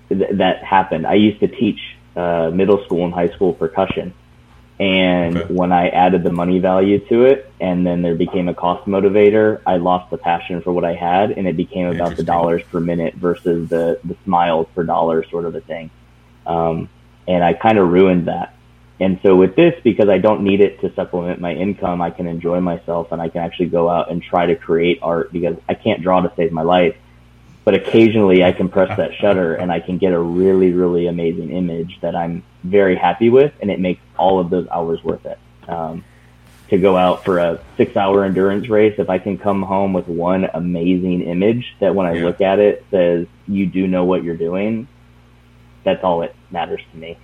th- 0.10 0.32
that 0.34 0.64
happened. 0.64 1.06
I 1.08 1.16
used 1.16 1.40
to 1.42 1.48
teach 1.48 1.80
uh, 2.16 2.52
middle 2.54 2.84
school 2.86 3.06
and 3.06 3.14
high 3.14 3.30
school 3.30 3.54
percussion. 3.54 4.14
And 4.80 5.38
okay. 5.38 5.54
when 5.54 5.72
I 5.72 5.90
added 5.90 6.24
the 6.24 6.32
money 6.32 6.58
value 6.58 7.00
to 7.10 7.26
it 7.26 7.52
and 7.60 7.86
then 7.86 8.02
there 8.02 8.16
became 8.16 8.50
a 8.50 8.54
cost 8.56 8.88
motivator, 8.88 9.62
I 9.68 9.78
lost 9.78 10.10
the 10.10 10.18
passion 10.18 10.62
for 10.62 10.72
what 10.72 10.84
I 10.84 10.96
had 10.96 11.32
and 11.32 11.48
it 11.48 11.56
became 11.56 11.88
about 11.88 12.18
the 12.18 12.24
dollars 12.24 12.64
per 12.72 12.80
minute 12.80 13.14
versus 13.14 13.70
the, 13.70 14.00
the 14.04 14.18
smiles 14.24 14.68
per 14.74 14.84
dollar 14.84 15.24
sort 15.30 15.46
of 15.46 15.54
a 15.54 15.62
thing. 15.62 15.92
Um, 16.46 16.90
and 17.28 17.44
I 17.44 17.54
kind 17.54 17.78
of 17.78 17.90
ruined 17.90 18.28
that. 18.28 18.56
And 19.00 19.20
so 19.24 19.36
with 19.36 19.56
this, 19.56 19.74
because 19.84 20.10
I 20.10 20.20
don't 20.20 20.44
need 20.44 20.62
it 20.62 20.82
to 20.82 20.94
supplement 20.94 21.42
my 21.42 21.54
income, 21.54 22.02
I 22.02 22.12
can 22.12 22.28
enjoy 22.28 22.60
myself 22.60 23.12
and 23.12 23.22
I 23.22 23.30
can 23.30 23.42
actually 23.42 23.70
go 23.70 23.90
out 23.90 24.12
and 24.12 24.22
try 24.22 24.46
to 24.46 24.56
create 24.56 25.00
art 25.02 25.32
because 25.34 25.58
I 25.68 25.74
can't 25.74 26.04
draw 26.04 26.22
to 26.22 26.32
save 26.36 26.52
my 26.52 26.62
life 26.62 26.96
but 27.64 27.76
occasionally 27.76 28.44
I 28.44 28.52
can 28.52 28.70
press 28.70 28.96
that 28.98 29.14
shutter 29.16 29.56
and 29.56 29.72
I 29.72 29.80
can 29.80 29.98
get 29.98 30.14
a 30.14 30.20
really, 30.20 30.72
really 30.72 31.08
amazing 31.08 31.52
image 31.52 32.00
that 32.02 32.16
I'm 32.16 32.44
very 32.64 32.96
happy 32.96 33.30
with, 33.30 33.54
and 33.62 33.70
it 33.70 33.80
makes 33.80 34.02
all 34.18 34.40
of 34.40 34.50
those 34.50 34.68
hours 34.70 35.04
worth 35.04 35.26
it. 35.26 35.40
Um, 35.68 36.04
to 36.70 36.78
go 36.78 36.96
out 36.96 37.26
for 37.26 37.38
a 37.38 37.60
six 37.78 37.96
hour 37.98 38.24
endurance 38.24 38.70
race, 38.70 38.96
if 38.98 39.10
I 39.10 39.20
can 39.20 39.38
come 39.38 39.62
home 39.62 39.94
with 39.94 40.08
one 40.08 40.50
amazing 40.54 41.22
image 41.22 41.76
that 41.80 41.94
when 41.94 42.08
I 42.08 42.14
yeah. 42.14 42.24
look 42.24 42.42
at 42.42 42.60
it 42.60 42.86
says, 42.90 43.28
you 43.48 43.66
do 43.66 43.88
know 43.88 44.06
what 44.06 44.24
you're 44.24 44.38
doing, 44.38 44.88
that's 45.86 46.04
all 46.04 46.20
that 46.22 46.36
matters 46.50 46.82
to 46.92 46.98
me. 46.98 47.20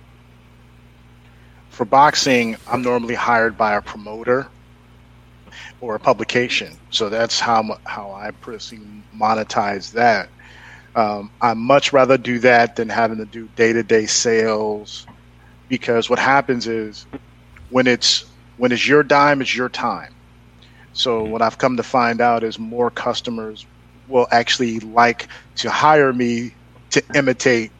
For 1.68 1.84
boxing, 1.84 2.56
I'm 2.66 2.82
normally 2.82 3.14
hired 3.14 3.56
by 3.56 3.74
a 3.76 3.82
promoter 3.82 4.50
or 5.80 5.94
a 5.94 6.00
publication. 6.00 6.78
So 6.90 7.08
that's 7.08 7.40
how 7.40 7.76
how 7.86 8.12
I 8.12 8.30
personally 8.40 9.04
monetize 9.14 9.92
that. 9.92 10.30
Um, 10.94 11.30
I 11.40 11.54
much 11.54 11.92
rather 11.92 12.18
do 12.18 12.40
that 12.40 12.76
than 12.76 12.88
having 12.88 13.18
to 13.18 13.26
do 13.26 13.48
day 13.48 13.72
to 13.72 13.82
day 13.82 14.06
sales, 14.06 15.06
because 15.68 16.10
what 16.10 16.18
happens 16.18 16.66
is 16.66 17.06
when 17.68 17.86
it's 17.86 18.24
when 18.56 18.72
it's 18.72 18.86
your 18.86 19.02
dime, 19.02 19.40
it's 19.40 19.54
your 19.56 19.68
time. 19.68 20.08
So 20.92 21.24
what 21.26 21.42
I've 21.42 21.58
come 21.58 21.76
to 21.76 21.82
find 21.82 22.20
out 22.20 22.44
is 22.44 22.58
more 22.58 22.90
customers 22.90 23.66
will 24.06 24.26
actually 24.32 24.80
like 24.80 25.30
to 25.56 25.70
hire 25.70 26.12
me 26.12 26.56
to 26.90 27.02
imitate 27.14 27.72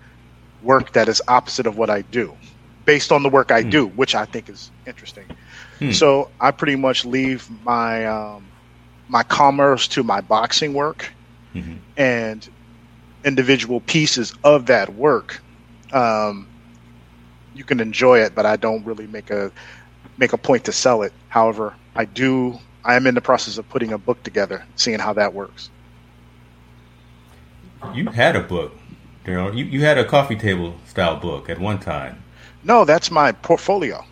work 0.62 0.92
that 0.92 1.08
is 1.08 1.22
opposite 1.28 1.66
of 1.66 1.76
what 1.76 1.90
I 1.90 2.02
do, 2.02 2.36
based 2.84 3.12
on 3.12 3.22
the 3.22 3.28
work 3.28 3.50
I 3.50 3.62
hmm. 3.62 3.70
do, 3.70 3.86
which 3.86 4.14
I 4.14 4.24
think 4.24 4.48
is 4.48 4.70
interesting. 4.86 5.24
Hmm. 5.78 5.92
So 5.92 6.30
I 6.40 6.50
pretty 6.50 6.76
much 6.76 7.04
leave 7.04 7.48
my 7.64 8.06
um, 8.06 8.46
my 9.08 9.22
commerce 9.22 9.88
to 9.88 10.02
my 10.02 10.20
boxing 10.20 10.74
work, 10.74 11.10
mm-hmm. 11.54 11.76
and 11.96 12.48
individual 13.24 13.80
pieces 13.80 14.34
of 14.44 14.66
that 14.66 14.94
work. 14.94 15.40
Um, 15.92 16.46
you 17.54 17.64
can 17.64 17.80
enjoy 17.80 18.20
it, 18.20 18.34
but 18.34 18.46
I 18.46 18.56
don't 18.56 18.84
really 18.84 19.06
make 19.06 19.30
a 19.30 19.50
make 20.16 20.32
a 20.32 20.38
point 20.38 20.64
to 20.64 20.72
sell 20.72 21.02
it. 21.02 21.12
However, 21.28 21.74
I 21.94 22.04
do. 22.04 22.58
I 22.84 22.94
am 22.94 23.06
in 23.06 23.14
the 23.14 23.20
process 23.20 23.58
of 23.58 23.68
putting 23.68 23.92
a 23.92 23.98
book 23.98 24.22
together, 24.22 24.64
seeing 24.76 24.98
how 24.98 25.12
that 25.14 25.34
works. 25.34 25.70
You 27.92 28.06
had 28.06 28.36
a 28.36 28.40
book, 28.40 28.78
Darryl. 29.24 29.56
You 29.56 29.64
you 29.64 29.80
had 29.80 29.98
a 29.98 30.04
coffee 30.04 30.36
table 30.36 30.74
style 30.86 31.16
book 31.16 31.48
at 31.48 31.58
one 31.58 31.78
time. 31.78 32.22
No, 32.64 32.84
that's 32.84 33.10
my 33.10 33.32
portfolio. 33.32 34.04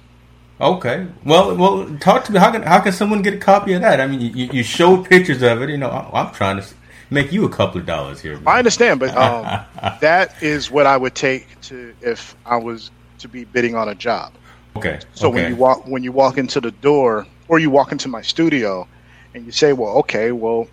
Okay. 0.61 1.07
Well, 1.24 1.54
well, 1.57 1.98
talk 1.98 2.24
to 2.24 2.32
me. 2.32 2.38
How 2.38 2.50
can 2.50 2.62
how 2.62 2.80
can 2.80 2.92
someone 2.92 3.22
get 3.22 3.34
a 3.34 3.38
copy 3.38 3.74
of 3.74 3.82
that? 3.82 4.00
I 4.00 4.07
mean, 4.07 4.20
you, 4.20 4.46
you 4.46 4.62
show 4.62 5.02
pictures 5.02 5.42
of 5.42 5.61
it. 5.62 5.70
You 5.70 5.76
know, 5.76 5.90
I'm 6.12 6.32
trying 6.32 6.61
to 6.61 6.66
make 7.11 7.32
you 7.32 7.44
a 7.44 7.48
couple 7.48 7.80
of 7.80 7.86
dollars 7.86 8.20
here. 8.20 8.40
I 8.46 8.59
understand, 8.59 9.00
but 9.00 9.14
um, 9.16 9.44
that 10.00 10.42
is 10.42 10.70
what 10.70 10.86
I 10.86 10.96
would 10.96 11.14
take 11.14 11.61
to 11.62 11.94
if 12.00 12.34
I 12.46 12.57
was 12.57 12.90
to 13.18 13.28
be 13.28 13.44
bidding 13.44 13.74
on 13.74 13.88
a 13.88 13.94
job. 13.94 14.32
Okay. 14.76 15.00
So 15.14 15.28
okay. 15.28 15.42
when 15.42 15.50
you 15.50 15.57
walk 15.57 15.86
when 15.86 16.02
you 16.02 16.12
walk 16.12 16.38
into 16.38 16.61
the 16.61 16.70
door 16.70 17.26
or 17.48 17.59
you 17.59 17.70
walk 17.70 17.92
into 17.92 18.09
my 18.09 18.22
studio 18.22 18.88
and 19.34 19.44
you 19.44 19.52
say, 19.52 19.74
"Well, 19.74 19.98
okay, 19.98 20.32
well, 20.32 20.68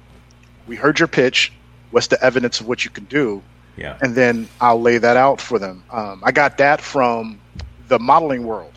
we 0.67 0.77
heard 0.77 0.99
your 0.99 1.09
pitch. 1.09 1.51
What's 1.91 2.07
the 2.07 2.23
evidence 2.23 2.61
of 2.61 2.67
what 2.67 2.86
you 2.86 2.91
can 2.91 3.05
do?" 3.05 3.43
Yeah. 3.76 3.97
And 4.01 4.15
then 4.15 4.47
I'll 4.61 4.82
lay 4.82 4.97
that 4.99 5.17
out 5.17 5.41
for 5.41 5.57
them. 5.59 5.84
Um, 5.91 6.21
I 6.24 6.32
got 6.32 6.57
that 6.59 6.82
from 6.82 7.39
the 7.88 7.99
modeling 7.99 8.45
world 8.45 8.74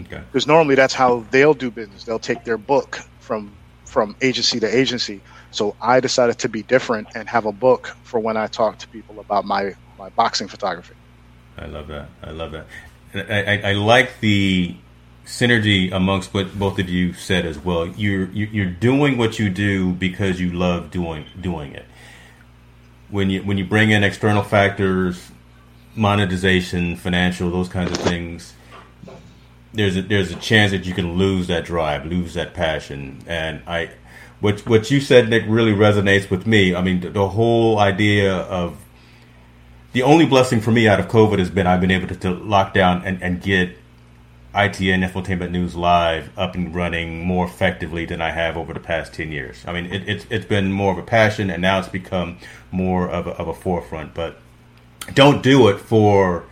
Okay. 0.00 0.20
Because 0.30 0.46
normally 0.46 0.74
that's 0.74 0.94
how 0.94 1.24
they'll 1.30 1.54
do 1.54 1.70
business. 1.70 2.04
They'll 2.04 2.18
take 2.18 2.44
their 2.44 2.58
book 2.58 3.00
from 3.20 3.52
from 3.84 4.16
agency 4.20 4.60
to 4.60 4.66
agency. 4.78 5.20
So 5.52 5.74
I 5.80 6.00
decided 6.00 6.38
to 6.40 6.48
be 6.48 6.62
different 6.62 7.08
and 7.14 7.28
have 7.28 7.46
a 7.46 7.52
book 7.52 7.96
for 8.02 8.20
when 8.20 8.36
I 8.36 8.46
talk 8.46 8.78
to 8.78 8.88
people 8.88 9.20
about 9.20 9.44
my 9.44 9.74
my 9.98 10.10
boxing 10.10 10.48
photography. 10.48 10.94
I 11.56 11.66
love 11.66 11.86
that. 11.88 12.08
I 12.22 12.30
love 12.30 12.52
that. 12.52 12.66
I, 13.14 13.42
I, 13.42 13.70
I 13.70 13.72
like 13.72 14.20
the 14.20 14.76
synergy 15.24 15.90
amongst 15.90 16.34
what 16.34 16.56
both 16.58 16.78
of 16.78 16.90
you 16.90 17.14
said 17.14 17.46
as 17.46 17.58
well. 17.58 17.86
You're 17.86 18.26
you're 18.32 18.66
doing 18.66 19.16
what 19.16 19.38
you 19.38 19.48
do 19.48 19.92
because 19.92 20.40
you 20.40 20.52
love 20.52 20.90
doing 20.90 21.24
doing 21.40 21.72
it. 21.72 21.86
When 23.08 23.30
you 23.30 23.42
when 23.42 23.58
you 23.58 23.64
bring 23.64 23.90
in 23.90 24.02
external 24.02 24.42
factors, 24.42 25.30
monetization, 25.94 26.96
financial, 26.96 27.50
those 27.50 27.68
kinds 27.68 27.92
of 27.92 27.98
things, 27.98 28.54
there's 29.72 29.96
a, 29.96 30.02
there's 30.02 30.32
a 30.32 30.36
chance 30.36 30.72
that 30.72 30.84
you 30.86 30.94
can 30.94 31.14
lose 31.14 31.46
that 31.46 31.64
drive, 31.64 32.06
lose 32.06 32.34
that 32.34 32.54
passion. 32.54 33.22
And 33.26 33.62
I, 33.66 33.90
what 34.40 34.66
what 34.66 34.90
you 34.90 35.00
said, 35.00 35.28
Nick, 35.28 35.44
really 35.46 35.72
resonates 35.72 36.30
with 36.30 36.46
me. 36.46 36.74
I 36.74 36.82
mean, 36.82 37.00
the, 37.00 37.10
the 37.10 37.28
whole 37.28 37.78
idea 37.78 38.34
of 38.34 38.76
the 39.92 40.02
only 40.02 40.26
blessing 40.26 40.60
for 40.60 40.70
me 40.70 40.88
out 40.88 41.00
of 41.00 41.08
COVID 41.08 41.38
has 41.38 41.50
been 41.50 41.66
I've 41.66 41.80
been 41.80 41.90
able 41.90 42.08
to, 42.08 42.16
to 42.16 42.30
lock 42.30 42.74
down 42.74 43.02
and, 43.04 43.22
and 43.22 43.40
get 43.40 43.76
ITN 44.56 45.06
Infotainment 45.06 45.50
News 45.50 45.76
Live 45.76 46.30
up 46.38 46.54
and 46.54 46.74
running 46.74 47.22
more 47.22 47.44
effectively 47.44 48.06
than 48.06 48.22
I 48.22 48.30
have 48.30 48.56
over 48.56 48.72
the 48.72 48.80
past 48.80 49.12
10 49.12 49.30
years. 49.30 49.62
I 49.66 49.72
mean, 49.74 49.84
it, 49.92 50.08
it's, 50.08 50.26
it's 50.30 50.46
been 50.46 50.72
more 50.72 50.92
of 50.92 50.98
a 50.98 51.02
passion 51.02 51.50
and 51.50 51.60
now 51.60 51.78
it's 51.78 51.88
become 51.88 52.38
more 52.70 53.06
of 53.06 53.26
a, 53.26 53.32
of 53.32 53.48
a 53.48 53.54
forefront. 53.54 54.14
But 54.14 54.38
don't 55.12 55.42
do 55.42 55.68
it 55.68 55.78
for 55.78 56.46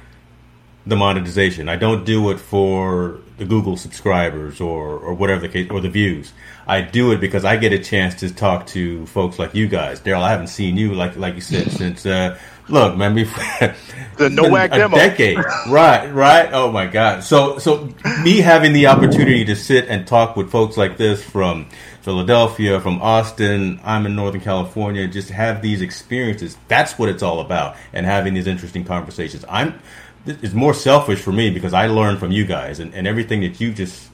the 0.86 0.96
monetization. 0.96 1.70
I 1.70 1.76
don't 1.76 2.04
do 2.04 2.30
it 2.30 2.38
for 2.38 3.20
the 3.38 3.46
Google 3.46 3.78
subscribers 3.78 4.60
or, 4.60 4.98
or 4.98 5.14
whatever 5.14 5.40
the 5.40 5.48
case, 5.48 5.70
or 5.70 5.80
the 5.80 5.88
views. 5.88 6.34
I 6.66 6.82
do 6.82 7.10
it 7.12 7.20
because 7.20 7.44
I 7.44 7.56
get 7.56 7.72
a 7.72 7.78
chance 7.78 8.16
to 8.16 8.32
talk 8.32 8.66
to 8.68 9.06
folks 9.06 9.38
like 9.38 9.54
you 9.54 9.66
guys. 9.66 10.00
Darryl, 10.00 10.20
I 10.20 10.30
haven't 10.30 10.48
seen 10.48 10.76
you, 10.76 10.94
like 10.94 11.16
like 11.16 11.34
you 11.34 11.40
said, 11.40 11.70
since, 11.70 12.06
uh, 12.06 12.38
look, 12.68 12.96
man, 12.96 13.14
before, 13.14 13.42
the 14.16 14.28
NOAC 14.28 14.70
demo. 14.70 14.96
decade. 14.96 15.38
right, 15.68 16.06
right. 16.12 16.50
Oh 16.52 16.70
my 16.70 16.86
God. 16.86 17.24
So, 17.24 17.58
so 17.58 17.92
me 18.22 18.38
having 18.38 18.72
the 18.72 18.86
opportunity 18.86 19.44
to 19.46 19.56
sit 19.56 19.88
and 19.88 20.06
talk 20.06 20.36
with 20.36 20.50
folks 20.50 20.76
like 20.76 20.96
this 20.96 21.22
from 21.22 21.68
Philadelphia, 22.02 22.80
from 22.80 23.00
Austin, 23.00 23.80
I'm 23.84 24.06
in 24.06 24.14
Northern 24.14 24.40
California, 24.40 25.08
just 25.08 25.30
have 25.30 25.62
these 25.62 25.80
experiences. 25.80 26.56
That's 26.68 26.98
what 26.98 27.08
it's 27.08 27.22
all 27.22 27.40
about. 27.40 27.76
And 27.92 28.06
having 28.06 28.34
these 28.34 28.46
interesting 28.46 28.84
conversations. 28.84 29.44
I'm, 29.48 29.80
it's 30.26 30.54
more 30.54 30.74
selfish 30.74 31.20
for 31.20 31.32
me 31.32 31.50
because 31.50 31.72
I 31.74 31.86
learned 31.86 32.18
from 32.18 32.30
you 32.32 32.44
guys 32.44 32.78
and, 32.80 32.94
and 32.94 33.06
everything 33.06 33.40
that 33.40 33.60
you 33.60 33.72
just 33.72 34.10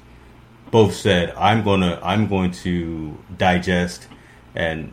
both 0.70 0.94
said. 0.94 1.34
I'm 1.36 1.62
gonna 1.64 2.00
I'm 2.02 2.28
going 2.28 2.52
to 2.52 3.16
digest 3.36 4.06
and 4.54 4.92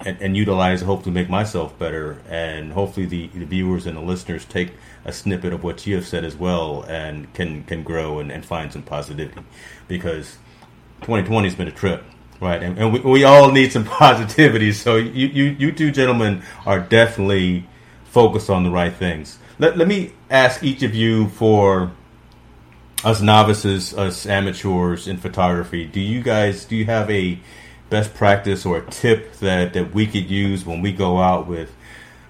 and, 0.00 0.20
and 0.20 0.36
utilize 0.36 0.82
hopefully 0.82 1.14
make 1.14 1.28
myself 1.28 1.78
better. 1.78 2.20
And 2.28 2.72
hopefully 2.72 3.06
the, 3.06 3.28
the 3.28 3.44
viewers 3.44 3.86
and 3.86 3.96
the 3.96 4.02
listeners 4.02 4.44
take 4.44 4.72
a 5.04 5.12
snippet 5.12 5.52
of 5.52 5.62
what 5.62 5.86
you 5.86 5.94
have 5.96 6.06
said 6.06 6.24
as 6.24 6.36
well 6.36 6.82
and 6.88 7.32
can 7.34 7.64
can 7.64 7.82
grow 7.82 8.18
and, 8.18 8.32
and 8.32 8.44
find 8.44 8.72
some 8.72 8.82
positivity. 8.82 9.42
Because 9.88 10.38
2020 11.02 11.48
has 11.48 11.56
been 11.56 11.68
a 11.68 11.72
trip 11.72 12.04
right? 12.40 12.62
And, 12.62 12.78
and 12.78 12.92
we, 12.92 13.00
we 13.00 13.24
all 13.24 13.50
need 13.50 13.72
some 13.72 13.84
positivity. 14.02 14.72
So 14.72 14.96
you, 14.96 15.28
you 15.28 15.44
you 15.58 15.72
two 15.72 15.90
gentlemen 15.90 16.42
are 16.66 16.80
definitely 16.80 17.66
focused 18.04 18.50
on 18.50 18.64
the 18.64 18.70
right 18.70 18.92
things. 18.92 19.38
Let, 19.58 19.76
let 19.76 19.88
me 19.88 20.12
ask 20.30 20.62
each 20.62 20.82
of 20.82 20.94
you 20.94 21.28
for 21.28 21.92
us 23.04 23.20
novices, 23.20 23.94
us 23.94 24.26
amateurs 24.26 25.06
in 25.06 25.18
photography. 25.18 25.84
Do 25.84 26.00
you 26.00 26.22
guys 26.22 26.64
do 26.64 26.76
you 26.76 26.86
have 26.86 27.10
a 27.10 27.38
best 27.90 28.14
practice 28.14 28.64
or 28.66 28.78
a 28.78 28.90
tip 28.90 29.34
that, 29.36 29.72
that 29.74 29.94
we 29.94 30.06
could 30.06 30.30
use 30.30 30.64
when 30.64 30.80
we 30.80 30.92
go 30.92 31.18
out 31.18 31.46
with 31.46 31.70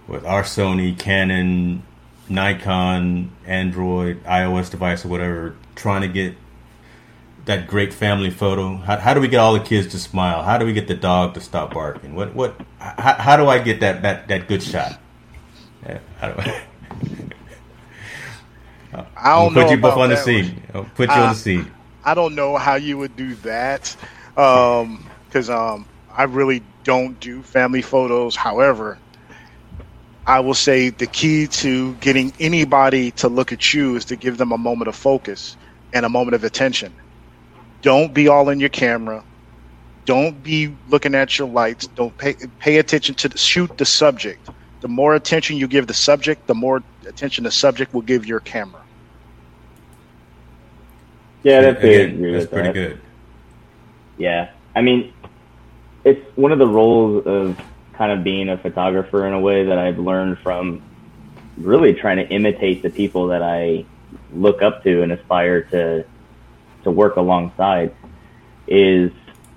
with 0.07 0.27
our 0.27 0.43
Sony, 0.43 0.99
Canon, 0.99 1.83
Nikon, 2.29 3.31
Android, 3.47 4.23
iOS 4.25 4.71
device 4.71 5.03
or 5.05 5.09
whatever, 5.09 5.57
trying 5.75 6.03
to 6.03 6.09
get 6.09 6.35
that 7.47 7.67
great 7.67 7.93
family 7.93 8.31
photo? 8.31 8.77
How, 8.77 8.99
how 8.99 9.15
do 9.15 9.21
we 9.21 9.29
get 9.29 9.39
all 9.39 9.55
the 9.55 9.61
kids 9.61 9.89
to 9.89 9.99
smile? 9.99 10.43
How 10.43 10.59
do 10.59 10.67
we 10.67 10.73
get 10.73 10.89
the 10.89 10.95
dog 10.95 11.35
to 11.35 11.41
stop 11.41 11.75
barking? 11.75 12.15
What 12.15 12.35
what? 12.35 12.61
How, 12.79 13.15
how 13.15 13.37
do 13.37 13.47
I 13.47 13.59
get 13.59 13.81
that 13.81 14.03
that, 14.03 14.29
that 14.29 14.49
good 14.49 14.63
shot? 14.63 15.01
Yeah, 15.85 15.99
how 16.19 16.33
do 16.33 16.41
I? 16.41 16.63
I 19.17 19.43
don't 19.43 19.55
put 19.63 19.71
you 19.71 19.79
both 19.79 19.97
on 19.97 20.11
the 20.11 20.17
scene. 20.17 20.63
I'll 20.73 20.85
put 20.85 21.09
you 21.09 21.15
I, 21.15 21.21
on 21.23 21.29
the 21.35 21.39
scene. 21.39 21.71
I 22.05 22.15
don't 22.15 22.35
know 22.35 22.57
how 22.57 22.75
you 22.75 22.99
would 22.99 23.17
do 23.17 23.35
that 23.37 23.97
um, 24.37 25.09
because 25.35 25.51
um, 25.51 25.85
I 26.13 26.23
really 26.23 26.63
don't 26.85 27.19
do 27.19 27.43
family 27.43 27.83
photos. 27.83 28.37
However, 28.37 28.99
I 30.25 30.39
will 30.39 30.55
say 30.55 30.91
the 30.91 31.09
key 31.09 31.49
to 31.49 31.95
getting 31.95 32.33
anybody 32.39 33.11
to 33.13 33.29
look 33.29 33.53
at 33.53 33.75
you 33.75 33.97
is 33.97 34.05
to 34.07 34.17
give 34.17 34.39
them 34.39 34.53
a 34.53 34.57
moment 34.57 34.87
of 34.87 34.95
focus 34.95 35.57
and 35.93 36.07
a 36.07 36.09
moment 36.09 36.37
of 36.37 36.45
attention. 36.45 36.93
Don't 37.83 38.15
be 38.15 38.29
all 38.29 38.49
in 38.49 38.61
your 38.61 38.69
camera. 38.69 39.25
Don't 40.05 40.41
be 40.41 40.73
looking 40.89 41.17
at 41.17 41.37
your 41.37 41.49
lights. 41.49 41.89
Don't 41.89 42.17
pay 42.17 42.37
pay 42.61 42.79
attention 42.79 43.17
to 43.17 43.29
the, 43.29 43.37
shoot 43.37 43.77
the 43.77 43.85
subject. 43.85 44.49
The 44.83 44.89
more 44.89 45.17
attention 45.17 45.57
you 45.57 45.67
give 45.67 45.89
the 45.89 45.95
subject, 45.95 46.47
the 46.47 46.55
more 46.55 46.81
attention 47.09 47.43
the 47.43 47.51
subject 47.51 47.93
will 47.93 48.03
give 48.03 48.25
your 48.25 48.39
camera. 48.39 48.83
Yeah, 51.43 51.61
that's 51.61 51.83
Again, 51.83 52.33
That's 52.33 52.47
pretty 52.47 52.69
that. 52.69 52.75
good. 52.75 53.01
Yeah, 54.17 54.51
I 54.75 54.83
mean, 54.83 55.13
it's 56.05 56.37
one 56.37 56.53
of 56.53 56.59
the 56.59 56.67
roles 56.67 57.27
of 57.27 57.61
kind 57.95 58.13
of 58.13 58.25
being 58.25 58.49
a 58.49 58.59
photographer 58.59 59.27
in 59.27 59.33
a 59.33 59.41
way 59.41 59.65
that 59.65 59.79
I've 59.79 59.99
learned 59.99 60.39
from 60.39 60.83
really 61.57 61.95
trying 61.95 62.17
to 62.17 62.29
imitate 62.29 62.83
the 62.83 62.91
people 62.91 63.29
that 63.29 63.43
I 63.43 63.85
look 64.33 64.63
up 64.63 64.83
to 64.83 65.03
and 65.03 65.13
aspire 65.13 65.63
to 65.63 66.05
to 66.83 66.91
work 66.91 67.17
alongside 67.17 67.95
is 68.67 69.11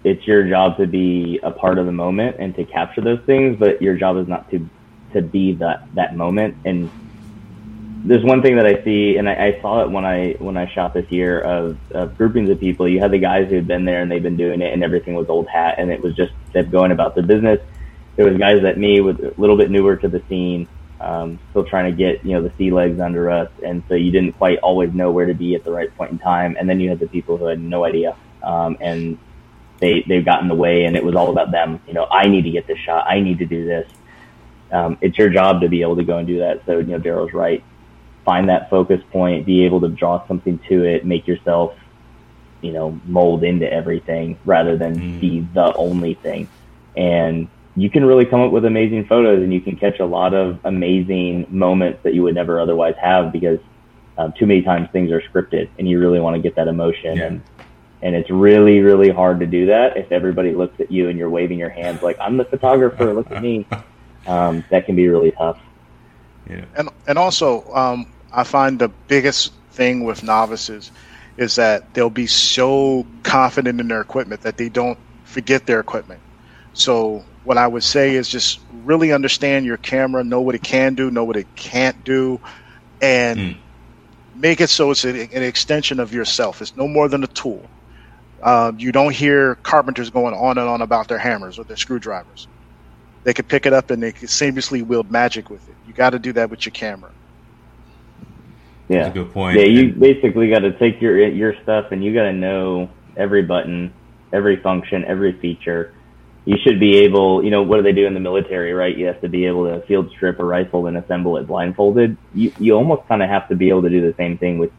it's 0.04 0.26
your 0.26 0.48
job 0.48 0.78
to 0.78 0.88
be 0.88 1.40
a 1.44 1.52
part 1.52 1.78
of 1.78 1.86
the 1.86 1.92
moment 1.92 2.38
and 2.40 2.56
to 2.56 2.64
capture 2.64 3.02
those 3.02 3.20
things, 3.26 3.58
but 3.60 3.82
your 3.82 3.96
job 3.96 4.18
is 4.18 4.28
not 4.28 4.50
to 4.52 4.70
to 5.14 5.22
be 5.22 5.54
that 5.56 5.94
that 5.96 6.16
moment. 6.16 6.56
And 6.66 6.90
there's 8.08 8.24
one 8.24 8.42
thing 8.42 8.56
that 8.56 8.66
I 8.66 8.82
see, 8.84 9.18
and 9.18 9.28
I, 9.28 9.48
I, 9.48 9.62
saw 9.62 9.82
it 9.82 9.92
when 9.92 10.06
I 10.06 10.36
when 10.40 10.56
I 10.56 10.72
shot 10.74 10.94
this 10.94 11.12
year 11.12 11.42
of, 11.42 11.78
of 11.92 12.18
groupings 12.18 12.50
of 12.50 12.60
people. 12.60 12.88
You 12.88 13.00
had 13.00 13.12
the 13.12 13.18
guys 13.18 13.50
who 13.50 13.56
had 13.56 13.68
been 13.68 13.84
there 13.84 14.02
and 14.02 14.10
they've 14.10 14.24
been 14.24 14.38
doing 14.38 14.62
it, 14.62 14.72
and 14.74 14.84
everything 14.84 15.14
was 15.16 15.28
old 15.28 15.48
hat, 15.48 15.76
and 15.78 15.92
it 15.92 16.02
was 16.02 16.16
just 16.16 16.32
them 16.54 16.70
going 16.70 16.92
about 16.92 17.16
their 17.16 17.26
business. 17.26 17.60
There 18.16 18.26
was 18.26 18.38
guys 18.38 18.62
that 18.62 18.78
me, 18.78 19.02
with 19.02 19.20
a 19.20 19.34
little 19.38 19.58
bit 19.58 19.70
newer 19.70 19.98
to 19.98 20.08
the 20.08 20.24
scene, 20.30 20.70
um, 21.02 21.38
still 21.50 21.66
trying 21.66 21.92
to 21.92 21.98
get 21.98 22.24
you 22.26 22.34
know 22.34 22.42
the 22.42 22.52
sea 22.58 22.72
legs 22.72 23.00
under 23.02 23.30
us, 23.30 23.52
and 23.62 23.84
so 23.90 23.96
you 23.96 24.12
didn't 24.12 24.34
quite 24.34 24.60
always 24.60 24.94
know 24.94 25.12
where 25.12 25.26
to 25.26 25.34
be 25.34 25.56
at 25.56 25.66
the 25.66 25.72
right 25.72 25.94
point 25.98 26.12
in 26.12 26.20
time. 26.20 26.56
And 26.58 26.70
then 26.70 26.80
you 26.80 26.90
had 26.90 27.00
the 27.00 27.08
people 27.08 27.36
who 27.36 27.46
had 27.46 27.60
no 27.60 27.84
idea, 27.84 28.16
um, 28.42 28.78
and 28.80 29.18
they 29.80 30.06
they've 30.08 30.26
got 30.26 30.42
in 30.42 30.48
the 30.48 30.56
way, 30.56 30.86
and 30.86 30.96
it 30.96 31.04
was 31.04 31.16
all 31.16 31.30
about 31.30 31.52
them. 31.52 31.82
You 31.86 31.94
know, 31.94 32.08
I 32.10 32.28
need 32.28 32.44
to 32.44 32.52
get 32.52 32.68
this 32.68 32.80
shot. 32.80 33.06
I 33.06 33.20
need 33.20 33.40
to 33.40 33.46
do 33.46 33.66
this. 33.66 33.92
Um, 34.72 34.98
it's 35.02 35.18
your 35.18 35.30
job 35.30 35.62
to 35.62 35.70
be 35.70 35.82
able 35.82 35.98
to 35.98 36.04
go 36.04 36.18
and 36.18 36.28
do 36.28 36.40
that. 36.40 36.66
So 36.66 36.78
you 36.78 36.86
know, 36.86 37.00
Darryl's 37.00 37.34
right 37.34 37.64
find 38.28 38.50
that 38.50 38.70
focus 38.70 39.02
point, 39.10 39.46
be 39.46 39.64
able 39.64 39.80
to 39.80 39.88
draw 39.88 40.28
something 40.28 40.60
to 40.68 40.84
it, 40.84 41.06
make 41.06 41.26
yourself, 41.26 41.74
you 42.60 42.74
know, 42.74 43.00
mold 43.06 43.42
into 43.42 43.72
everything 43.72 44.38
rather 44.44 44.76
than 44.76 45.00
mm. 45.00 45.22
be 45.22 45.48
the 45.54 45.74
only 45.76 46.16
thing. 46.16 46.50
And 46.98 47.48
you 47.78 47.90
can 47.90 48.04
really 48.04 48.26
come 48.26 48.42
up 48.42 48.52
with 48.52 48.66
amazing 48.66 49.06
photos 49.06 49.42
and 49.42 49.54
you 49.54 49.62
can 49.62 49.78
catch 49.78 50.02
a 50.02 50.06
lot 50.06 50.34
of 50.34 50.60
amazing 50.66 51.46
moments 51.50 52.04
that 52.04 52.14
you 52.14 52.24
would 52.24 52.36
never 52.36 52.60
otherwise 52.60 52.96
have 53.02 53.32
because 53.32 53.60
um, 54.18 54.34
too 54.34 54.46
many 54.46 54.62
times 54.62 54.90
things 54.92 55.10
are 55.10 55.22
scripted 55.22 55.70
and 55.80 55.88
you 55.88 55.98
really 55.98 56.20
want 56.20 56.36
to 56.36 56.42
get 56.42 56.56
that 56.56 56.68
emotion 56.68 57.16
yeah. 57.18 57.28
and 57.28 57.44
and 58.02 58.16
it's 58.16 58.32
really 58.32 58.80
really 58.80 59.10
hard 59.10 59.40
to 59.40 59.46
do 59.46 59.68
that 59.68 59.96
if 59.96 60.12
everybody 60.12 60.54
looks 60.54 60.80
at 60.80 60.92
you 60.92 61.08
and 61.10 61.20
you're 61.20 61.30
waving 61.30 61.60
your 61.60 61.70
hands 61.70 62.02
like 62.02 62.18
I'm 62.20 62.36
the 62.36 62.46
photographer 62.46 63.14
look 63.14 63.30
at 63.30 63.44
me 63.44 63.68
um, 64.28 64.64
that 64.72 64.88
can 64.88 64.96
be 64.96 65.08
really 65.08 65.32
tough 65.32 65.60
yeah. 66.50 66.66
and 66.76 66.90
and 67.08 67.20
also 67.20 67.64
um, 67.76 68.12
I 68.32 68.44
find 68.44 68.80
the 68.80 68.90
biggest 68.90 69.54
thing 69.72 70.04
with 70.04 70.24
novices 70.24 70.92
is 71.38 71.56
that 71.56 71.94
they'll 71.94 72.10
be 72.10 72.28
so 72.28 73.06
confident 73.24 73.80
in 73.80 73.88
their 73.88 74.02
equipment 74.02 74.42
that 74.42 74.58
they 74.58 74.70
don't 74.70 74.98
forget 75.24 75.66
their 75.66 75.80
equipment. 75.80 76.20
So 76.74 77.24
what 77.44 77.58
I 77.58 77.68
would 77.68 77.84
say 77.84 78.16
is 78.16 78.28
just 78.28 78.60
really 78.84 79.12
understand 79.12 79.66
your 79.66 79.78
camera, 79.78 80.24
know 80.24 80.42
what 80.42 80.56
it 80.56 80.64
can 80.64 80.96
do, 80.96 81.12
know 81.12 81.24
what 81.24 81.38
it 81.38 81.48
can't 81.56 82.04
do, 82.04 82.40
and 83.02 83.40
mm. 83.40 83.58
make 84.36 84.62
it 84.62 84.70
so 84.70 84.92
it's 84.92 85.04
an 85.06 85.44
extension 85.44 86.00
of 86.00 86.14
yourself. 86.14 86.62
It's 86.62 86.76
no 86.76 86.88
more 86.88 87.08
than 87.08 87.24
a 87.24 87.28
tool. 87.28 87.64
Uh, 88.42 88.72
you 88.78 88.92
don't 88.92 89.14
hear 89.14 89.56
carpenters 89.56 90.10
going 90.10 90.34
on 90.34 90.58
and 90.58 90.68
on 90.68 90.82
about 90.82 91.08
their 91.08 91.18
hammers 91.18 91.58
or 91.58 91.64
their 91.64 91.78
screwdrivers. 91.78 92.48
They 93.24 93.34
could 93.34 93.48
pick 93.48 93.66
it 93.66 93.74
up 93.74 93.90
and 93.90 94.02
they 94.02 94.12
could 94.12 94.30
seamlessly 94.30 94.86
wield 94.86 95.12
magic 95.12 95.50
with 95.50 95.68
it. 95.68 95.76
You 95.88 95.94
got 95.94 96.12
to 96.12 96.20
do 96.20 96.34
that 96.34 96.50
with 96.50 96.66
your 96.66 96.72
camera. 96.72 97.12
Yeah, 98.90 99.04
That's 99.04 99.16
a 99.16 99.24
good 99.24 99.34
point. 99.34 99.60
Yeah, 99.60 99.66
you 99.66 99.92
basically 99.92 100.50
got 100.50 100.60
to 100.60 100.78
take 100.78 101.02
your 101.02 101.28
your 101.28 101.54
stuff 101.64 101.92
and 101.92 102.04
you 102.04 102.14
got 102.14 102.24
to 102.24 102.34
know 102.34 102.90
every 103.18 103.44
button, 103.44 103.94
every 104.32 104.58
function, 104.58 105.04
every 105.06 105.34
feature. 105.40 105.94
You 106.46 106.56
should 106.66 106.80
be 106.80 107.00
able, 107.00 107.44
you 107.44 107.52
know, 107.52 107.64
what 107.64 107.78
do 107.78 107.84
they 107.84 107.92
do 107.92 108.08
in 108.08 108.14
the 108.14 108.22
military, 108.22 108.72
right? 108.72 108.98
You 108.98 109.08
have 109.08 109.20
to 109.20 109.28
be 109.28 109.46
able 109.46 109.66
to 109.66 109.86
field 109.86 110.10
strip 110.12 110.40
a 110.40 110.46
rifle 110.46 110.88
and 110.88 110.96
assemble 110.96 111.36
it 111.36 111.48
blindfolded. 111.48 112.16
You 112.34 112.54
you 112.60 112.74
almost 112.76 113.06
kind 113.10 113.22
of 113.22 113.30
have 113.30 113.50
to 113.50 113.56
be 113.56 113.68
able 113.70 113.82
to 113.82 113.90
do 113.90 114.02
the 114.02 114.16
same 114.16 114.38
thing 114.38 114.58
with 114.58 114.72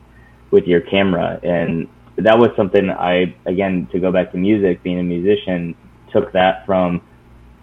with 0.51 0.65
your 0.65 0.81
camera, 0.81 1.39
and 1.43 1.89
that 2.17 2.39
was 2.39 2.51
something 2.57 2.89
I 2.89 3.35
again 3.45 3.89
to 3.93 4.01
go 4.01 4.11
back 4.11 4.33
to 4.33 4.39
music, 4.39 4.83
being 4.83 4.99
a 4.99 5.03
musician, 5.03 5.75
took 6.11 6.33
that 6.33 6.65
from 6.65 7.03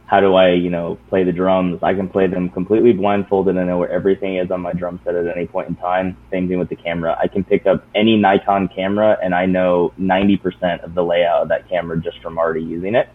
how 0.08 0.20
do 0.20 0.36
I, 0.36 0.52
you 0.52 0.70
know, 0.70 0.98
play 1.10 1.24
the 1.24 1.32
drums? 1.32 1.82
I 1.82 1.94
can 1.94 2.08
play 2.08 2.28
them 2.28 2.50
completely 2.50 2.94
blindfolded. 2.94 3.58
I 3.58 3.64
know 3.64 3.80
where 3.80 3.90
everything 3.90 4.38
is 4.38 4.52
on 4.52 4.62
my 4.62 4.72
drum 4.72 5.00
set 5.04 5.16
at 5.16 5.26
any 5.36 5.48
point 5.48 5.70
in 5.70 5.76
time. 5.76 6.16
Same 6.30 6.48
thing 6.48 6.60
with 6.60 6.70
the 6.70 6.76
camera. 6.76 7.18
I 7.20 7.28
can 7.28 7.44
pick 7.44 7.66
up 7.66 7.84
any 7.96 8.16
Nikon 8.16 8.68
camera 8.68 9.18
and 9.22 9.34
I 9.34 9.48
know 9.48 9.94
90% 10.00 10.84
of 10.84 10.94
the 10.94 11.04
layout 11.04 11.44
of 11.44 11.50
that 11.50 11.68
camera 11.70 12.00
just 12.00 12.22
from 12.22 12.38
already 12.38 12.62
using 12.62 12.94
it. 12.94 13.10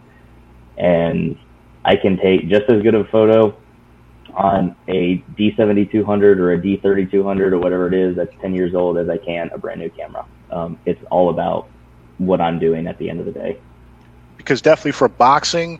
And 0.77 1.37
I 1.85 1.95
can 1.95 2.17
take 2.17 2.49
just 2.49 2.69
as 2.69 2.81
good 2.81 2.93
of 2.93 3.07
a 3.07 3.09
photo 3.09 3.57
on 4.33 4.75
a 4.89 5.23
D7200 5.37 6.37
or 6.37 6.53
a 6.53 6.57
D3200 6.59 7.51
or 7.53 7.59
whatever 7.59 7.87
it 7.87 7.93
is 7.93 8.17
that's 8.17 8.33
10 8.41 8.53
years 8.53 8.75
old 8.75 8.97
as 8.97 9.07
I 9.09 9.17
can 9.17 9.49
a 9.53 9.57
brand 9.57 9.79
new 9.79 9.89
camera. 9.89 10.25
Um, 10.49 10.77
it's 10.85 11.01
all 11.09 11.29
about 11.29 11.69
what 12.17 12.41
I'm 12.41 12.59
doing 12.59 12.87
at 12.87 12.97
the 12.97 13.09
end 13.09 13.21
of 13.21 13.25
the 13.25 13.31
day. 13.31 13.57
Because 14.35 14.61
definitely 14.61 14.93
for 14.93 15.07
boxing, 15.07 15.79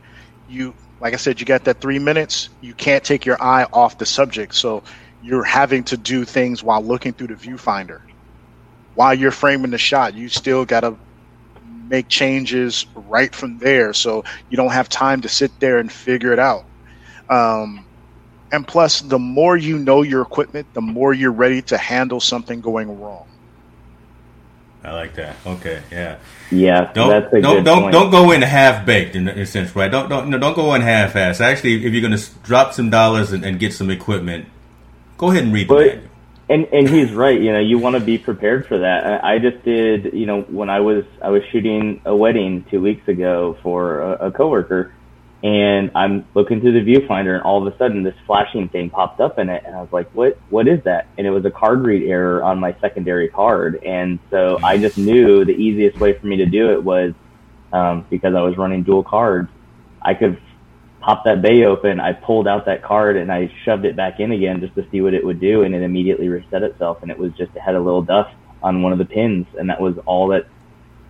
you 0.50 0.74
like 1.02 1.14
I 1.14 1.18
said, 1.18 1.42
you 1.42 1.48
got 1.48 1.66
that 1.66 1.82
three 1.82 2.00
minutes. 2.00 2.50
You 2.62 2.76
can't 2.76 3.04
take 3.04 3.26
your 3.26 3.42
eye 3.42 3.68
off 3.74 3.98
the 4.00 4.08
subject. 4.08 4.56
So 4.56 4.84
you're 5.22 5.44
having 5.44 5.84
to 5.86 5.98
do 5.98 6.26
things 6.26 6.64
while 6.64 6.84
looking 6.84 7.14
through 7.14 7.30
the 7.30 7.36
viewfinder. 7.36 8.00
While 8.94 9.16
you're 9.16 9.32
framing 9.32 9.72
the 9.72 9.80
shot, 9.80 10.16
you 10.16 10.30
still 10.30 10.66
got 10.66 10.82
to 10.82 11.00
make 11.64 12.10
changes 12.10 12.86
right 12.96 13.34
from 13.36 13.60
there. 13.60 13.94
So 13.94 14.24
you 14.50 14.58
don't 14.58 14.72
have 14.74 14.90
time 14.90 15.22
to 15.24 15.30
sit 15.30 15.54
there 15.60 15.80
and 15.80 15.92
figure 15.92 16.34
it 16.34 16.40
out. 16.40 16.64
Um, 17.30 17.88
and 18.52 18.68
plus, 18.68 19.02
the 19.02 19.20
more 19.20 19.58
you 19.58 19.80
know 19.80 20.04
your 20.04 20.22
equipment, 20.22 20.70
the 20.74 20.82
more 20.82 21.14
you're 21.14 21.34
ready 21.34 21.64
to 21.64 21.78
handle 21.78 22.22
something 22.22 22.62
going 22.62 22.90
wrong. 22.90 23.31
I 24.84 24.94
like 24.94 25.14
that. 25.16 25.36
Okay, 25.46 25.84
yeah. 25.92 26.18
Yeah, 26.50 26.92
don't 26.94 27.10
that's 27.10 27.34
a 27.34 27.42
don't 27.42 27.58
good 27.58 27.66
don't 27.66 27.82
point. 27.84 27.94
don't 27.94 28.10
go 28.10 28.32
in 28.32 28.42
half 28.42 28.86
baked 28.86 29.16
in 29.16 29.28
a 29.28 29.46
sense, 29.46 29.76
right? 29.76 29.92
Don't 29.92 30.10
don't 30.10 30.30
no, 30.30 30.40
don't 30.40 30.56
go 30.56 30.74
in 30.74 30.82
half 30.82 31.16
ass. 31.16 31.40
Actually, 31.40 31.86
if 31.86 31.94
you're 31.94 32.02
going 32.02 32.18
to 32.18 32.32
drop 32.42 32.74
some 32.74 32.90
dollars 32.90 33.32
and, 33.32 33.46
and 33.46 33.60
get 33.60 33.74
some 33.74 33.92
equipment, 33.92 34.48
go 35.18 35.30
ahead 35.30 35.44
and 35.44 35.54
read 35.54 35.70
the 35.70 35.76
manual. 35.76 36.04
And 36.50 36.66
and 36.74 36.90
he's 36.90 37.12
right. 37.14 37.40
You 37.40 37.54
know, 37.54 37.60
you 37.60 37.78
want 37.78 37.96
to 37.96 38.00
be 38.00 38.18
prepared 38.18 38.66
for 38.66 38.80
that. 38.80 39.24
I 39.24 39.36
I 39.36 39.40
just 39.40 39.64
did. 39.64 40.14
You 40.14 40.26
know, 40.26 40.42
when 40.42 40.70
I 40.70 40.80
was 40.80 41.06
I 41.22 41.30
was 41.30 41.44
shooting 41.52 42.02
a 42.04 42.16
wedding 42.16 42.66
two 42.72 42.82
weeks 42.82 43.08
ago 43.08 43.58
for 43.62 44.02
a, 44.02 44.28
a 44.28 44.32
coworker, 44.32 44.94
and 45.44 45.92
I'm 45.96 46.26
looking 46.36 46.62
through 46.62 46.84
the 46.84 46.92
viewfinder, 46.92 47.34
and 47.34 47.44
all 47.44 47.66
of 47.66 47.74
a 47.74 47.78
sudden 47.78 48.04
this 48.04 48.16
flashing 48.26 48.70
thing 48.70 48.90
popped 48.90 49.20
up 49.20 49.40
in 49.40 49.50
it, 49.50 49.64
and 49.66 49.76
I 49.76 49.82
was 49.82 49.92
like, 49.92 50.10
"What? 50.14 50.38
What 50.50 50.68
is 50.68 50.84
that?" 50.84 51.08
And 51.18 51.26
it 51.26 51.32
was 51.32 51.46
a 51.46 51.52
card 51.52 51.84
read 51.86 52.08
error 52.08 52.44
on 52.44 52.60
my 52.60 52.76
secondary 52.82 53.30
card, 53.30 53.82
and 53.84 54.20
so 54.30 54.60
I 54.64 54.78
just 54.78 54.98
knew 54.98 55.46
the 55.46 55.54
easiest 55.54 56.00
way 56.00 56.14
for 56.14 56.28
me 56.28 56.38
to 56.38 56.46
do 56.46 56.72
it 56.72 56.84
was 56.84 57.14
um, 57.74 58.06
because 58.10 58.36
I 58.36 58.42
was 58.42 58.58
running 58.58 58.84
dual 58.84 59.04
cards. 59.04 59.50
I 60.02 60.14
could 60.14 60.42
pop 61.02 61.24
that 61.26 61.42
bay 61.42 61.66
open, 61.66 62.00
I 62.00 62.14
pulled 62.14 62.48
out 62.48 62.66
that 62.66 62.84
card 62.84 63.18
and 63.18 63.32
I 63.32 63.52
shoved 63.66 63.86
it 63.86 63.96
back 63.96 64.20
in 64.20 64.32
again 64.32 64.62
just 64.62 64.76
to 64.76 64.86
see 64.92 65.02
what 65.02 65.14
it 65.14 65.26
would 65.26 65.42
do, 65.42 65.64
and 65.64 65.76
it 65.76 65.82
immediately 65.82 66.30
reset 66.30 66.64
itself. 66.64 67.00
And 67.02 67.12
it 67.12 67.18
was 67.18 67.32
just 67.34 67.56
it 67.56 67.60
had 67.60 67.76
a 67.76 67.82
little 67.82 68.04
dust 68.04 68.36
on 68.62 68.82
one 68.84 68.92
of 68.92 69.00
the 69.00 69.06
pins, 69.06 69.48
and 69.58 69.70
that 69.70 69.82
was 69.82 69.96
all 70.06 70.28
that. 70.30 70.46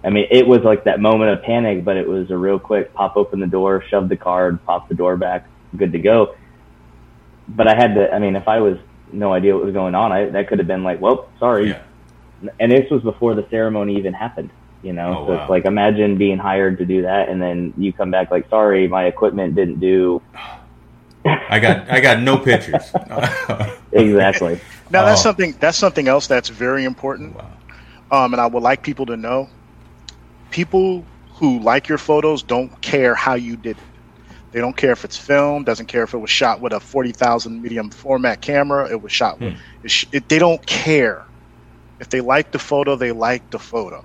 I 0.04 0.10
mean, 0.10 0.28
it 0.32 0.48
was 0.48 0.62
like 0.62 0.86
that 0.86 1.00
moment 1.00 1.32
of 1.32 1.44
panic, 1.44 1.84
but 1.86 1.96
it 1.98 2.08
was 2.08 2.32
a 2.32 2.38
real 2.38 2.58
quick 2.60 2.94
pop 2.94 3.16
open 3.18 3.40
the 3.40 3.48
door, 3.48 3.84
shove 3.90 4.10
the 4.10 4.18
card, 4.18 4.64
pop 4.66 4.90
the 4.90 4.96
door 4.96 5.16
back, 5.18 5.46
good 5.78 5.92
to 5.92 6.00
go. 6.00 6.36
But 7.48 7.68
I 7.68 7.76
had 7.76 7.96
to. 7.96 8.12
I 8.12 8.20
mean, 8.20 8.36
if 8.36 8.48
I 8.48 8.60
was 8.62 8.78
no 9.12 9.32
idea 9.34 9.56
what 9.56 9.66
was 9.66 9.74
going 9.74 9.94
on, 9.96 10.12
I 10.12 10.26
that 10.30 10.48
could 10.48 10.60
have 10.60 10.68
been 10.68 10.84
like, 10.84 11.00
well, 11.02 11.30
sorry. 11.40 11.70
Yeah. 11.70 11.82
And 12.60 12.72
this 12.72 12.90
was 12.90 13.04
before 13.04 13.36
the 13.36 13.46
ceremony 13.50 13.98
even 13.98 14.14
happened. 14.14 14.50
You 14.82 14.94
know, 14.94 15.16
Oh, 15.20 15.26
so 15.28 15.34
wow. 15.34 15.42
it's 15.44 15.50
like 15.50 15.66
imagine 15.66 16.18
being 16.18 16.40
hired 16.40 16.80
to 16.80 16.86
do 16.86 17.04
that, 17.04 17.30
and 17.30 17.40
then 17.40 17.72
you 17.78 17.94
come 17.94 18.10
back 18.10 18.32
like, 18.32 18.50
sorry, 18.50 18.88
my 18.88 19.06
equipment 19.06 19.54
didn't 19.54 19.80
do 19.80 20.22
I 21.24 21.60
got 21.60 21.88
I 21.92 22.00
got 22.00 22.20
no 22.22 22.38
pictures. 22.40 22.92
exactly. 23.92 24.60
Now 24.90 25.06
that's 25.06 25.20
Oh. 25.22 25.24
something 25.24 25.56
that's 25.60 25.78
something 25.78 26.08
else 26.08 26.26
that's 26.28 26.50
very 26.50 26.84
important. 26.86 27.36
Wow. 27.36 27.46
Um, 28.26 28.34
and 28.34 28.42
I 28.42 28.48
would 28.48 28.64
like 28.64 28.82
people 28.82 29.06
to 29.06 29.16
know, 29.18 29.50
people 30.52 31.10
who 31.40 31.60
like 31.62 31.90
your 31.90 32.00
photos 32.00 32.44
don't 32.44 32.72
care 32.82 33.16
how 33.16 33.36
you 33.36 33.58
did 33.58 33.80
it. 33.80 33.88
They 34.54 34.60
don't 34.62 34.78
care 34.78 34.94
if 34.94 35.06
it's 35.06 35.18
filmed. 35.18 35.66
Doesn't 35.68 35.88
care 35.88 36.04
if 36.04 36.14
it 36.14 36.20
was 36.20 36.32
shot 36.32 36.62
with 36.62 36.74
a 36.74 36.82
forty 36.82 37.14
thousand 37.14 37.62
medium 37.62 37.92
format 37.92 38.42
camera. 38.42 38.90
It 38.92 39.02
was 39.02 39.14
shot 39.14 39.42
with. 39.42 39.54
It, 39.84 39.94
it, 40.14 40.30
they 40.30 40.40
don't 40.40 40.66
care. 40.68 41.26
If 42.00 42.10
they 42.10 42.22
like 42.22 42.52
the 42.52 42.60
photo, 42.60 42.96
they 42.96 43.12
like 43.12 43.52
the 43.52 43.60
photo. 43.60 44.04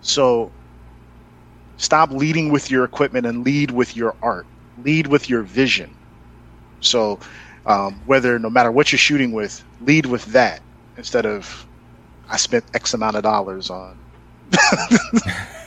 So 0.00 0.54
stop 1.76 2.10
leading 2.12 2.50
with 2.50 2.70
your 2.70 2.84
equipment 2.84 3.26
and 3.26 3.44
lead 3.44 3.70
with 3.72 3.96
your 3.96 4.16
art. 4.22 4.46
Lead 4.76 5.08
with 5.08 5.28
your 5.30 5.42
vision. 5.42 5.98
So 6.80 7.20
um, 7.66 8.02
whether 8.06 8.38
no 8.38 8.50
matter 8.50 8.72
what 8.72 8.92
you're 8.92 8.98
shooting 8.98 9.32
with, 9.32 9.64
lead 9.80 10.06
with 10.06 10.24
that 10.26 10.62
instead 10.96 11.26
of 11.26 11.68
I 12.28 12.38
spent 12.38 12.66
X 12.74 12.94
amount 12.94 13.16
of 13.16 13.24
dollars 13.24 13.70
on. 13.70 14.03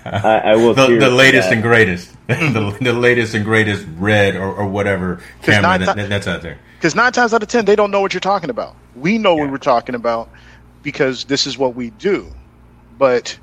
I, 0.06 0.42
I 0.46 0.56
will. 0.56 0.74
the, 0.74 0.88
the 1.00 1.10
latest 1.10 1.50
that. 1.50 1.54
and 1.56 1.64
greatest, 1.64 2.14
the, 2.28 2.78
the 2.82 2.94
latest 2.94 3.34
and 3.34 3.44
greatest 3.44 3.86
red 3.98 4.36
or, 4.36 4.54
or 4.54 4.68
whatever 4.68 5.16
'Cause 5.42 5.56
camera 5.56 5.78
that, 5.86 5.96
ti- 5.96 6.04
that's 6.08 6.28
out 6.28 6.42
there. 6.42 6.58
Because 6.78 6.96
nine 6.96 7.12
times 7.12 7.34
out 7.34 7.44
of 7.44 7.50
ten, 7.50 7.66
they 7.66 7.76
don't 7.76 7.92
know 7.92 8.00
what 8.02 8.14
you're 8.14 8.22
talking 8.22 8.50
about. 8.50 8.76
We 8.96 9.18
know 9.18 9.36
Yeah. 9.36 9.44
what 9.44 9.52
we're 9.52 9.58
talking 9.58 9.96
about 9.96 10.30
because 10.84 11.26
this 11.26 11.46
is 11.48 11.58
what 11.58 11.76
we 11.76 11.90
do. 11.92 12.28
But 12.98 13.38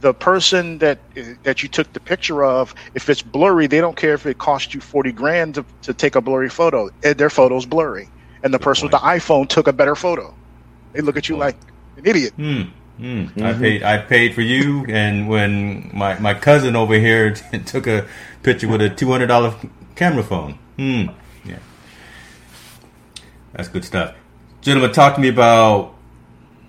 the 0.00 0.14
person 0.14 0.78
that 0.78 0.98
that 1.42 1.62
you 1.62 1.68
took 1.68 1.92
the 1.92 2.00
picture 2.00 2.44
of, 2.44 2.74
if 2.94 3.10
it's 3.10 3.20
blurry, 3.22 3.66
they 3.66 3.80
don't 3.80 3.96
care 3.96 4.14
if 4.14 4.24
it 4.24 4.38
cost 4.38 4.72
you 4.72 4.80
forty 4.80 5.12
grand 5.12 5.56
to, 5.56 5.64
to 5.82 5.92
take 5.92 6.14
a 6.14 6.20
blurry 6.22 6.48
photo. 6.48 6.88
Eh, 7.02 7.12
Their 7.12 7.28
photo's 7.30 7.66
blurry, 7.66 8.08
and 8.42 8.54
the 8.54 8.58
person 8.58 8.84
with 8.86 8.92
the 8.92 8.98
iPhone 8.98 9.48
took 9.48 9.66
a 9.66 9.72
better 9.72 9.94
photo. 9.94 10.34
They 10.94 11.02
look 11.02 11.16
at 11.18 11.28
you 11.28 11.34
point. 11.36 11.40
like 11.44 11.56
an 11.98 12.06
idiot. 12.06 12.32
Hmm. 13.00 13.24
Hmm. 13.24 13.42
I 13.42 13.52
paid. 13.54 13.82
I 13.82 13.96
paid 13.96 14.34
for 14.34 14.42
you, 14.42 14.84
and 14.86 15.26
when 15.26 15.90
my, 15.94 16.18
my 16.18 16.34
cousin 16.34 16.76
over 16.76 16.94
here 16.94 17.32
took 17.64 17.86
a 17.86 18.06
picture 18.42 18.68
with 18.68 18.82
a 18.82 18.90
two 18.90 19.10
hundred 19.10 19.28
dollar 19.28 19.54
camera 19.96 20.22
phone. 20.22 20.58
Hmm. 20.76 21.06
Yeah, 21.48 21.60
that's 23.54 23.68
good 23.68 23.86
stuff, 23.86 24.14
gentlemen. 24.60 24.92
Talk 24.92 25.14
to 25.14 25.20
me 25.22 25.28
about 25.28 25.94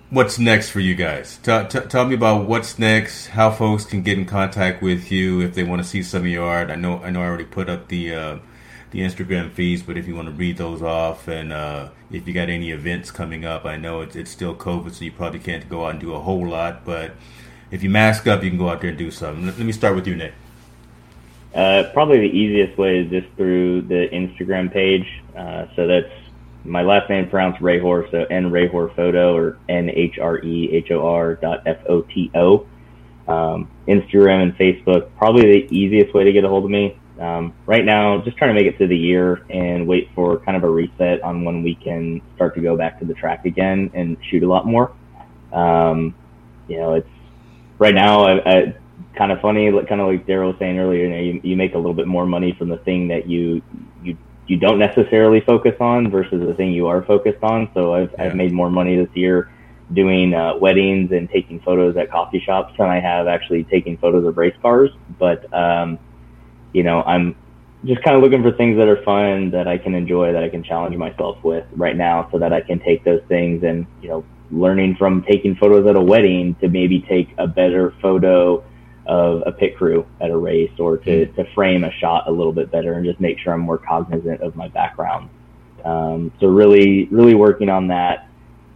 what's 0.08 0.38
next 0.38 0.70
for 0.70 0.80
you 0.80 0.94
guys. 0.94 1.38
Tell, 1.42 1.66
t- 1.66 1.80
tell 1.80 2.06
me 2.06 2.14
about 2.14 2.48
what's 2.48 2.78
next. 2.78 3.26
How 3.26 3.50
folks 3.50 3.84
can 3.84 4.00
get 4.00 4.16
in 4.16 4.24
contact 4.24 4.82
with 4.82 5.12
you 5.12 5.42
if 5.42 5.54
they 5.54 5.64
want 5.64 5.82
to 5.82 5.88
see 5.88 6.02
some 6.02 6.22
of 6.22 6.28
your 6.28 6.48
art. 6.48 6.70
I 6.70 6.76
know. 6.76 7.02
I 7.02 7.10
know. 7.10 7.20
I 7.20 7.26
already 7.26 7.44
put 7.44 7.68
up 7.68 7.88
the. 7.88 8.14
Uh, 8.14 8.38
the 8.92 9.00
Instagram 9.00 9.50
feeds, 9.50 9.82
but 9.82 9.96
if 9.96 10.06
you 10.06 10.14
want 10.14 10.28
to 10.28 10.32
read 10.32 10.58
those 10.58 10.82
off, 10.82 11.26
and 11.26 11.52
uh, 11.52 11.88
if 12.10 12.28
you 12.28 12.34
got 12.34 12.48
any 12.48 12.70
events 12.70 13.10
coming 13.10 13.44
up, 13.44 13.64
I 13.64 13.76
know 13.76 14.02
it's, 14.02 14.14
it's 14.14 14.30
still 14.30 14.54
COVID, 14.54 14.92
so 14.92 15.04
you 15.04 15.10
probably 15.10 15.40
can't 15.40 15.68
go 15.68 15.86
out 15.86 15.92
and 15.92 16.00
do 16.00 16.14
a 16.14 16.20
whole 16.20 16.46
lot. 16.46 16.84
But 16.84 17.12
if 17.70 17.82
you 17.82 17.90
mask 17.90 18.26
up, 18.26 18.44
you 18.44 18.50
can 18.50 18.58
go 18.58 18.68
out 18.68 18.82
there 18.82 18.90
and 18.90 18.98
do 18.98 19.10
something. 19.10 19.46
Let, 19.46 19.56
let 19.56 19.66
me 19.66 19.72
start 19.72 19.94
with 19.94 20.06
you, 20.06 20.14
Nick. 20.14 20.34
Uh, 21.54 21.84
probably 21.92 22.18
the 22.18 22.36
easiest 22.36 22.78
way 22.78 23.00
is 23.00 23.10
just 23.10 23.28
through 23.36 23.82
the 23.82 24.08
Instagram 24.12 24.72
page. 24.72 25.06
Uh, 25.36 25.66
so 25.74 25.86
that's 25.86 26.12
my 26.64 26.82
last 26.82 27.08
name 27.08 27.28
pronounced 27.28 27.60
Rayhor, 27.60 28.10
so 28.10 28.24
N 28.24 28.50
Rayhor 28.50 28.94
Photo 28.94 29.34
or 29.34 29.58
N 29.68 29.90
H 29.90 30.18
R 30.18 30.38
E 30.38 30.70
H 30.70 30.90
O 30.90 31.06
R 31.06 31.34
dot 31.36 31.62
F 31.66 31.78
O 31.88 32.02
T 32.02 32.30
O. 32.34 32.66
Um, 33.26 33.70
Instagram 33.88 34.42
and 34.42 34.58
Facebook, 34.58 35.08
probably 35.16 35.42
the 35.42 35.76
easiest 35.76 36.12
way 36.12 36.24
to 36.24 36.32
get 36.32 36.44
a 36.44 36.48
hold 36.48 36.64
of 36.64 36.70
me. 36.70 36.98
Um, 37.22 37.54
right 37.66 37.84
now, 37.84 38.20
just 38.20 38.36
trying 38.36 38.52
to 38.52 38.60
make 38.60 38.66
it 38.66 38.76
through 38.76 38.88
the 38.88 38.98
year 38.98 39.46
and 39.48 39.86
wait 39.86 40.10
for 40.12 40.40
kind 40.40 40.56
of 40.56 40.64
a 40.64 40.68
reset 40.68 41.22
on 41.22 41.44
when 41.44 41.62
we 41.62 41.76
can 41.76 42.20
start 42.34 42.56
to 42.56 42.60
go 42.60 42.76
back 42.76 42.98
to 42.98 43.04
the 43.04 43.14
track 43.14 43.46
again 43.46 43.92
and 43.94 44.16
shoot 44.28 44.42
a 44.42 44.48
lot 44.48 44.66
more. 44.66 44.92
Um, 45.52 46.16
you 46.66 46.78
know, 46.78 46.94
it's 46.94 47.08
right 47.78 47.94
now. 47.94 48.24
I, 48.24 48.50
I, 48.50 48.76
kind 49.16 49.30
of 49.30 49.40
funny, 49.40 49.70
like 49.70 49.88
kind 49.88 50.00
of 50.00 50.08
like 50.08 50.26
Darryl 50.26 50.48
was 50.48 50.56
saying 50.58 50.78
earlier. 50.80 51.04
You 51.04 51.10
know, 51.10 51.20
you, 51.20 51.40
you 51.44 51.56
make 51.56 51.74
a 51.74 51.78
little 51.78 51.94
bit 51.94 52.08
more 52.08 52.26
money 52.26 52.56
from 52.58 52.68
the 52.68 52.78
thing 52.78 53.08
that 53.08 53.28
you 53.28 53.62
you 54.02 54.16
you 54.48 54.56
don't 54.56 54.80
necessarily 54.80 55.40
focus 55.42 55.76
on 55.78 56.10
versus 56.10 56.44
the 56.44 56.54
thing 56.54 56.72
you 56.72 56.88
are 56.88 57.04
focused 57.04 57.42
on. 57.44 57.70
So 57.72 57.94
I've 57.94 58.14
Yeah. 58.18 58.24
I've 58.24 58.34
made 58.34 58.52
more 58.52 58.70
money 58.70 58.96
this 58.96 59.14
year 59.14 59.48
doing 59.92 60.34
uh, 60.34 60.56
weddings 60.56 61.12
and 61.12 61.30
taking 61.30 61.60
photos 61.60 61.96
at 61.96 62.10
coffee 62.10 62.40
shops 62.40 62.74
than 62.78 62.88
I 62.88 62.98
have 62.98 63.28
actually 63.28 63.62
taking 63.64 63.96
photos 63.98 64.26
of 64.26 64.36
race 64.36 64.56
cars. 64.60 64.90
But 65.18 65.52
um, 65.52 66.00
you 66.72 66.82
know, 66.82 67.02
I'm 67.02 67.36
just 67.84 68.02
kind 68.02 68.16
of 68.16 68.22
looking 68.22 68.42
for 68.42 68.52
things 68.52 68.78
that 68.78 68.88
are 68.88 69.02
fun 69.04 69.50
that 69.50 69.66
I 69.66 69.78
can 69.78 69.94
enjoy, 69.94 70.32
that 70.32 70.44
I 70.44 70.48
can 70.48 70.62
challenge 70.62 70.96
myself 70.96 71.42
with 71.42 71.64
right 71.72 71.96
now, 71.96 72.28
so 72.30 72.38
that 72.38 72.52
I 72.52 72.60
can 72.60 72.78
take 72.80 73.04
those 73.04 73.22
things 73.28 73.62
and 73.64 73.86
you 74.00 74.08
know 74.08 74.24
learning 74.50 74.96
from 74.96 75.24
taking 75.28 75.56
photos 75.56 75.86
at 75.86 75.96
a 75.96 76.00
wedding 76.00 76.54
to 76.56 76.68
maybe 76.68 77.00
take 77.08 77.28
a 77.38 77.46
better 77.46 77.94
photo 78.02 78.62
of 79.06 79.42
a 79.46 79.52
pit 79.52 79.76
crew 79.76 80.06
at 80.20 80.30
a 80.30 80.36
race 80.36 80.70
or 80.78 80.96
to, 80.98 81.26
mm. 81.26 81.34
to 81.34 81.44
frame 81.54 81.84
a 81.84 81.92
shot 81.92 82.28
a 82.28 82.30
little 82.30 82.52
bit 82.52 82.70
better 82.70 82.92
and 82.92 83.04
just 83.04 83.18
make 83.18 83.38
sure 83.38 83.52
I'm 83.52 83.60
more 83.60 83.78
cognizant 83.78 84.42
of 84.42 84.54
my 84.54 84.68
background. 84.68 85.28
Um, 85.84 86.32
so 86.38 86.46
really, 86.46 87.06
really 87.06 87.34
working 87.34 87.68
on 87.68 87.88
that 87.88 88.28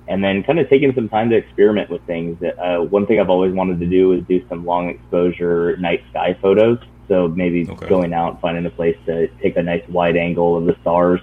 and 0.08 0.22
then 0.22 0.42
kind 0.42 0.58
of 0.58 0.68
taking 0.68 0.94
some 0.94 1.08
time 1.08 1.30
to 1.30 1.36
experiment 1.36 1.90
with 1.90 2.04
things. 2.06 2.40
Uh, 2.42 2.78
one 2.78 3.06
thing 3.06 3.20
I've 3.20 3.30
always 3.30 3.52
wanted 3.52 3.80
to 3.80 3.86
do 3.86 4.12
is 4.12 4.24
do 4.28 4.46
some 4.48 4.64
long 4.64 4.88
exposure 4.88 5.76
night 5.76 6.02
sky 6.10 6.36
photos. 6.40 6.78
So 7.08 7.28
maybe 7.28 7.68
okay. 7.68 7.88
going 7.88 8.12
out, 8.12 8.32
and 8.32 8.40
finding 8.40 8.66
a 8.66 8.70
place 8.70 8.96
to 9.06 9.28
take 9.40 9.56
a 9.56 9.62
nice 9.62 9.86
wide 9.88 10.16
angle 10.16 10.56
of 10.56 10.66
the 10.66 10.76
stars, 10.80 11.20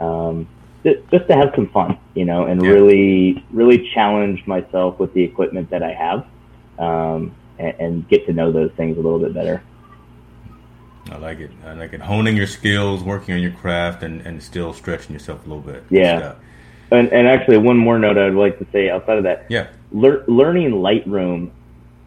um, 0.00 0.48
just 0.84 1.26
to 1.28 1.34
have 1.34 1.52
some 1.54 1.68
fun, 1.70 1.98
you 2.14 2.24
know, 2.24 2.44
and 2.44 2.62
yeah. 2.62 2.70
really, 2.70 3.44
really 3.50 3.90
challenge 3.92 4.46
myself 4.46 4.98
with 4.98 5.12
the 5.14 5.22
equipment 5.22 5.70
that 5.70 5.82
I 5.82 5.92
have, 5.92 6.26
um, 6.78 7.34
and, 7.58 7.74
and, 7.80 8.08
get 8.08 8.26
to 8.26 8.32
know 8.32 8.52
those 8.52 8.70
things 8.76 8.96
a 8.96 9.00
little 9.00 9.18
bit 9.18 9.34
better. 9.34 9.62
I 11.10 11.16
like 11.16 11.40
it. 11.40 11.50
I 11.64 11.72
like 11.72 11.92
it. 11.92 12.00
Honing 12.00 12.36
your 12.36 12.46
skills, 12.46 13.02
working 13.02 13.34
on 13.34 13.40
your 13.40 13.52
craft, 13.52 14.02
and, 14.02 14.20
and 14.22 14.42
still 14.42 14.72
stretching 14.72 15.12
yourself 15.12 15.44
a 15.44 15.48
little 15.48 15.62
bit. 15.62 15.84
Yeah. 15.90 16.34
And, 16.90 17.08
and 17.12 17.26
actually, 17.26 17.58
one 17.58 17.76
more 17.76 17.98
note 17.98 18.16
I'd 18.16 18.34
like 18.34 18.58
to 18.58 18.66
say 18.72 18.90
outside 18.90 19.18
of 19.18 19.24
that. 19.24 19.46
Yeah. 19.48 19.68
Le- 19.92 20.24
learning 20.28 20.70
Lightroom 20.70 21.50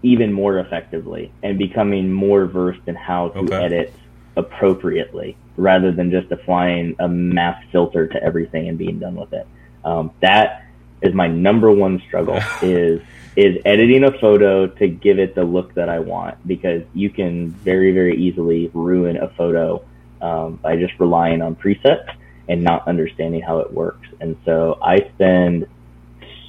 even 0.02 0.32
more 0.32 0.60
effectively 0.60 1.32
and 1.44 1.58
becoming 1.58 2.12
more 2.12 2.46
versed 2.46 2.82
in 2.88 2.96
how 2.96 3.30
to 3.30 3.40
okay. 3.40 3.56
edit 3.56 3.94
appropriately 4.38 5.36
rather 5.58 5.92
than 5.92 6.10
just 6.10 6.32
applying 6.32 6.96
a 7.00 7.08
mass 7.08 7.62
filter 7.72 8.08
to 8.08 8.24
everything 8.24 8.70
and 8.70 8.78
being 8.78 9.00
done 9.00 9.16
with 9.16 9.34
it. 9.34 9.46
Um, 9.84 10.12
that 10.22 10.66
is 11.02 11.14
my 11.14 11.28
number 11.28 11.72
one 11.72 12.02
struggle 12.08 12.40
is 12.62 13.02
is 13.36 13.58
editing 13.64 14.04
a 14.04 14.12
photo 14.20 14.68
to 14.68 14.88
give 14.88 15.20
it 15.20 15.36
the 15.36 15.44
look 15.44 15.74
that 15.76 15.88
I 15.88 16.00
want 16.00 16.46
because 16.48 16.84
you 16.94 17.10
can 17.10 17.52
very 17.52 17.92
very 17.92 18.18
easily 18.18 18.70
ruin 18.74 19.18
a 19.18 19.30
photo 19.30 19.84
um, 20.22 20.56
by 20.56 20.76
just 20.76 20.94
relying 21.00 21.42
on 21.42 21.56
presets 21.56 22.14
and 22.48 22.64
not 22.64 22.88
understanding 22.88 23.42
how 23.42 23.60
it 23.60 23.72
works. 23.72 24.08
And 24.20 24.36
so 24.44 24.80
I 24.82 25.10
spend 25.14 25.68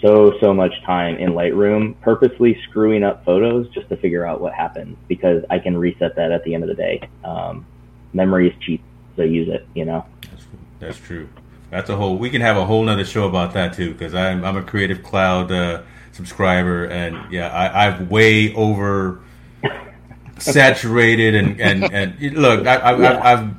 so 0.01 0.39
so 0.41 0.55
much 0.55 0.73
time 0.85 1.17
in 1.17 1.33
Lightroom 1.33 1.95
purposely 2.01 2.61
screwing 2.69 3.03
up 3.03 3.25
photos 3.25 3.69
just 3.71 3.89
to 3.89 3.97
figure 3.97 4.27
out 4.27 4.41
what 4.41 4.55
happened 4.55 4.97
because 5.09 5.45
I 5.51 5.59
can 5.59 5.77
reset 5.77 6.17
that 6.17 6.33
at 6.33 6.45
the 6.45 6.55
end 6.55 6.65
of 6.65 6.69
the 6.69 6.75
day. 6.75 7.09
Um, 7.25 7.67
memory 8.13 8.49
is 8.49 8.55
cheap, 8.61 8.83
so 9.17 9.23
use 9.23 9.49
it. 9.49 9.67
You 9.75 9.85
know. 9.85 10.07
That's, 10.31 10.45
that's 10.79 10.99
true. 10.99 11.29
That's 11.71 11.89
a 11.89 11.97
whole. 11.97 12.17
We 12.17 12.31
can 12.31 12.41
have 12.41 12.57
a 12.57 12.65
whole 12.65 12.83
nother 12.83 13.05
show 13.05 13.27
about 13.29 13.53
that 13.55 13.75
too 13.75 13.93
because 13.93 14.15
I'm 14.15 14.45
I'm 14.45 14.57
a 14.57 14.63
Creative 14.63 15.03
Cloud 15.03 15.53
uh, 15.53 15.83
subscriber 16.13 16.87
and 16.87 17.33
yeah 17.33 17.49
I, 17.49 17.87
I've 17.87 18.11
way 18.11 18.53
over 18.55 19.21
saturated 20.39 21.35
and 21.35 21.61
and 21.61 21.93
and 21.93 22.21
look 22.37 22.67
I, 22.67 22.77
I, 22.77 22.99
yeah. 22.99 23.51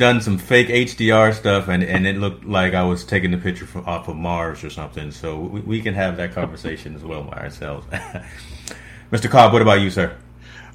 I've, 0.00 0.06
I've 0.06 0.14
done 0.14 0.20
some 0.20 0.38
fake 0.38 0.68
HDR 0.68 1.34
stuff 1.34 1.68
and, 1.68 1.82
and 1.82 2.06
it 2.06 2.16
looked 2.16 2.44
like 2.44 2.74
I 2.74 2.84
was 2.84 3.04
taking 3.04 3.30
the 3.30 3.36
picture 3.36 3.66
from, 3.66 3.84
off 3.86 4.08
of 4.08 4.16
Mars 4.16 4.64
or 4.64 4.70
something. 4.70 5.10
So 5.10 5.38
we, 5.38 5.60
we 5.60 5.82
can 5.82 5.94
have 5.94 6.16
that 6.16 6.32
conversation 6.32 6.94
as 6.94 7.02
well 7.02 7.22
by 7.22 7.36
ourselves. 7.38 7.86
Mr. 9.12 9.30
Cobb, 9.30 9.52
what 9.52 9.62
about 9.62 9.80
you, 9.80 9.90
sir? 9.90 10.16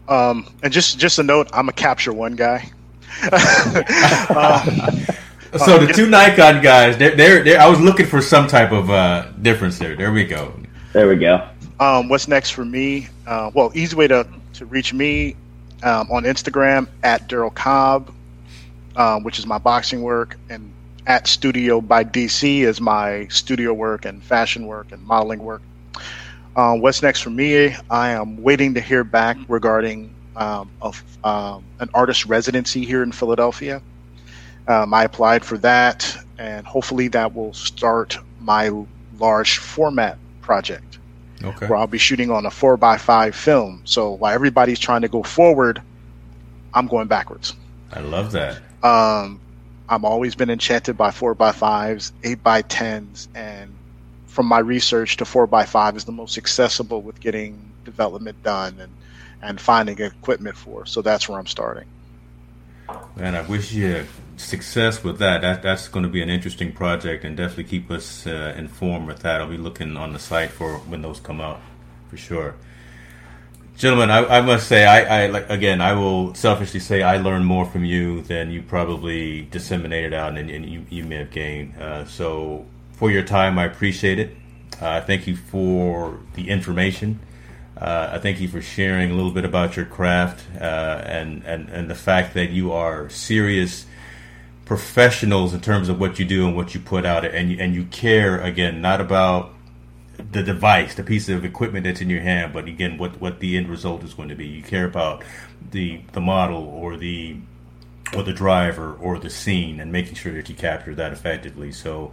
Um, 0.08 0.48
and 0.62 0.72
just 0.72 1.00
just 1.00 1.18
a 1.18 1.24
note, 1.24 1.50
I'm 1.54 1.68
a 1.70 1.74
capture 1.74 2.14
one 2.14 2.36
guy. 2.36 2.70
uh, 3.32 4.64
so 5.58 5.80
the 5.80 5.92
two 5.94 6.08
Nikon 6.08 6.62
guys, 6.62 6.98
they're, 6.98 7.16
they're, 7.16 7.44
they're, 7.44 7.60
I 7.60 7.68
was 7.68 7.80
looking 7.80 8.06
for 8.06 8.22
some 8.22 8.48
type 8.48 8.72
of 8.72 8.90
uh, 8.92 9.32
difference 9.42 9.80
there. 9.80 9.96
There 9.96 10.12
we 10.12 10.26
go. 10.26 10.54
There 10.94 11.08
we 11.08 11.16
go. 11.16 11.48
Um, 11.80 12.08
what's 12.08 12.28
next 12.28 12.52
for 12.52 12.66
me? 12.66 13.08
Uh, 13.26 13.50
well, 13.54 13.72
easy 13.74 13.96
way 13.96 14.08
to, 14.08 14.28
to 14.54 14.66
reach 14.66 14.94
me 14.94 15.36
um, 15.84 16.12
on 16.12 16.24
Instagram 16.24 16.88
at 17.04 17.28
Darryl 17.28 17.54
Cobb, 17.54 18.14
um, 18.96 19.24
which 19.24 19.40
is 19.40 19.46
my 19.46 19.58
boxing 19.58 20.02
work, 20.02 20.38
and 20.50 20.72
at 21.08 21.28
Studio 21.28 21.82
by 21.82 22.04
DC 22.04 22.62
is 22.62 22.82
my 22.82 23.28
studio 23.28 23.74
work 23.74 24.06
and 24.06 24.24
fashion 24.24 24.66
work 24.68 24.92
and 24.92 25.02
modeling 25.04 25.40
work. 25.40 25.62
Uh, 26.56 26.76
what's 26.76 27.02
next 27.02 27.22
for 27.22 27.30
me? 27.30 27.76
I 27.90 28.12
am 28.12 28.42
waiting 28.42 28.74
to 28.76 28.82
hear 28.82 29.04
back 29.04 29.38
regarding 29.48 30.14
um, 30.36 30.70
of 30.82 31.04
um, 31.24 31.64
an 31.80 31.90
artist 31.94 32.26
residency 32.26 32.86
here 32.86 33.04
in 33.04 33.12
Philadelphia. 33.12 33.82
Um, 34.68 34.94
I 34.94 35.04
applied 35.04 35.46
for 35.46 35.58
that, 35.60 36.18
and 36.38 36.66
hopefully 36.66 37.08
that 37.10 37.36
will 37.36 37.54
start 37.54 38.18
my 38.40 38.72
large 39.20 39.58
format 39.58 40.18
project. 40.42 40.98
Okay. 41.44 41.68
Where 41.68 41.78
I'll 41.78 41.88
be 41.88 41.98
shooting 41.98 42.32
on 42.32 42.46
a 42.46 42.52
four 42.52 42.78
by 42.78 42.98
five 42.98 43.36
film. 43.36 43.82
So 43.84 44.12
while 44.12 44.34
everybody's 44.34 44.80
trying 44.80 45.02
to 45.02 45.08
go 45.08 45.22
forward, 45.22 45.82
I'm 46.74 46.88
going 46.88 47.08
backwards. 47.08 47.54
I 47.92 48.00
love 48.00 48.32
that. 48.32 48.60
Um, 48.86 49.40
I've 49.90 50.04
always 50.04 50.36
been 50.36 50.52
enchanted 50.52 50.96
by 50.96 51.10
four 51.10 51.34
by 51.34 51.52
fives, 51.52 52.14
eight 52.24 52.44
by 52.44 52.62
tens, 52.62 53.28
and 53.34 53.74
from 54.28 54.46
my 54.46 54.60
research, 54.60 55.18
to 55.18 55.26
four 55.26 55.48
by 55.48 55.66
five 55.66 55.98
is 55.98 56.06
the 56.06 56.12
most 56.12 56.38
accessible 56.38 57.02
with 57.02 57.20
getting 57.20 57.72
development 57.84 58.44
done 58.44 58.80
and 58.80 58.92
and 59.42 59.60
finding 59.60 60.00
equipment 60.00 60.56
for. 60.56 60.86
So 60.86 61.02
that's 61.02 61.28
where 61.28 61.40
I'm 61.40 61.48
starting. 61.48 61.86
Man, 63.16 63.34
I 63.34 63.42
wish 63.42 63.74
you 63.74 64.06
success 64.38 65.04
with 65.04 65.18
that. 65.18 65.42
That 65.42 65.64
that's 65.64 65.88
going 65.88 66.04
to 66.04 66.10
be 66.10 66.22
an 66.22 66.30
interesting 66.30 66.72
project, 66.72 67.24
and 67.24 67.36
definitely 67.36 67.64
keep 67.64 67.90
us 67.90 68.28
uh, 68.28 68.54
informed 68.56 69.08
with 69.08 69.22
that. 69.22 69.42
I'll 69.42 69.50
be 69.50 69.58
looking 69.58 69.98
on 69.98 70.14
the 70.14 70.20
site 70.20 70.52
for 70.52 70.78
when 70.78 71.02
those 71.02 71.20
come 71.20 71.42
out, 71.42 71.60
for 72.10 72.18
sure. 72.18 72.54
Gentlemen, 73.78 74.10
I, 74.10 74.38
I 74.38 74.42
must 74.42 74.70
say, 74.70 74.86
I, 74.86 75.24
I, 75.24 75.28
like 75.28 75.50
again, 75.50 75.82
I 75.82 75.94
will 75.94 76.34
selfishly 76.34 76.80
say 76.80 77.02
I 77.02 77.18
learned 77.18 77.46
more 77.46 77.66
from 77.66 77.84
you 77.84 78.22
than 78.22 78.50
you 78.50 78.62
probably 78.62 79.42
disseminated 79.52 80.14
out, 80.14 80.38
and, 80.38 80.50
and 80.50 80.66
you, 80.66 80.86
you 80.90 81.04
may 81.04 81.18
have 81.18 81.30
gained. 81.30 81.76
Uh, 81.78 82.06
so, 82.06 82.66
for 82.94 83.12
your 83.12 83.24
time, 83.24 83.60
I 83.60 83.66
appreciate 83.66 84.18
it. 84.18 84.38
Uh, 84.80 85.02
thank 85.02 85.28
you 85.28 85.36
for 85.36 86.20
the 86.36 86.50
information. 86.50 87.20
Uh, 87.78 88.12
I 88.14 88.20
thank 88.20 88.40
you 88.40 88.48
for 88.48 88.62
sharing 88.62 89.12
a 89.12 89.14
little 89.14 89.32
bit 89.32 89.44
about 89.44 89.76
your 89.76 89.86
craft 89.86 90.46
uh, 90.56 90.64
and, 91.04 91.44
and, 91.44 91.68
and 91.68 91.90
the 91.90 91.96
fact 91.96 92.34
that 92.36 92.52
you 92.52 92.72
are 92.72 93.10
serious 93.10 93.86
professionals 94.64 95.54
in 95.54 95.60
terms 95.60 95.90
of 95.90 96.00
what 96.00 96.18
you 96.18 96.24
do 96.24 96.48
and 96.48 96.56
what 96.56 96.74
you 96.74 96.80
put 96.80 97.06
out, 97.06 97.26
and 97.26 97.52
you, 97.52 97.58
and 97.60 97.76
you 97.76 97.84
care 97.84 98.40
again 98.40 98.82
not 98.82 99.02
about 99.02 99.54
the 100.32 100.44
device, 100.44 100.96
the 100.96 101.04
piece 101.04 101.30
of 101.30 101.44
equipment 101.46 101.86
that's 101.86 102.02
in 102.02 102.10
your 102.10 102.22
hand, 102.22 102.54
but 102.54 102.68
again, 102.68 102.98
what 102.98 103.20
what 103.20 103.40
the 103.40 103.58
end 103.58 103.70
result 103.70 104.04
is 104.04 104.14
going 104.14 104.30
to 104.30 104.36
be. 104.36 104.48
You 104.48 104.62
care 104.62 104.86
about 104.86 105.24
the 105.72 106.02
the 106.14 106.22
model 106.22 106.64
or 106.64 106.98
the 106.98 107.38
or 108.16 108.24
the 108.24 108.34
driver 108.34 108.94
or 108.94 109.20
the 109.20 109.30
scene 109.30 109.80
and 109.80 109.92
making 109.92 110.16
sure 110.16 110.34
that 110.34 110.48
you 110.50 110.56
capture 110.56 110.96
that 110.96 111.12
effectively. 111.12 111.72
So 111.72 112.12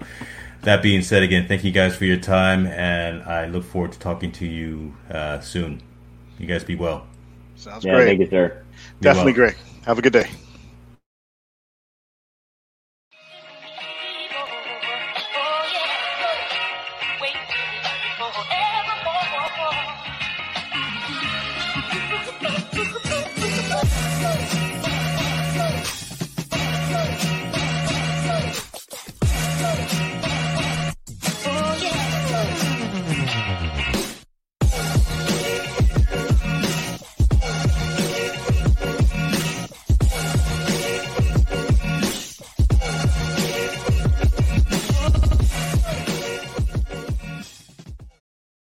that 0.63 0.83
being 0.83 1.03
said, 1.03 1.23
again, 1.23 1.49
thank 1.49 1.65
you 1.65 1.73
guys 1.73 1.97
for 1.97 2.05
your 2.05 2.17
time, 2.17 2.67
and 2.67 3.23
I 3.25 3.47
look 3.47 3.65
forward 3.65 3.93
to 3.93 3.99
talking 3.99 4.33
to 4.33 4.47
you 4.47 4.95
uh, 5.11 5.41
soon. 5.41 5.83
You 6.39 6.47
guys 6.47 6.65
be 6.65 6.77
well. 6.77 7.07
Sounds 7.57 7.85
yeah, 7.85 7.95
great. 7.95 8.07
Thank 8.07 8.21
you, 8.21 8.31
sir. 8.31 8.63
Be 9.01 9.05
Definitely 9.05 9.33
well. 9.33 9.51
great. 9.51 9.57
Have 9.85 9.99
a 9.99 10.03
good 10.03 10.13
day. 10.13 10.31